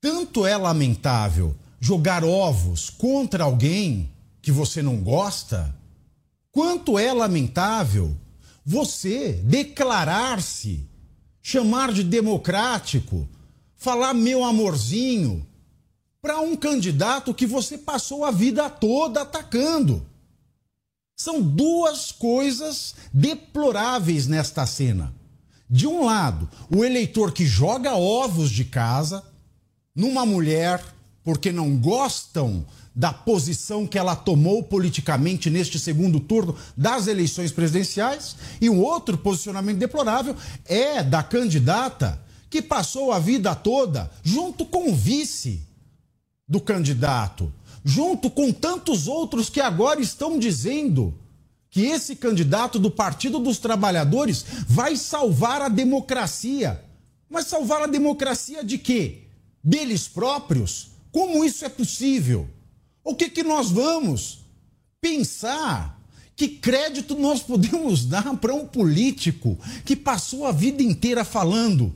[0.00, 4.10] Tanto é lamentável jogar ovos contra alguém
[4.42, 5.72] que você não gosta,
[6.50, 8.12] quanto é lamentável
[8.66, 10.84] você declarar-se,
[11.40, 13.28] chamar de democrático,
[13.76, 15.46] falar meu amorzinho,
[16.20, 20.04] para um candidato que você passou a vida toda atacando.
[21.22, 25.14] São duas coisas deploráveis nesta cena.
[25.70, 29.22] De um lado, o eleitor que joga ovos de casa
[29.94, 30.82] numa mulher
[31.22, 38.34] porque não gostam da posição que ela tomou politicamente neste segundo turno das eleições presidenciais,
[38.60, 40.34] e um outro posicionamento deplorável
[40.64, 42.20] é da candidata
[42.50, 45.64] que passou a vida toda junto com o vice
[46.48, 47.52] do candidato,
[47.84, 51.14] junto com tantos outros que agora estão dizendo
[51.70, 56.84] que esse candidato do Partido dos Trabalhadores vai salvar a democracia.
[57.30, 59.22] Mas salvar a democracia de quê?
[59.64, 60.90] Deles próprios?
[61.10, 62.48] Como isso é possível?
[63.02, 64.40] O que, que nós vamos
[65.00, 65.98] pensar?
[66.36, 71.94] Que crédito nós podemos dar para um político que passou a vida inteira falando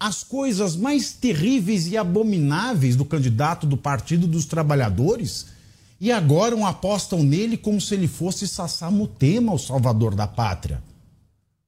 [0.00, 5.48] as coisas mais terríveis e abomináveis do candidato do Partido dos Trabalhadores
[6.00, 10.82] e agora apostam nele como se ele fosse Sassamutema, o salvador da pátria.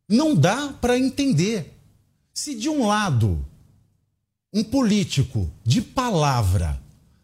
[0.08, 1.78] Não dá para entender.
[2.32, 3.44] Se de um lado
[4.54, 6.80] um político de palavra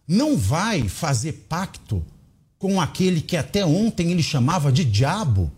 [0.06, 2.04] não vai fazer pacto
[2.58, 5.50] com aquele que até ontem ele chamava de diabo,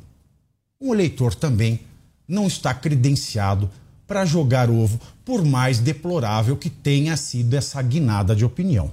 [0.80, 1.80] um eleitor também
[2.26, 3.68] não está credenciado
[4.10, 8.92] para jogar ovo, por mais deplorável que tenha sido essa guinada de opinião.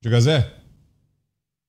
[0.00, 0.54] Diga Zé.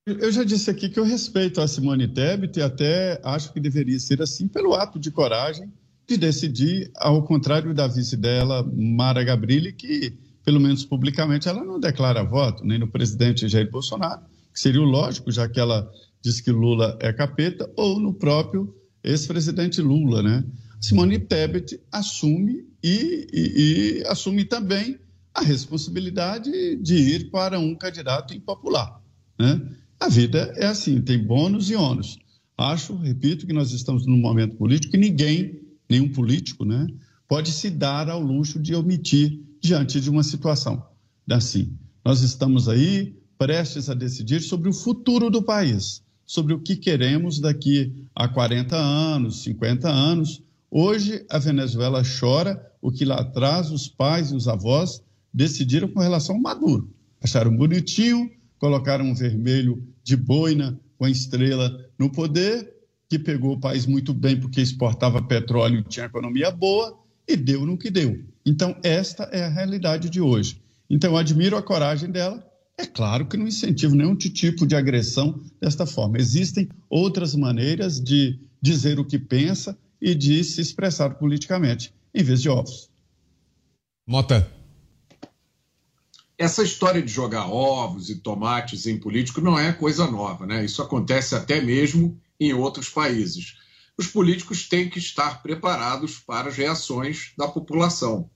[0.06, 4.00] Eu já disse aqui que eu respeito a Simone Tebet e até acho que deveria
[4.00, 5.74] ser assim pelo ato de coragem
[6.08, 10.14] de decidir, ao contrário da vice dela, Mara Gabrilli, que,
[10.46, 14.22] pelo menos publicamente, ela não declara voto, nem no presidente Jair Bolsonaro,
[14.54, 15.92] que seria o lógico, já que ela
[16.22, 20.44] diz que Lula é capeta, ou no próprio ex-presidente Lula, né?
[20.82, 24.98] Simone Tebet assume e, e, e, assume também
[25.34, 29.00] a responsabilidade de ir para um candidato impopular.
[29.40, 29.62] Né?
[30.00, 32.18] A vida é assim, tem bônus e ônus.
[32.58, 36.88] Acho, repito, que nós estamos num momento político que ninguém, nenhum político, né,
[37.28, 40.84] pode se dar ao luxo de omitir diante de uma situação
[41.30, 41.78] assim.
[42.04, 47.40] Nós estamos aí prestes a decidir sobre o futuro do país, sobre o que queremos
[47.40, 50.42] daqui a 40 anos, 50 anos,
[50.74, 55.04] Hoje, a Venezuela chora o que lá atrás os pais e os avós
[55.34, 56.90] decidiram com relação ao Maduro.
[57.22, 62.74] Acharam bonitinho, colocaram um vermelho de boina com a estrela no poder,
[63.10, 67.66] que pegou o país muito bem porque exportava petróleo e tinha economia boa, e deu
[67.66, 68.24] no que deu.
[68.46, 70.62] Então, esta é a realidade de hoje.
[70.90, 72.42] Então, eu admiro a coragem dela.
[72.78, 76.18] É claro que não incentivo nenhum tipo de agressão desta forma.
[76.18, 82.42] Existem outras maneiras de dizer o que pensa e de se expressar politicamente, em vez
[82.42, 82.90] de ovos.
[84.08, 84.52] Mota.
[86.38, 90.66] Essa história de jogar ovos e tomates em político não é coisa nova, né?
[90.66, 93.58] Isso acontece até mesmo em outros países.
[93.96, 98.28] Os políticos têm que estar preparados para as reações da população.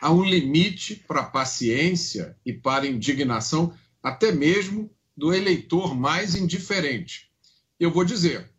[0.00, 6.34] Há um limite para a paciência e para a indignação, até mesmo do eleitor mais
[6.34, 7.30] indiferente.
[7.78, 8.51] Eu vou dizer,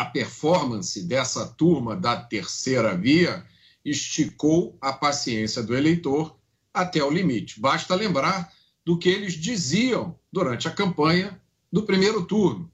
[0.00, 3.44] a performance dessa turma da terceira via
[3.84, 6.38] esticou a paciência do eleitor
[6.72, 7.60] até o limite.
[7.60, 8.52] Basta lembrar
[8.84, 11.40] do que eles diziam durante a campanha
[11.72, 12.70] do primeiro turno.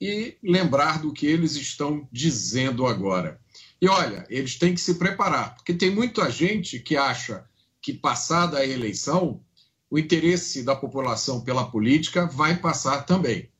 [0.00, 3.38] e lembrar do que eles estão dizendo agora.
[3.80, 7.44] E olha, eles têm que se preparar, porque tem muita gente que acha
[7.82, 9.42] que, passada a eleição,
[9.90, 13.50] o interesse da população pela política vai passar também.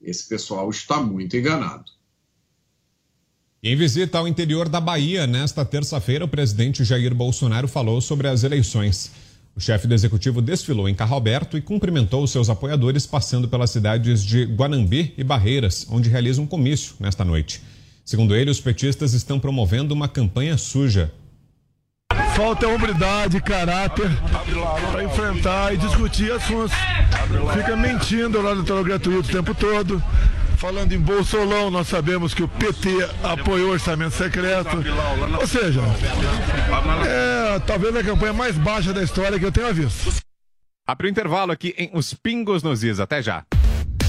[0.00, 1.84] Esse pessoal está muito enganado.
[3.68, 8.44] Em visita ao interior da Bahia, nesta terça-feira, o presidente Jair Bolsonaro falou sobre as
[8.44, 9.10] eleições.
[9.56, 14.22] O chefe do executivo desfilou em carro aberto e cumprimentou seus apoiadores, passando pelas cidades
[14.22, 17.60] de Guanambi e Barreiras, onde realiza um comício nesta noite.
[18.04, 21.12] Segundo ele, os petistas estão promovendo uma campanha suja.
[22.36, 24.10] Falta hombridade, caráter
[24.92, 26.70] para enfrentar e discutir assuntos.
[27.52, 30.00] Fica mentindo lá no gratuito o tempo todo.
[30.56, 32.88] Falando em Bolsolão, nós sabemos que o PT
[33.22, 34.78] apoiou o orçamento secreto.
[35.38, 35.82] Ou seja,
[37.06, 40.14] é talvez a campanha mais baixa da história que eu tenha visto.
[40.86, 43.00] Abre o intervalo aqui em Os Pingos nos Is.
[43.00, 43.44] Até já.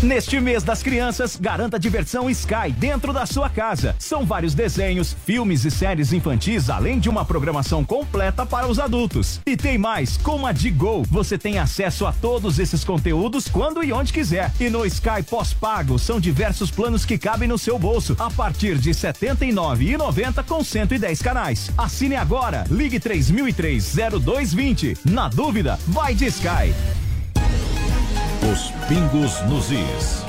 [0.02, 3.96] Neste mês das crianças, garanta diversão Sky dentro da sua casa.
[3.98, 9.42] São vários desenhos, filmes e séries infantis, além de uma programação completa para os adultos.
[9.44, 13.92] E tem mais, com a Digo, você tem acesso a todos esses conteúdos quando e
[13.92, 14.54] onde quiser.
[14.60, 18.92] E no Sky pós-pago, são diversos planos que cabem no seu bolso, a partir de
[18.92, 21.72] R$ 79,90 com 110 canais.
[21.76, 24.96] Assine agora, ligue 3003-0220.
[25.06, 26.72] Na dúvida, vai de Sky.
[28.52, 30.24] Os pingos nos is.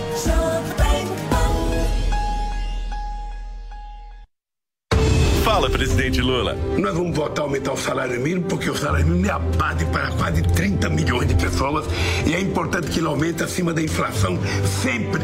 [5.49, 6.55] Fala, presidente Lula.
[6.77, 10.09] Nós vamos votar aumentar o salário mínimo porque o salário mínimo é a base para
[10.09, 11.87] quase 30 milhões de pessoas
[12.27, 14.39] e é importante que ele aumente acima da inflação
[14.83, 15.23] sempre.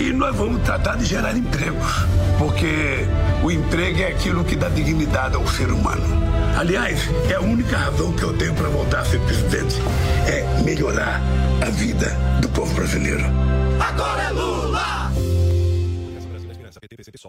[0.00, 2.06] E nós vamos tratar de gerar empregos,
[2.38, 3.04] porque
[3.42, 6.04] o emprego é aquilo que dá dignidade ao ser humano.
[6.56, 9.74] Aliás, é a única razão que eu tenho para voltar a ser presidente
[10.28, 11.20] é melhorar
[11.60, 13.24] a vida do povo brasileiro.
[13.80, 14.93] Agora é Lula!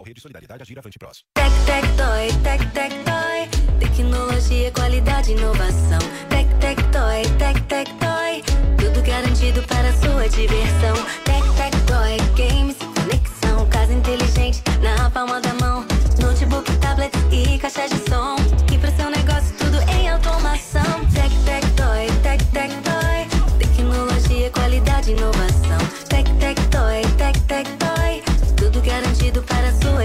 [0.04, 1.22] Rede Solidariedade Agir Avante Prós.
[1.34, 3.78] Tec, tec, toy, tec, tec, toy.
[3.78, 5.98] Tecnologia, qualidade, inovação.
[6.28, 8.42] Tec, tec, toy, tec, tec, toy.
[8.76, 10.94] Tudo garantido para sua diversão.
[11.24, 13.68] Tec, tec, toy, games, conexão.
[13.68, 15.86] Casa inteligente na palma da mão.
[16.20, 18.36] Notebook, tablet e caixa de som.
[18.72, 20.82] E pro seu negócio tudo em automação.
[21.14, 23.58] Tec, tec, toy, tec, tec, toy.
[23.58, 25.78] Tecnologia, qualidade, inovação.
[26.08, 27.85] Tec, tec, toy, tec, tec, toy.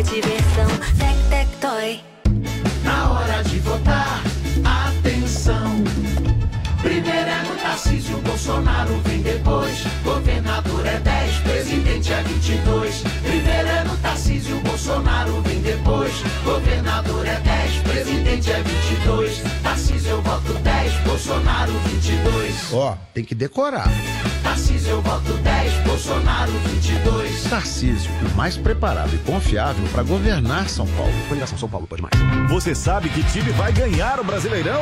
[0.04, 0.68] Diversão.
[0.98, 2.11] Tec, tec, toy.
[8.42, 9.84] Bolsonaro vem depois.
[10.04, 13.04] Governador é 10, presidente é 22.
[13.22, 16.12] Primeiro é no Tarcísio, Bolsonaro vem depois.
[16.44, 19.44] Governador é 10, presidente é 22.
[19.62, 22.74] Tarcísio eu voto 10, Bolsonaro 22.
[22.74, 23.88] Ó, tem que decorar.
[24.42, 27.44] Tarcísio eu voto 10, Bolsonaro 22.
[27.44, 31.14] Tarcísio, o mais preparado e confiável para governar São Paulo.
[31.28, 32.50] Coligação São Paulo pode mais.
[32.50, 34.82] Você sabe que time vai ganhar o Brasileirão?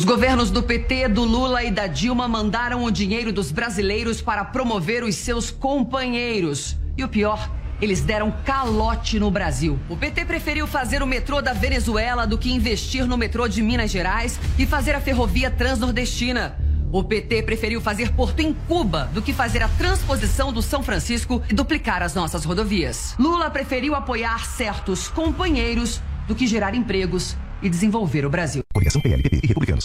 [0.00, 4.42] Os governos do PT, do Lula e da Dilma mandaram o dinheiro dos brasileiros para
[4.46, 6.74] promover os seus companheiros.
[6.96, 7.50] E o pior,
[7.82, 9.78] eles deram calote no Brasil.
[9.90, 13.90] O PT preferiu fazer o metrô da Venezuela do que investir no metrô de Minas
[13.90, 16.56] Gerais e fazer a ferrovia transnordestina.
[16.90, 21.42] O PT preferiu fazer porto em Cuba do que fazer a transposição do São Francisco
[21.50, 23.14] e duplicar as nossas rodovias.
[23.18, 28.62] Lula preferiu apoiar certos companheiros do que gerar empregos e desenvolver o Brasil.
[28.72, 29.84] Coligação PLPP e Republicanos.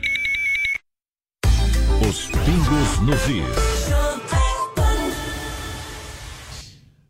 [2.11, 3.89] Os pingos nos is.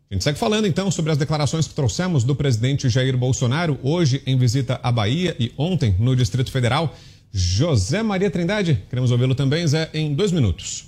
[0.08, 4.22] A gente segue falando então sobre as declarações que trouxemos do presidente Jair Bolsonaro hoje
[4.24, 6.94] em visita à Bahia e ontem no Distrito Federal.
[7.32, 10.84] José Maria Trindade, queremos ouvi-lo também, Zé, em dois minutos.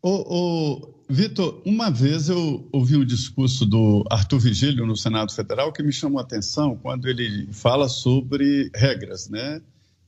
[0.00, 5.82] Ô, Vitor, uma vez eu ouvi um discurso do Arthur Vigílio no Senado Federal que
[5.82, 9.60] me chamou a atenção quando ele fala sobre regras, né?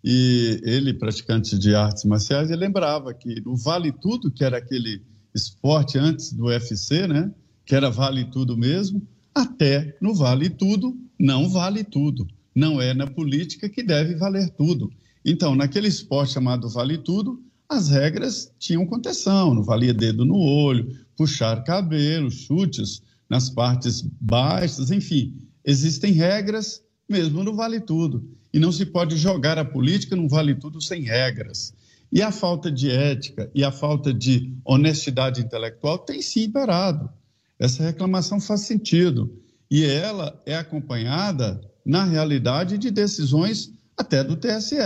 [0.05, 5.01] E ele, praticante de artes marciais, ele lembrava que no Vale Tudo, que era aquele
[5.35, 7.32] esporte antes do UFC, né?
[7.64, 9.02] Que era Vale Tudo mesmo,
[9.35, 12.26] até no Vale Tudo não vale tudo.
[12.55, 14.93] Não é na política que deve valer tudo.
[15.24, 20.86] Então, naquele esporte chamado Vale Tudo, as regras tinham contenção, não valia dedo no olho,
[21.16, 25.35] puxar cabelo, chutes nas partes baixas, enfim.
[25.64, 28.28] Existem regras mesmo no Vale Tudo.
[28.55, 31.74] E não se pode jogar a política no Vale Tudo sem regras.
[32.12, 37.10] E a falta de ética e a falta de honestidade intelectual tem sim imperado.
[37.59, 39.43] Essa reclamação faz sentido.
[39.68, 44.76] E ela é acompanhada, na realidade, de decisões até do TSE.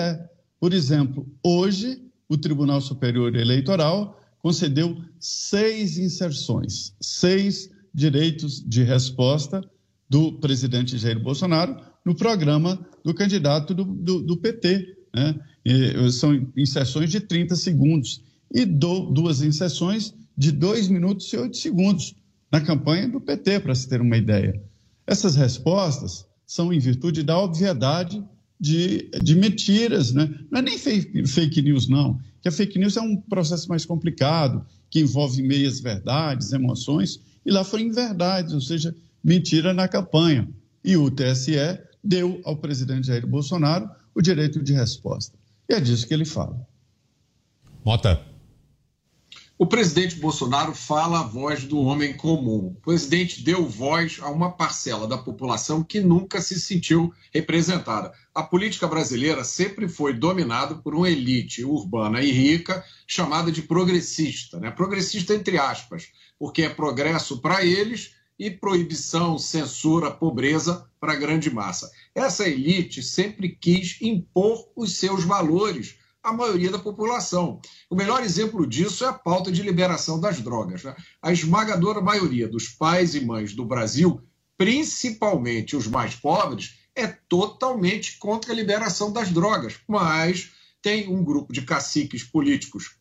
[0.59, 9.63] Por exemplo, hoje o Tribunal Superior Eleitoral concedeu seis inserções, seis direitos de resposta
[10.09, 12.79] do presidente Jair Bolsonaro no programa
[13.09, 14.99] do candidato do, do, do PT.
[15.15, 15.35] Né?
[15.65, 18.23] E, são inserções de 30 segundos
[18.53, 22.15] e do, duas inserções de 2 minutos e 8 segundos
[22.53, 24.63] na campanha do PT, para se ter uma ideia.
[25.07, 28.23] Essas respostas são em virtude da obviedade
[28.61, 30.29] de, de mentiras, né?
[30.51, 32.19] Não é nem fake, fake news, não.
[32.43, 37.51] Que a fake news é um processo mais complicado, que envolve meias verdades, emoções, e
[37.51, 38.95] lá foram inverdades, ou seja,
[39.25, 40.47] mentira na campanha.
[40.85, 45.39] E o TSE deu ao presidente Jair Bolsonaro o direito de resposta.
[45.69, 46.67] E é disso que ele fala.
[47.85, 48.21] Mota.
[49.61, 52.77] O presidente Bolsonaro fala a voz do homem comum.
[52.77, 58.13] O presidente deu voz a uma parcela da população que nunca se sentiu representada.
[58.33, 64.61] A política brasileira sempre foi dominada por uma elite urbana e rica chamada de progressista,
[64.61, 64.71] né?
[64.71, 71.51] Progressista entre aspas, porque é progresso para eles e proibição, censura, pobreza para a grande
[71.51, 71.91] massa.
[72.15, 77.61] Essa elite sempre quis impor os seus valores a maioria da população.
[77.89, 80.83] O melhor exemplo disso é a pauta de liberação das drogas.
[80.83, 80.95] Né?
[81.23, 84.21] A esmagadora maioria dos pais e mães do Brasil,
[84.57, 89.77] principalmente os mais pobres, é totalmente contra a liberação das drogas.
[89.87, 90.51] Mas
[90.83, 92.97] tem um grupo de caciques políticos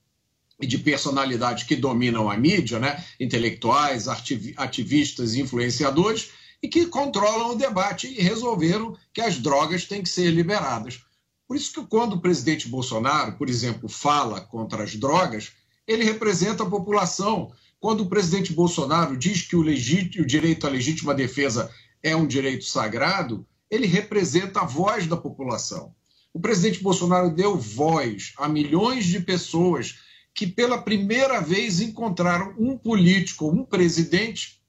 [0.59, 3.03] e de personalidades que dominam a mídia, né?
[3.19, 10.01] intelectuais, ativistas e influenciadores, e que controlam o debate e resolveram que as drogas têm
[10.01, 11.03] que ser liberadas.
[11.47, 15.53] Por isso que quando o presidente Bolsonaro, por exemplo, fala contra as drogas,
[15.87, 17.51] ele representa a população.
[17.79, 21.71] Quando o presidente Bolsonaro diz que o, o direito à legítima defesa
[22.03, 25.95] é um direito sagrado, ele representa a voz da população.
[26.33, 29.99] O presidente Bolsonaro deu voz a milhões de pessoas
[30.33, 34.61] que pela primeira vez encontraram um político, um presidente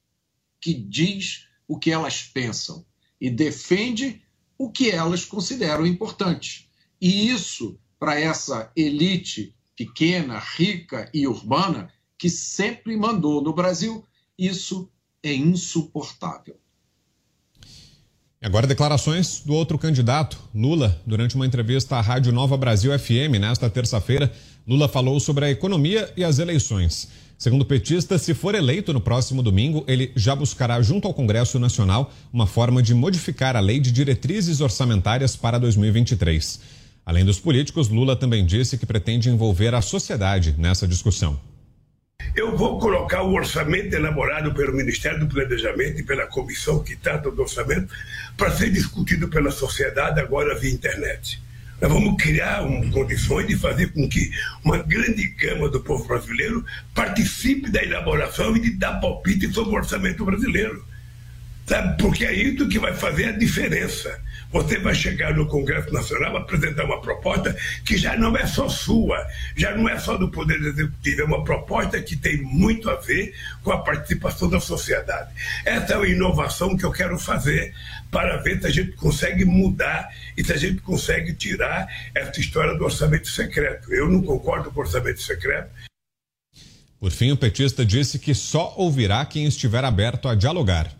[0.59, 2.83] que diz o que elas pensam
[3.21, 4.23] e defende
[4.57, 6.67] o que elas consideram importante.
[6.99, 14.03] E isso, para essa elite pequena, rica e urbana, que sempre mandou no Brasil,
[14.37, 14.89] isso
[15.21, 16.59] é insuportável.
[18.41, 23.69] Agora, declarações do outro candidato, Lula, durante uma entrevista à Rádio Nova Brasil FM nesta
[23.69, 24.33] terça-feira.
[24.65, 27.09] Lula falou sobre a economia e as eleições.
[27.39, 31.57] Segundo o petista, se for eleito no próximo domingo, ele já buscará, junto ao Congresso
[31.57, 36.59] Nacional, uma forma de modificar a lei de diretrizes orçamentárias para 2023.
[37.05, 41.39] Além dos políticos, Lula também disse que pretende envolver a sociedade nessa discussão.
[42.35, 47.31] Eu vou colocar o orçamento elaborado pelo Ministério do Planejamento e pela comissão que trata
[47.31, 47.87] do orçamento
[48.35, 51.41] para ser discutido pela sociedade agora via internet.
[51.81, 54.31] Nós vamos criar um, condições de fazer com que
[54.63, 59.77] uma grande gama do povo brasileiro participe da elaboração e de dar palpite sobre o
[59.77, 60.83] orçamento brasileiro.
[61.65, 61.97] Sabe?
[62.01, 64.19] Porque é isso que vai fazer a diferença.
[64.51, 67.55] Você vai chegar no Congresso Nacional apresentar uma proposta
[67.85, 69.23] que já não é só sua,
[69.55, 73.33] já não é só do Poder Executivo, é uma proposta que tem muito a ver
[73.63, 75.29] com a participação da sociedade.
[75.63, 77.73] Essa é a inovação que eu quero fazer
[78.09, 82.75] para ver se a gente consegue mudar e se a gente consegue tirar essa história
[82.75, 83.93] do orçamento secreto.
[83.93, 85.69] Eu não concordo com o orçamento secreto.
[86.99, 90.98] Por fim, o petista disse que só ouvirá quem estiver aberto a dialogar.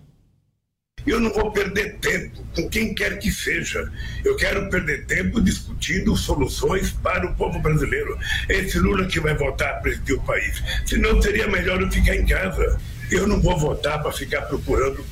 [1.05, 3.91] Eu não vou perder tempo com quem quer que seja.
[4.23, 8.17] Eu quero perder tempo discutindo soluções para o povo brasileiro.
[8.47, 10.61] Esse Lula que vai votar para presidir o país.
[10.85, 12.79] Senão seria melhor eu ficar em casa.
[13.11, 15.03] Eu não vou votar para ficar procurando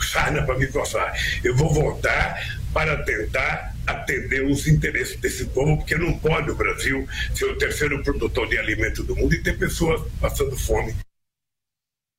[0.00, 1.14] sarna para me coçar.
[1.42, 7.06] Eu vou votar para tentar atender os interesses desse povo, porque não pode o Brasil
[7.34, 10.94] ser o terceiro produtor de alimento do mundo e ter pessoas passando fome.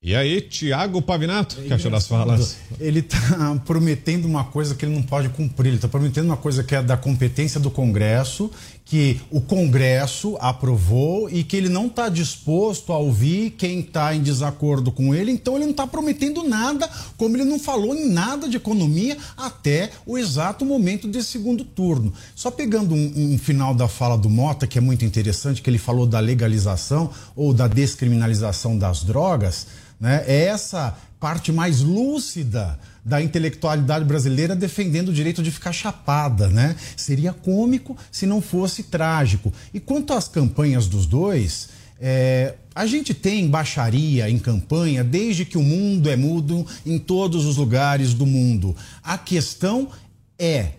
[0.06, 2.58] E aí, Tiago Pavinato, que achou das falas?
[2.78, 5.70] Ele está prometendo uma coisa que ele não pode cumprir.
[5.70, 8.48] Ele está prometendo uma coisa que é da competência do Congresso,
[8.86, 14.22] que o Congresso aprovou e que ele não está disposto a ouvir quem está em
[14.22, 15.32] desacordo com ele.
[15.32, 19.90] Então ele não está prometendo nada, como ele não falou em nada de economia até
[20.06, 22.12] o exato momento desse segundo turno.
[22.34, 25.78] Só pegando um, um final da fala do Mota, que é muito interessante, que ele
[25.78, 29.66] falou da legalização ou da descriminalização das drogas
[30.00, 30.24] né?
[30.26, 36.74] É essa parte mais lúcida da intelectualidade brasileira defendendo o direito de ficar chapada, né?
[36.96, 39.52] Seria cômico se não fosse trágico.
[39.72, 41.68] E quanto às campanhas dos dois,
[42.00, 47.46] é, a gente tem baixaria em campanha desde que o mundo é mudo em todos
[47.46, 48.74] os lugares do mundo.
[49.04, 49.88] A questão
[50.36, 50.70] é: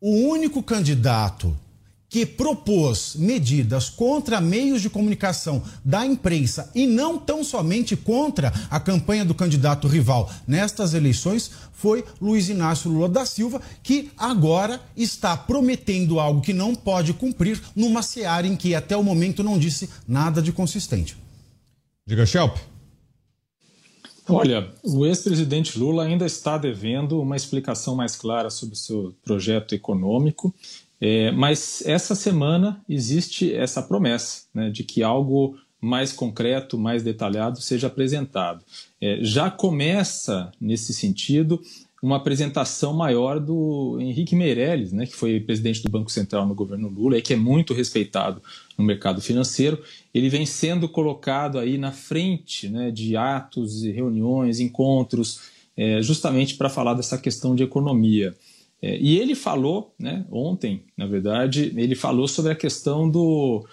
[0.00, 1.54] o único candidato
[2.08, 8.80] que propôs medidas contra meios de comunicação da imprensa e não tão somente contra a
[8.80, 15.36] campanha do candidato rival nestas eleições foi Luiz Inácio Lula da Silva, que agora está
[15.36, 19.88] prometendo algo que não pode cumprir numa seara em que até o momento não disse
[20.06, 21.16] nada de consistente.
[22.04, 22.56] Diga, Shelp.
[24.28, 29.74] Olha, o ex-presidente Lula ainda está devendo uma explicação mais clara sobre o seu projeto
[29.74, 30.54] econômico
[31.00, 37.60] é, mas essa semana existe essa promessa né, de que algo mais concreto, mais detalhado
[37.60, 38.64] seja apresentado.
[39.00, 41.60] É, já começa, nesse sentido,
[42.02, 46.88] uma apresentação maior do Henrique Meirelles, né, que foi presidente do Banco Central no governo
[46.88, 48.42] Lula e que é muito respeitado
[48.76, 49.82] no mercado financeiro.
[50.12, 55.40] Ele vem sendo colocado aí na frente né, de atos, reuniões, encontros,
[55.76, 58.34] é, justamente para falar dessa questão de economia.
[58.80, 63.66] É, e ele falou, né, ontem, na verdade, ele falou sobre a questão do,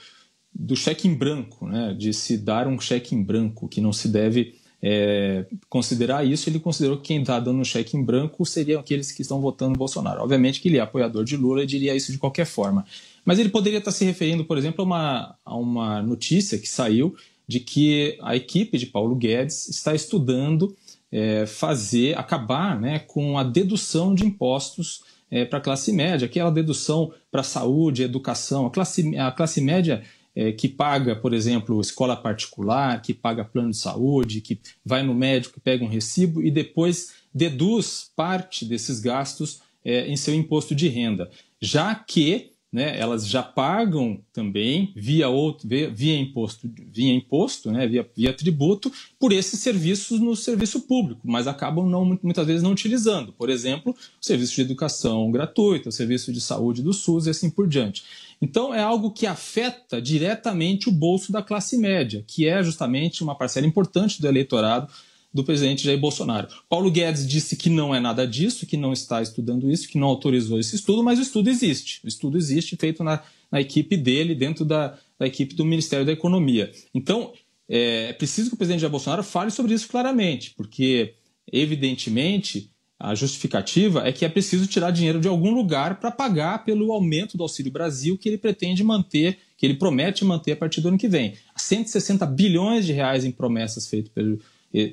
[0.54, 4.08] do cheque em branco, né, de se dar um cheque em branco, que não se
[4.08, 6.50] deve é, considerar isso.
[6.50, 9.78] Ele considerou que quem está dando um cheque em branco seriam aqueles que estão votando
[9.78, 10.22] Bolsonaro.
[10.22, 12.86] Obviamente que ele é apoiador de Lula e diria isso de qualquer forma.
[13.24, 17.16] Mas ele poderia estar se referindo, por exemplo, a uma, a uma notícia que saiu
[17.48, 20.76] de que a equipe de Paulo Guedes está estudando
[21.12, 26.52] é, fazer, acabar né, com a dedução de impostos é, para a classe média, aquela
[26.52, 28.66] dedução para saúde, educação.
[28.66, 30.04] A classe, a classe média
[30.36, 35.14] é, que paga, por exemplo, escola particular, que paga plano de saúde, que vai no
[35.14, 40.88] médico, pega um recibo e depois deduz parte desses gastos é, em seu imposto de
[40.88, 41.30] renda.
[41.62, 47.88] Já que né, elas já pagam também via outro, via, via imposto, via imposto, né,
[47.88, 52.74] via, via tributo por esses serviços no serviço público, mas acabam não, muitas vezes não
[52.74, 53.32] utilizando.
[53.32, 57.50] Por exemplo, o serviço de educação gratuita, o serviço de saúde do SUS e assim
[57.50, 58.04] por diante.
[58.42, 63.36] Então é algo que afeta diretamente o bolso da classe média, que é justamente uma
[63.36, 64.92] parcela importante do eleitorado
[65.36, 66.48] do presidente Jair Bolsonaro.
[66.70, 70.08] Paulo Guedes disse que não é nada disso, que não está estudando isso, que não
[70.08, 72.00] autorizou esse estudo, mas o estudo existe.
[72.06, 73.22] O estudo existe, feito na,
[73.52, 76.72] na equipe dele, dentro da, da, equipe do Ministério da Economia.
[76.94, 77.34] Então,
[77.68, 81.16] é, é preciso que o presidente Jair Bolsonaro fale sobre isso claramente, porque,
[81.52, 86.94] evidentemente, a justificativa é que é preciso tirar dinheiro de algum lugar para pagar pelo
[86.94, 90.88] aumento do Auxílio Brasil que ele pretende manter, que ele promete manter a partir do
[90.88, 91.34] ano que vem.
[91.58, 94.40] 160 bilhões de reais em promessas feitas pelo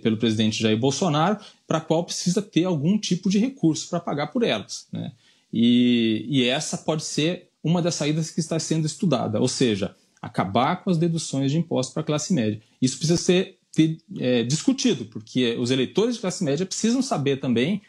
[0.02, 4.28] pelo presidente Jair Bolsonaro, para a qual precisa ter algum tipo de recurso para pagar
[4.28, 4.86] por elas.
[4.92, 5.12] Né?
[5.52, 10.82] E, e essa pode ser uma das saídas que está sendo estudada, ou seja, acabar
[10.82, 12.60] com as deduções de impostos para a classe média.
[12.80, 17.82] Isso precisa ser ter, é, discutido, porque os eleitores de classe média precisam saber também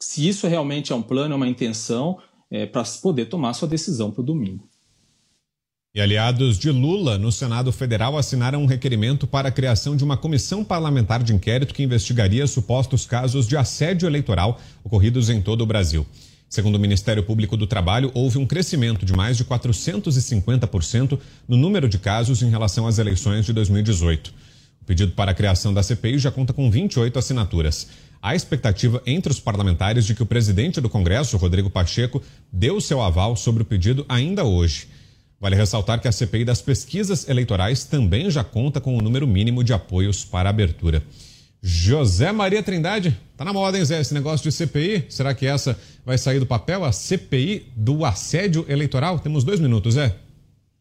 [0.00, 2.18] se isso realmente é um plano, é uma intenção,
[2.50, 4.68] é, para poder tomar sua decisão para o domingo.
[5.94, 10.18] E aliados de Lula no Senado Federal assinaram um requerimento para a criação de uma
[10.18, 15.66] comissão parlamentar de inquérito que investigaria supostos casos de assédio eleitoral ocorridos em todo o
[15.66, 16.06] Brasil.
[16.46, 21.88] Segundo o Ministério Público do Trabalho, houve um crescimento de mais de 450% no número
[21.88, 24.28] de casos em relação às eleições de 2018.
[24.82, 27.88] O pedido para a criação da CPI já conta com 28 assinaturas.
[28.20, 32.80] Há expectativa entre os parlamentares de que o presidente do Congresso, Rodrigo Pacheco, dê o
[32.80, 34.86] seu aval sobre o pedido ainda hoje.
[35.40, 39.62] Vale ressaltar que a CPI das pesquisas eleitorais também já conta com o número mínimo
[39.62, 41.02] de apoios para abertura.
[41.62, 45.06] José Maria Trindade, tá na moda, hein, Zé, esse negócio de CPI?
[45.08, 46.84] Será que essa vai sair do papel?
[46.84, 49.20] A CPI do assédio eleitoral?
[49.20, 50.16] Temos dois minutos, Zé.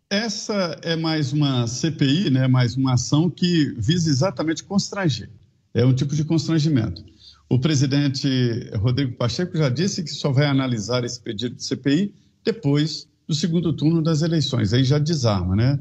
[0.09, 5.29] Essa é mais uma CPI, né, mais uma ação que visa exatamente constranger.
[5.73, 7.03] É um tipo de constrangimento.
[7.49, 8.27] O presidente
[8.75, 12.13] Rodrigo Pacheco já disse que só vai analisar esse pedido de CPI
[12.43, 14.73] depois do segundo turno das eleições.
[14.73, 15.79] Aí já desarma, né?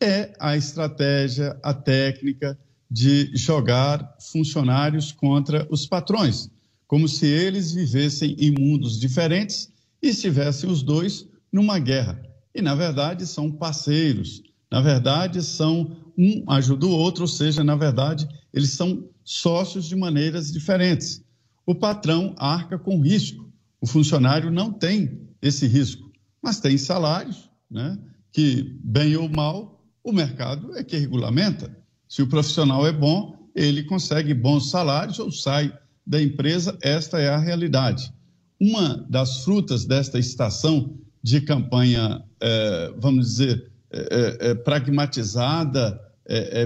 [0.00, 2.58] É a estratégia, a técnica
[2.90, 6.50] de jogar funcionários contra os patrões,
[6.86, 9.70] como se eles vivessem em mundos diferentes
[10.02, 12.20] e estivessem os dois numa guerra.
[12.54, 17.76] E, na verdade, são parceiros, na verdade, são um ajuda o outro, ou seja, na
[17.76, 21.22] verdade, eles são sócios de maneiras diferentes.
[21.64, 23.48] O patrão arca com risco,
[23.80, 26.09] o funcionário não tem esse risco,
[26.42, 27.98] mas tem salários, né,
[28.32, 31.76] que, bem ou mal, o mercado é que regulamenta.
[32.08, 35.72] Se o profissional é bom, ele consegue bons salários ou sai
[36.06, 38.12] da empresa, esta é a realidade.
[38.60, 46.00] Uma das frutas desta estação de campanha, é, vamos dizer, é pragmatizada,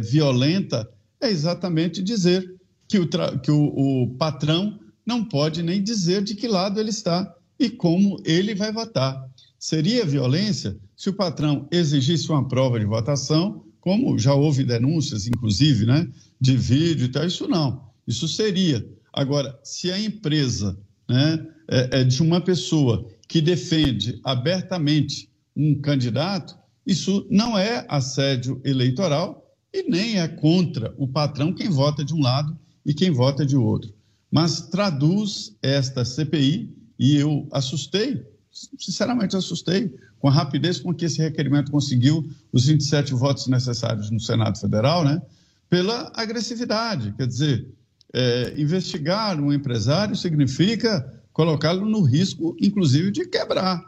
[0.02, 0.88] violenta,
[1.20, 2.54] é exatamente dizer
[2.86, 3.08] que, o,
[3.42, 8.20] que o, o patrão não pode nem dizer de que lado ele está e como
[8.24, 9.26] ele vai votar.
[9.64, 15.86] Seria violência se o patrão exigisse uma prova de votação como já houve denúncias, inclusive,
[15.86, 16.06] né,
[16.38, 17.88] de vídeo e tal, isso não.
[18.06, 18.86] Isso seria.
[19.10, 20.78] Agora, se a empresa
[21.08, 26.54] né, é, é de uma pessoa que defende abertamente um candidato,
[26.86, 32.20] isso não é assédio eleitoral e nem é contra o patrão quem vota de um
[32.20, 32.54] lado
[32.84, 33.94] e quem vota de outro.
[34.30, 38.33] Mas traduz esta CPI, e eu assustei,
[38.78, 44.20] sinceramente assustei, com a rapidez com que esse requerimento conseguiu os 27 votos necessários no
[44.20, 45.20] Senado Federal, né?
[45.68, 47.12] pela agressividade.
[47.16, 47.68] Quer dizer,
[48.12, 53.82] é, investigar um empresário significa colocá-lo no risco, inclusive, de quebrar,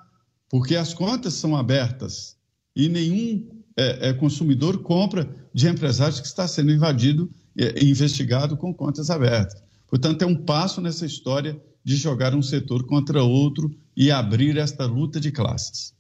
[0.50, 2.36] porque as contas são abertas
[2.74, 8.74] e nenhum é, é, consumidor compra de empresários que está sendo invadido e investigado com
[8.74, 9.62] contas abertas.
[9.88, 14.84] Portanto, é um passo nessa história de jogar um setor contra outro e abrir esta
[14.84, 15.94] luta de classes.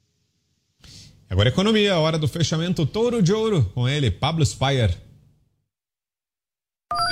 [1.28, 4.94] Agora economia, hora do fechamento Touro de Ouro com ele, Pablo Spire.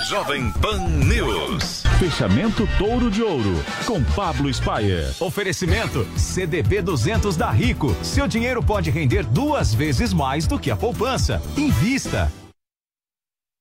[0.09, 1.83] Jovem Pan News.
[1.99, 5.15] Fechamento Touro de Ouro com Pablo Spire.
[5.19, 7.97] Oferecimento CDB 200 da Rico.
[8.03, 11.41] Seu dinheiro pode render duas vezes mais do que a poupança.
[11.57, 12.31] Invista.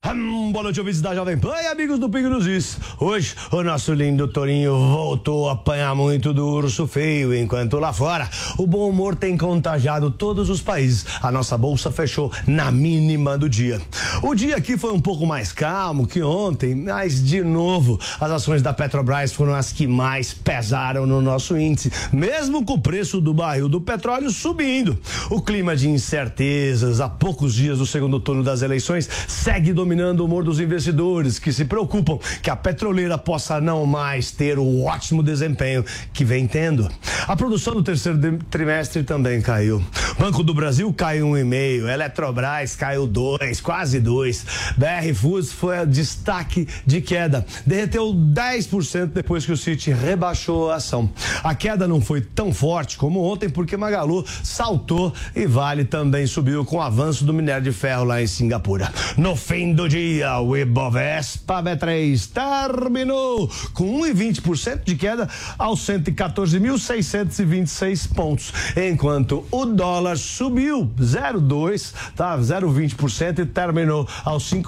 [0.06, 2.78] Hum, boa noite, ouvintes da Jovem Pan e amigos do Pingo nos Is.
[3.00, 8.30] Hoje, o nosso lindo Torinho voltou a apanhar muito do urso feio, enquanto lá fora
[8.58, 11.06] o bom humor tem contagiado todos os países.
[11.22, 13.82] A nossa bolsa fechou na mínima do dia.
[14.22, 18.62] O dia aqui foi um pouco mais calmo que ontem, mas de novo, as ações
[18.62, 23.34] da Petrobras foram as que mais pesaram no nosso índice, mesmo com o preço do
[23.34, 25.00] barril do petróleo subindo.
[25.30, 30.22] O clima de incertezas a poucos dias do segundo turno das eleições segue dominando dominando
[30.22, 34.84] o humor dos investidores que se preocupam que a petroleira possa não mais ter o
[34.84, 36.90] ótimo desempenho que vem tendo.
[37.28, 39.84] A produção do terceiro trimestre também caiu.
[40.18, 44.44] Banco do Brasil caiu um e meio, Eletrobras caiu dois, quase dois.
[44.76, 51.10] BR Foods foi destaque de queda, derreteu 10% depois que o City rebaixou a ação.
[51.44, 56.66] A queda não foi tão forte como ontem porque Magalu saltou e Vale também subiu
[56.66, 58.92] com o avanço do minério de ferro lá em Singapura.
[59.18, 65.28] No fim do do dia, o Ibovespa B3 terminou com 1,20% de queda
[65.58, 74.64] aos 114.626 pontos, enquanto o dólar subiu 0,2, tá 0,20% e terminou aos um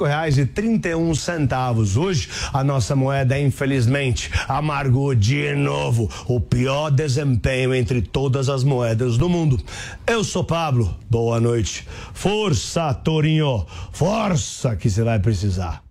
[1.15, 1.95] centavos.
[1.95, 9.17] Hoje a nossa moeda infelizmente amargou de novo o pior desempenho entre todas as moedas
[9.17, 9.57] do mundo.
[10.05, 10.93] Eu sou Pablo.
[11.09, 11.87] Boa noite.
[12.13, 13.65] Força, Torinho.
[13.93, 15.83] Força que será vai precisar.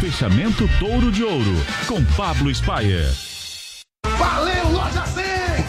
[0.00, 1.54] Fechamento Touro de Ouro
[1.86, 3.06] com Pablo Spire.
[4.18, 5.33] Valeu, loja 100!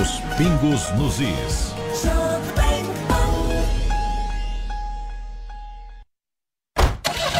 [0.00, 1.72] Os pingos nos is.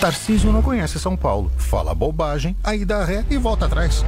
[0.01, 1.51] Tarcísio não conhece São Paulo.
[1.57, 4.05] Fala bobagem, aí dá ré e volta atrás.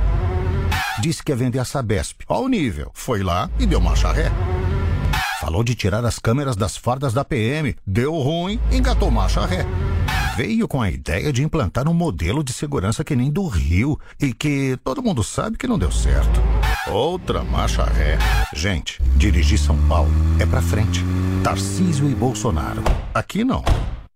[1.01, 2.21] Disse que ia vender a Sabesp.
[2.29, 2.93] Ao nível.
[2.95, 4.31] Foi lá e deu marcha ré.
[5.41, 7.75] Falou de tirar as câmeras das fardas da PM.
[7.85, 9.67] Deu ruim, engatou marcha ré.
[10.37, 14.35] Veio com a ideia de implantar um modelo de segurança que nem do Rio e
[14.35, 16.43] que todo mundo sabe que não deu certo.
[16.93, 18.19] Outra marcha ré.
[18.55, 21.03] Gente, dirigir São Paulo é pra frente.
[21.43, 22.83] Tarcísio e Bolsonaro.
[23.15, 23.65] Aqui não.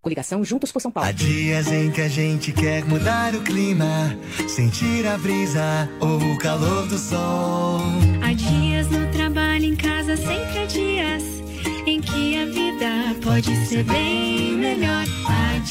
[0.02, 1.08] Coligação Juntos por São Paulo.
[1.08, 4.14] Há dias em que a gente quer mudar o clima,
[4.46, 7.80] sentir a brisa ou o calor do sol.
[8.22, 11.40] Há dias no trabalho, em casa, sempre há dias
[11.86, 15.19] em que a vida pode ser bem melhor.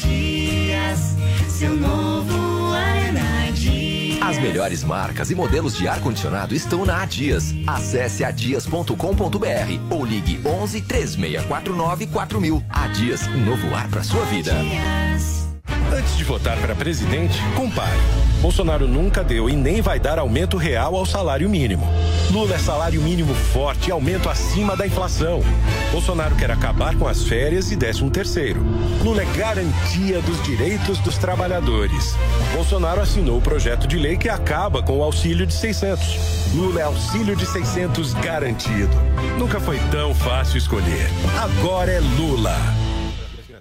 [0.02, 1.16] Dias,
[1.48, 2.50] seu novo.
[4.30, 7.52] As melhores marcas e modelos de ar-condicionado estão na Adias.
[7.66, 8.94] Acesse adias.com.br
[9.90, 12.64] ou ligue 11 3649 4000.
[12.68, 14.52] Adias, um novo ar para sua vida.
[15.92, 17.98] Antes de votar para presidente, compare.
[18.40, 21.86] Bolsonaro nunca deu e nem vai dar aumento real ao salário mínimo.
[22.30, 25.42] Lula é salário mínimo forte e aumento acima da inflação.
[25.90, 28.64] Bolsonaro quer acabar com as férias e décimo terceiro.
[29.02, 32.16] Lula é garantia dos direitos dos trabalhadores.
[32.54, 36.40] Bolsonaro assinou o projeto de lei que acaba com o auxílio de 600.
[36.54, 38.96] Lula é auxílio de 600 garantido.
[39.38, 41.08] Nunca foi tão fácil escolher.
[41.36, 42.56] Agora é Lula.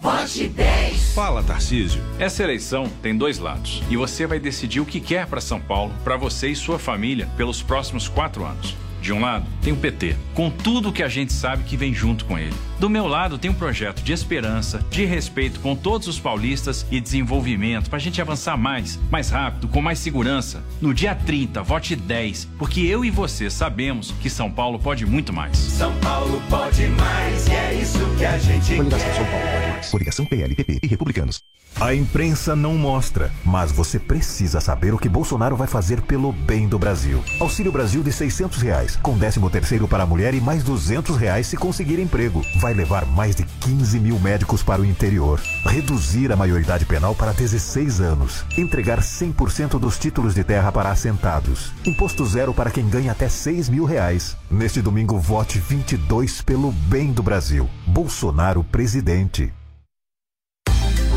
[0.00, 1.12] Vote 10.
[1.14, 2.00] Fala, Tarcísio.
[2.18, 5.92] Essa eleição tem dois lados e você vai decidir o que quer para São Paulo,
[6.02, 8.74] para você e sua família pelos próximos quatro anos.
[9.00, 12.24] De um lado, tem o PT, com tudo que a gente sabe que vem junto
[12.24, 12.54] com ele.
[12.78, 17.00] Do meu lado, tem um projeto de esperança, de respeito com todos os paulistas e
[17.00, 20.62] desenvolvimento para a gente avançar mais, mais rápido, com mais segurança.
[20.80, 25.32] No dia 30, vote 10, porque eu e você sabemos que São Paulo pode muito
[25.32, 25.56] mais.
[25.56, 29.14] São Paulo pode mais e é isso que a gente Coligação quer.
[29.14, 29.90] São Paulo pode mais.
[29.90, 31.42] Coligação PL, PP e Republicanos.
[31.78, 36.68] A imprensa não mostra, mas você precisa saber o que Bolsonaro vai fazer pelo bem
[36.68, 37.22] do Brasil.
[37.40, 41.46] Auxílio Brasil de 600 reais, com 13 terceiro para a mulher e mais 200 reais
[41.46, 42.44] se conseguir emprego.
[42.56, 45.40] Vai levar mais de 15 mil médicos para o interior.
[45.64, 48.44] Reduzir a maioridade penal para 16 anos.
[48.58, 51.72] Entregar 100% dos títulos de terra para assentados.
[51.86, 54.36] Imposto zero para quem ganha até 6 mil reais.
[54.50, 57.68] Neste domingo, vote 22 pelo bem do Brasil.
[57.86, 59.52] Bolsonaro presidente.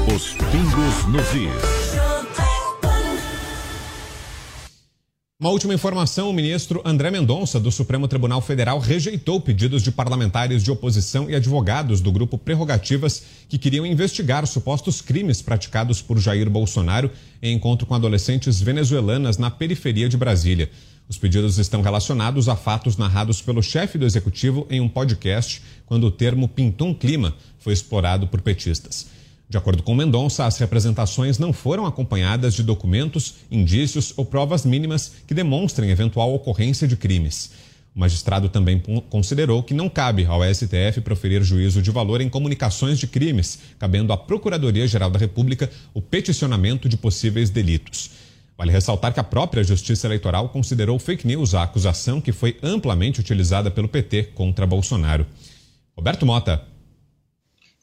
[0.06, 1.94] Os pingos nos is.
[5.40, 10.62] Uma última informação: o ministro André Mendonça, do Supremo Tribunal Federal, rejeitou pedidos de parlamentares
[10.62, 16.20] de oposição e advogados do grupo Prerrogativas que queriam investigar os supostos crimes praticados por
[16.20, 17.10] Jair Bolsonaro
[17.42, 20.70] em encontro com adolescentes venezuelanas na periferia de Brasília.
[21.08, 26.08] Os pedidos estão relacionados a fatos narrados pelo chefe do executivo em um podcast, quando
[26.08, 29.13] o termo pintou um clima foi explorado por petistas.
[29.50, 35.12] De acordo com Mendonça, as representações não foram acompanhadas de documentos, indícios ou provas mínimas
[35.28, 37.52] que demonstrem eventual ocorrência de crimes.
[37.96, 42.98] O magistrado também considerou que não cabe ao STF proferir juízo de valor em comunicações
[42.98, 48.10] de crimes, cabendo à Procuradoria-Geral da República o peticionamento de possíveis delitos.
[48.58, 53.20] Vale ressaltar que a própria Justiça Eleitoral considerou fake news a acusação que foi amplamente
[53.20, 55.26] utilizada pelo PT contra Bolsonaro.
[55.96, 56.73] Roberto Mota.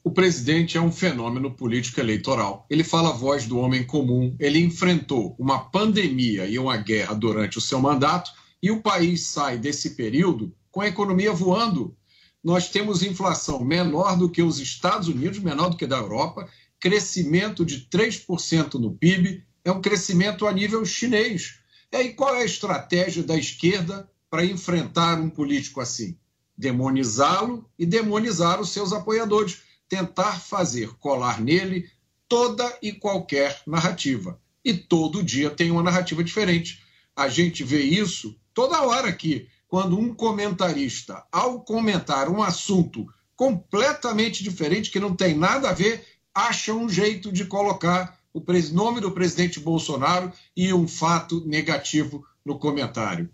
[0.03, 2.65] O presidente é um fenômeno político eleitoral.
[2.67, 4.35] Ele fala a voz do homem comum.
[4.39, 8.31] Ele enfrentou uma pandemia e uma guerra durante o seu mandato
[8.63, 11.95] e o país sai desse período com a economia voando.
[12.43, 16.49] Nós temos inflação menor do que os Estados Unidos, menor do que da Europa,
[16.79, 21.59] crescimento de 3% no PIB, é um crescimento a nível chinês.
[21.91, 26.17] E aí, qual é a estratégia da esquerda para enfrentar um político assim?
[26.57, 29.61] Demonizá-lo e demonizar os seus apoiadores
[29.91, 31.91] tentar fazer colar nele
[32.25, 34.39] toda e qualquer narrativa.
[34.63, 36.81] E todo dia tem uma narrativa diferente.
[37.13, 43.05] A gente vê isso toda hora aqui, quando um comentarista, ao comentar um assunto
[43.35, 48.41] completamente diferente, que não tem nada a ver, acha um jeito de colocar o
[48.71, 53.29] nome do presidente Bolsonaro e um fato negativo no comentário.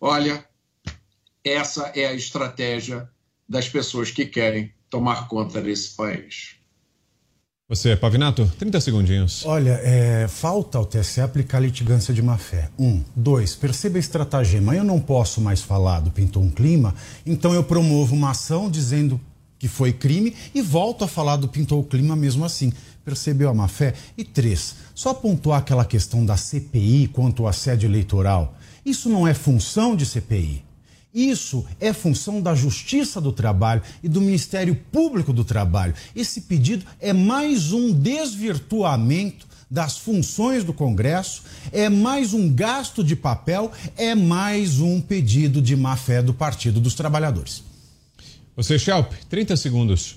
[0.00, 0.48] Olha,
[1.44, 3.06] essa é a estratégia
[3.46, 6.60] das pessoas que querem tomar conta desse país.
[7.70, 9.46] Você, Pavinato, 30 segundinhos.
[9.46, 12.68] Olha, é, falta ao TSE aplicar litigância de má-fé.
[12.76, 13.00] Um.
[13.14, 14.74] Dois, perceba a estratagema.
[14.74, 16.92] Eu não posso mais falar do Pintou um Clima,
[17.24, 19.20] então eu promovo uma ação dizendo
[19.56, 22.72] que foi crime e volto a falar do Pintou o Clima mesmo assim.
[23.04, 23.94] Percebeu a má-fé?
[24.18, 28.56] E três, só pontuar aquela questão da CPI quanto ao assédio eleitoral.
[28.84, 30.64] Isso não é função de CPI.
[31.12, 35.94] Isso é função da Justiça do Trabalho e do Ministério Público do Trabalho.
[36.14, 43.14] Esse pedido é mais um desvirtuamento das funções do Congresso, é mais um gasto de
[43.14, 47.62] papel, é mais um pedido de má fé do Partido dos Trabalhadores.
[48.56, 50.16] Você, Schelp, 30 segundos.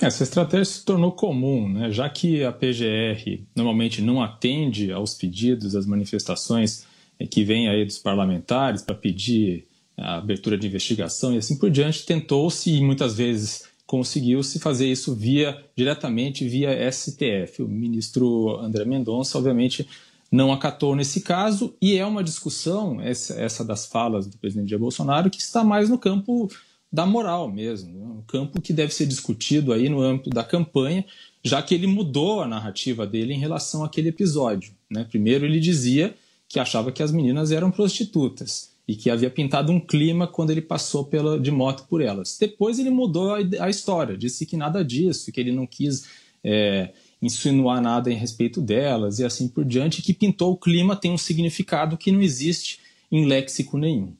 [0.00, 1.92] Essa estratégia se tornou comum, né?
[1.92, 6.84] já que a PGR normalmente não atende aos pedidos, às manifestações
[7.20, 9.66] eh, que vêm aí dos parlamentares para pedir
[9.96, 15.14] a abertura de investigação e assim por diante, tentou-se e muitas vezes conseguiu-se fazer isso
[15.14, 17.62] via diretamente via STF.
[17.62, 19.86] O ministro André Mendonça, obviamente,
[20.30, 24.80] não acatou nesse caso e é uma discussão essa, essa das falas do presidente Jair
[24.80, 26.50] Bolsonaro que está mais no campo
[26.90, 28.06] da moral mesmo, né?
[28.06, 31.04] um campo que deve ser discutido aí no âmbito da campanha,
[31.44, 34.74] já que ele mudou a narrativa dele em relação àquele episódio.
[34.90, 35.04] Né?
[35.04, 36.14] Primeiro ele dizia
[36.48, 40.60] que achava que as meninas eram prostitutas e que havia pintado um clima quando ele
[40.60, 42.36] passou pela, de moto por elas.
[42.38, 46.04] Depois ele mudou a, a história, disse que nada disso, que ele não quis
[46.42, 51.12] é, insinuar nada em respeito delas e assim por diante, que pintou o clima tem
[51.12, 52.80] um significado que não existe
[53.10, 54.14] em léxico nenhum.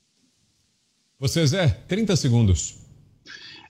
[1.19, 2.79] Você, Zé, 30 segundos.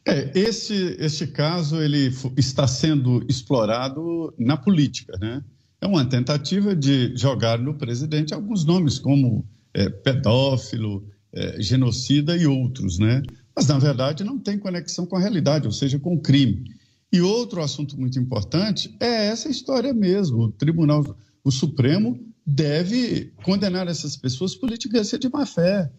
[0.07, 5.45] É, esse, este caso ele está sendo explorado na política, né?
[5.81, 12.47] É uma tentativa de jogar no presidente alguns nomes como é, pedófilo, é, genocida e
[12.47, 13.23] outros, né?
[13.55, 16.65] Mas, na verdade, não tem conexão com a realidade, ou seja, com o crime.
[17.13, 20.45] E outro assunto muito importante é essa história mesmo.
[20.45, 21.05] O Tribunal,
[21.45, 25.91] o Supremo, deve condenar essas pessoas por litigância de má-fé.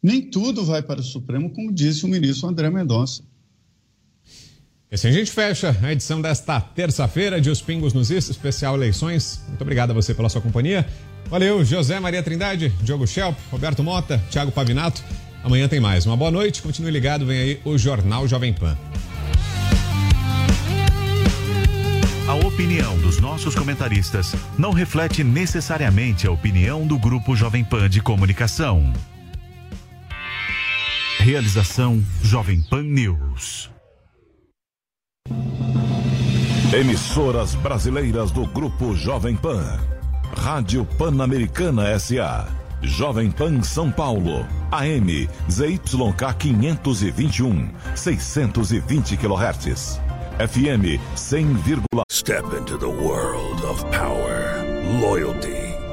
[0.00, 3.22] Nem tudo vai para o Supremo, como disse o ministro André Mendonça.
[4.90, 8.74] E assim a gente fecha a edição desta terça-feira de Os Pingos nos Is, especial
[8.74, 9.42] eleições.
[9.48, 10.86] Muito obrigado a você pela sua companhia.
[11.28, 15.02] Valeu, José Maria Trindade, Diogo Schelp, Roberto Mota, Thiago Pavinato.
[15.42, 16.06] Amanhã tem mais.
[16.06, 18.76] Uma boa noite, continue ligado, vem aí o Jornal Jovem Pan.
[22.28, 28.00] A opinião dos nossos comentaristas não reflete necessariamente a opinião do Grupo Jovem Pan de
[28.00, 28.92] Comunicação.
[31.18, 33.70] Realização Jovem Pan News.
[36.72, 39.78] Emissoras brasileiras do Grupo Jovem Pan.
[40.34, 42.48] Rádio Pan-Americana SA.
[42.82, 44.46] Jovem Pan São Paulo.
[44.70, 50.00] AM ZYK 521, 620 kHz.
[50.38, 54.64] FM 100, Step into the world of power,
[55.00, 55.61] loyalty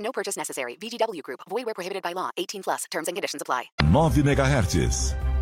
[0.00, 0.76] No purchase necessary.
[0.76, 1.40] VGW Group.
[1.48, 2.30] Void where prohibited by law.
[2.36, 2.84] 18 plus.
[2.90, 3.64] Terms and conditions apply.
[3.82, 5.29] 9 MHz.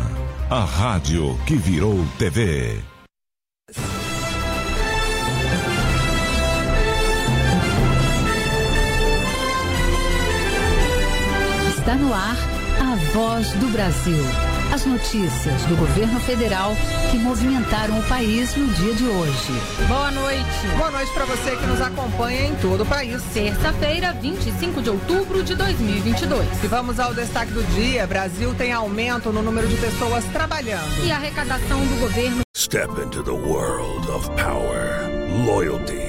[0.49, 2.83] a rádio que virou TV.
[11.77, 12.35] Está no ar
[12.81, 14.48] a voz do Brasil.
[14.71, 16.75] As notícias do governo federal
[17.09, 19.53] que movimentaram o país no dia de hoje.
[19.87, 20.67] Boa noite.
[20.77, 23.19] Boa noite para você que nos acompanha em todo o país.
[23.33, 26.63] Terça-feira, 25 de outubro de 2022.
[26.63, 28.05] E vamos ao destaque do dia.
[28.05, 31.03] Brasil tem aumento no número de pessoas trabalhando.
[31.03, 32.41] E a arrecadação do governo.
[32.55, 35.09] Step into the world of power,
[35.47, 36.08] loyalty.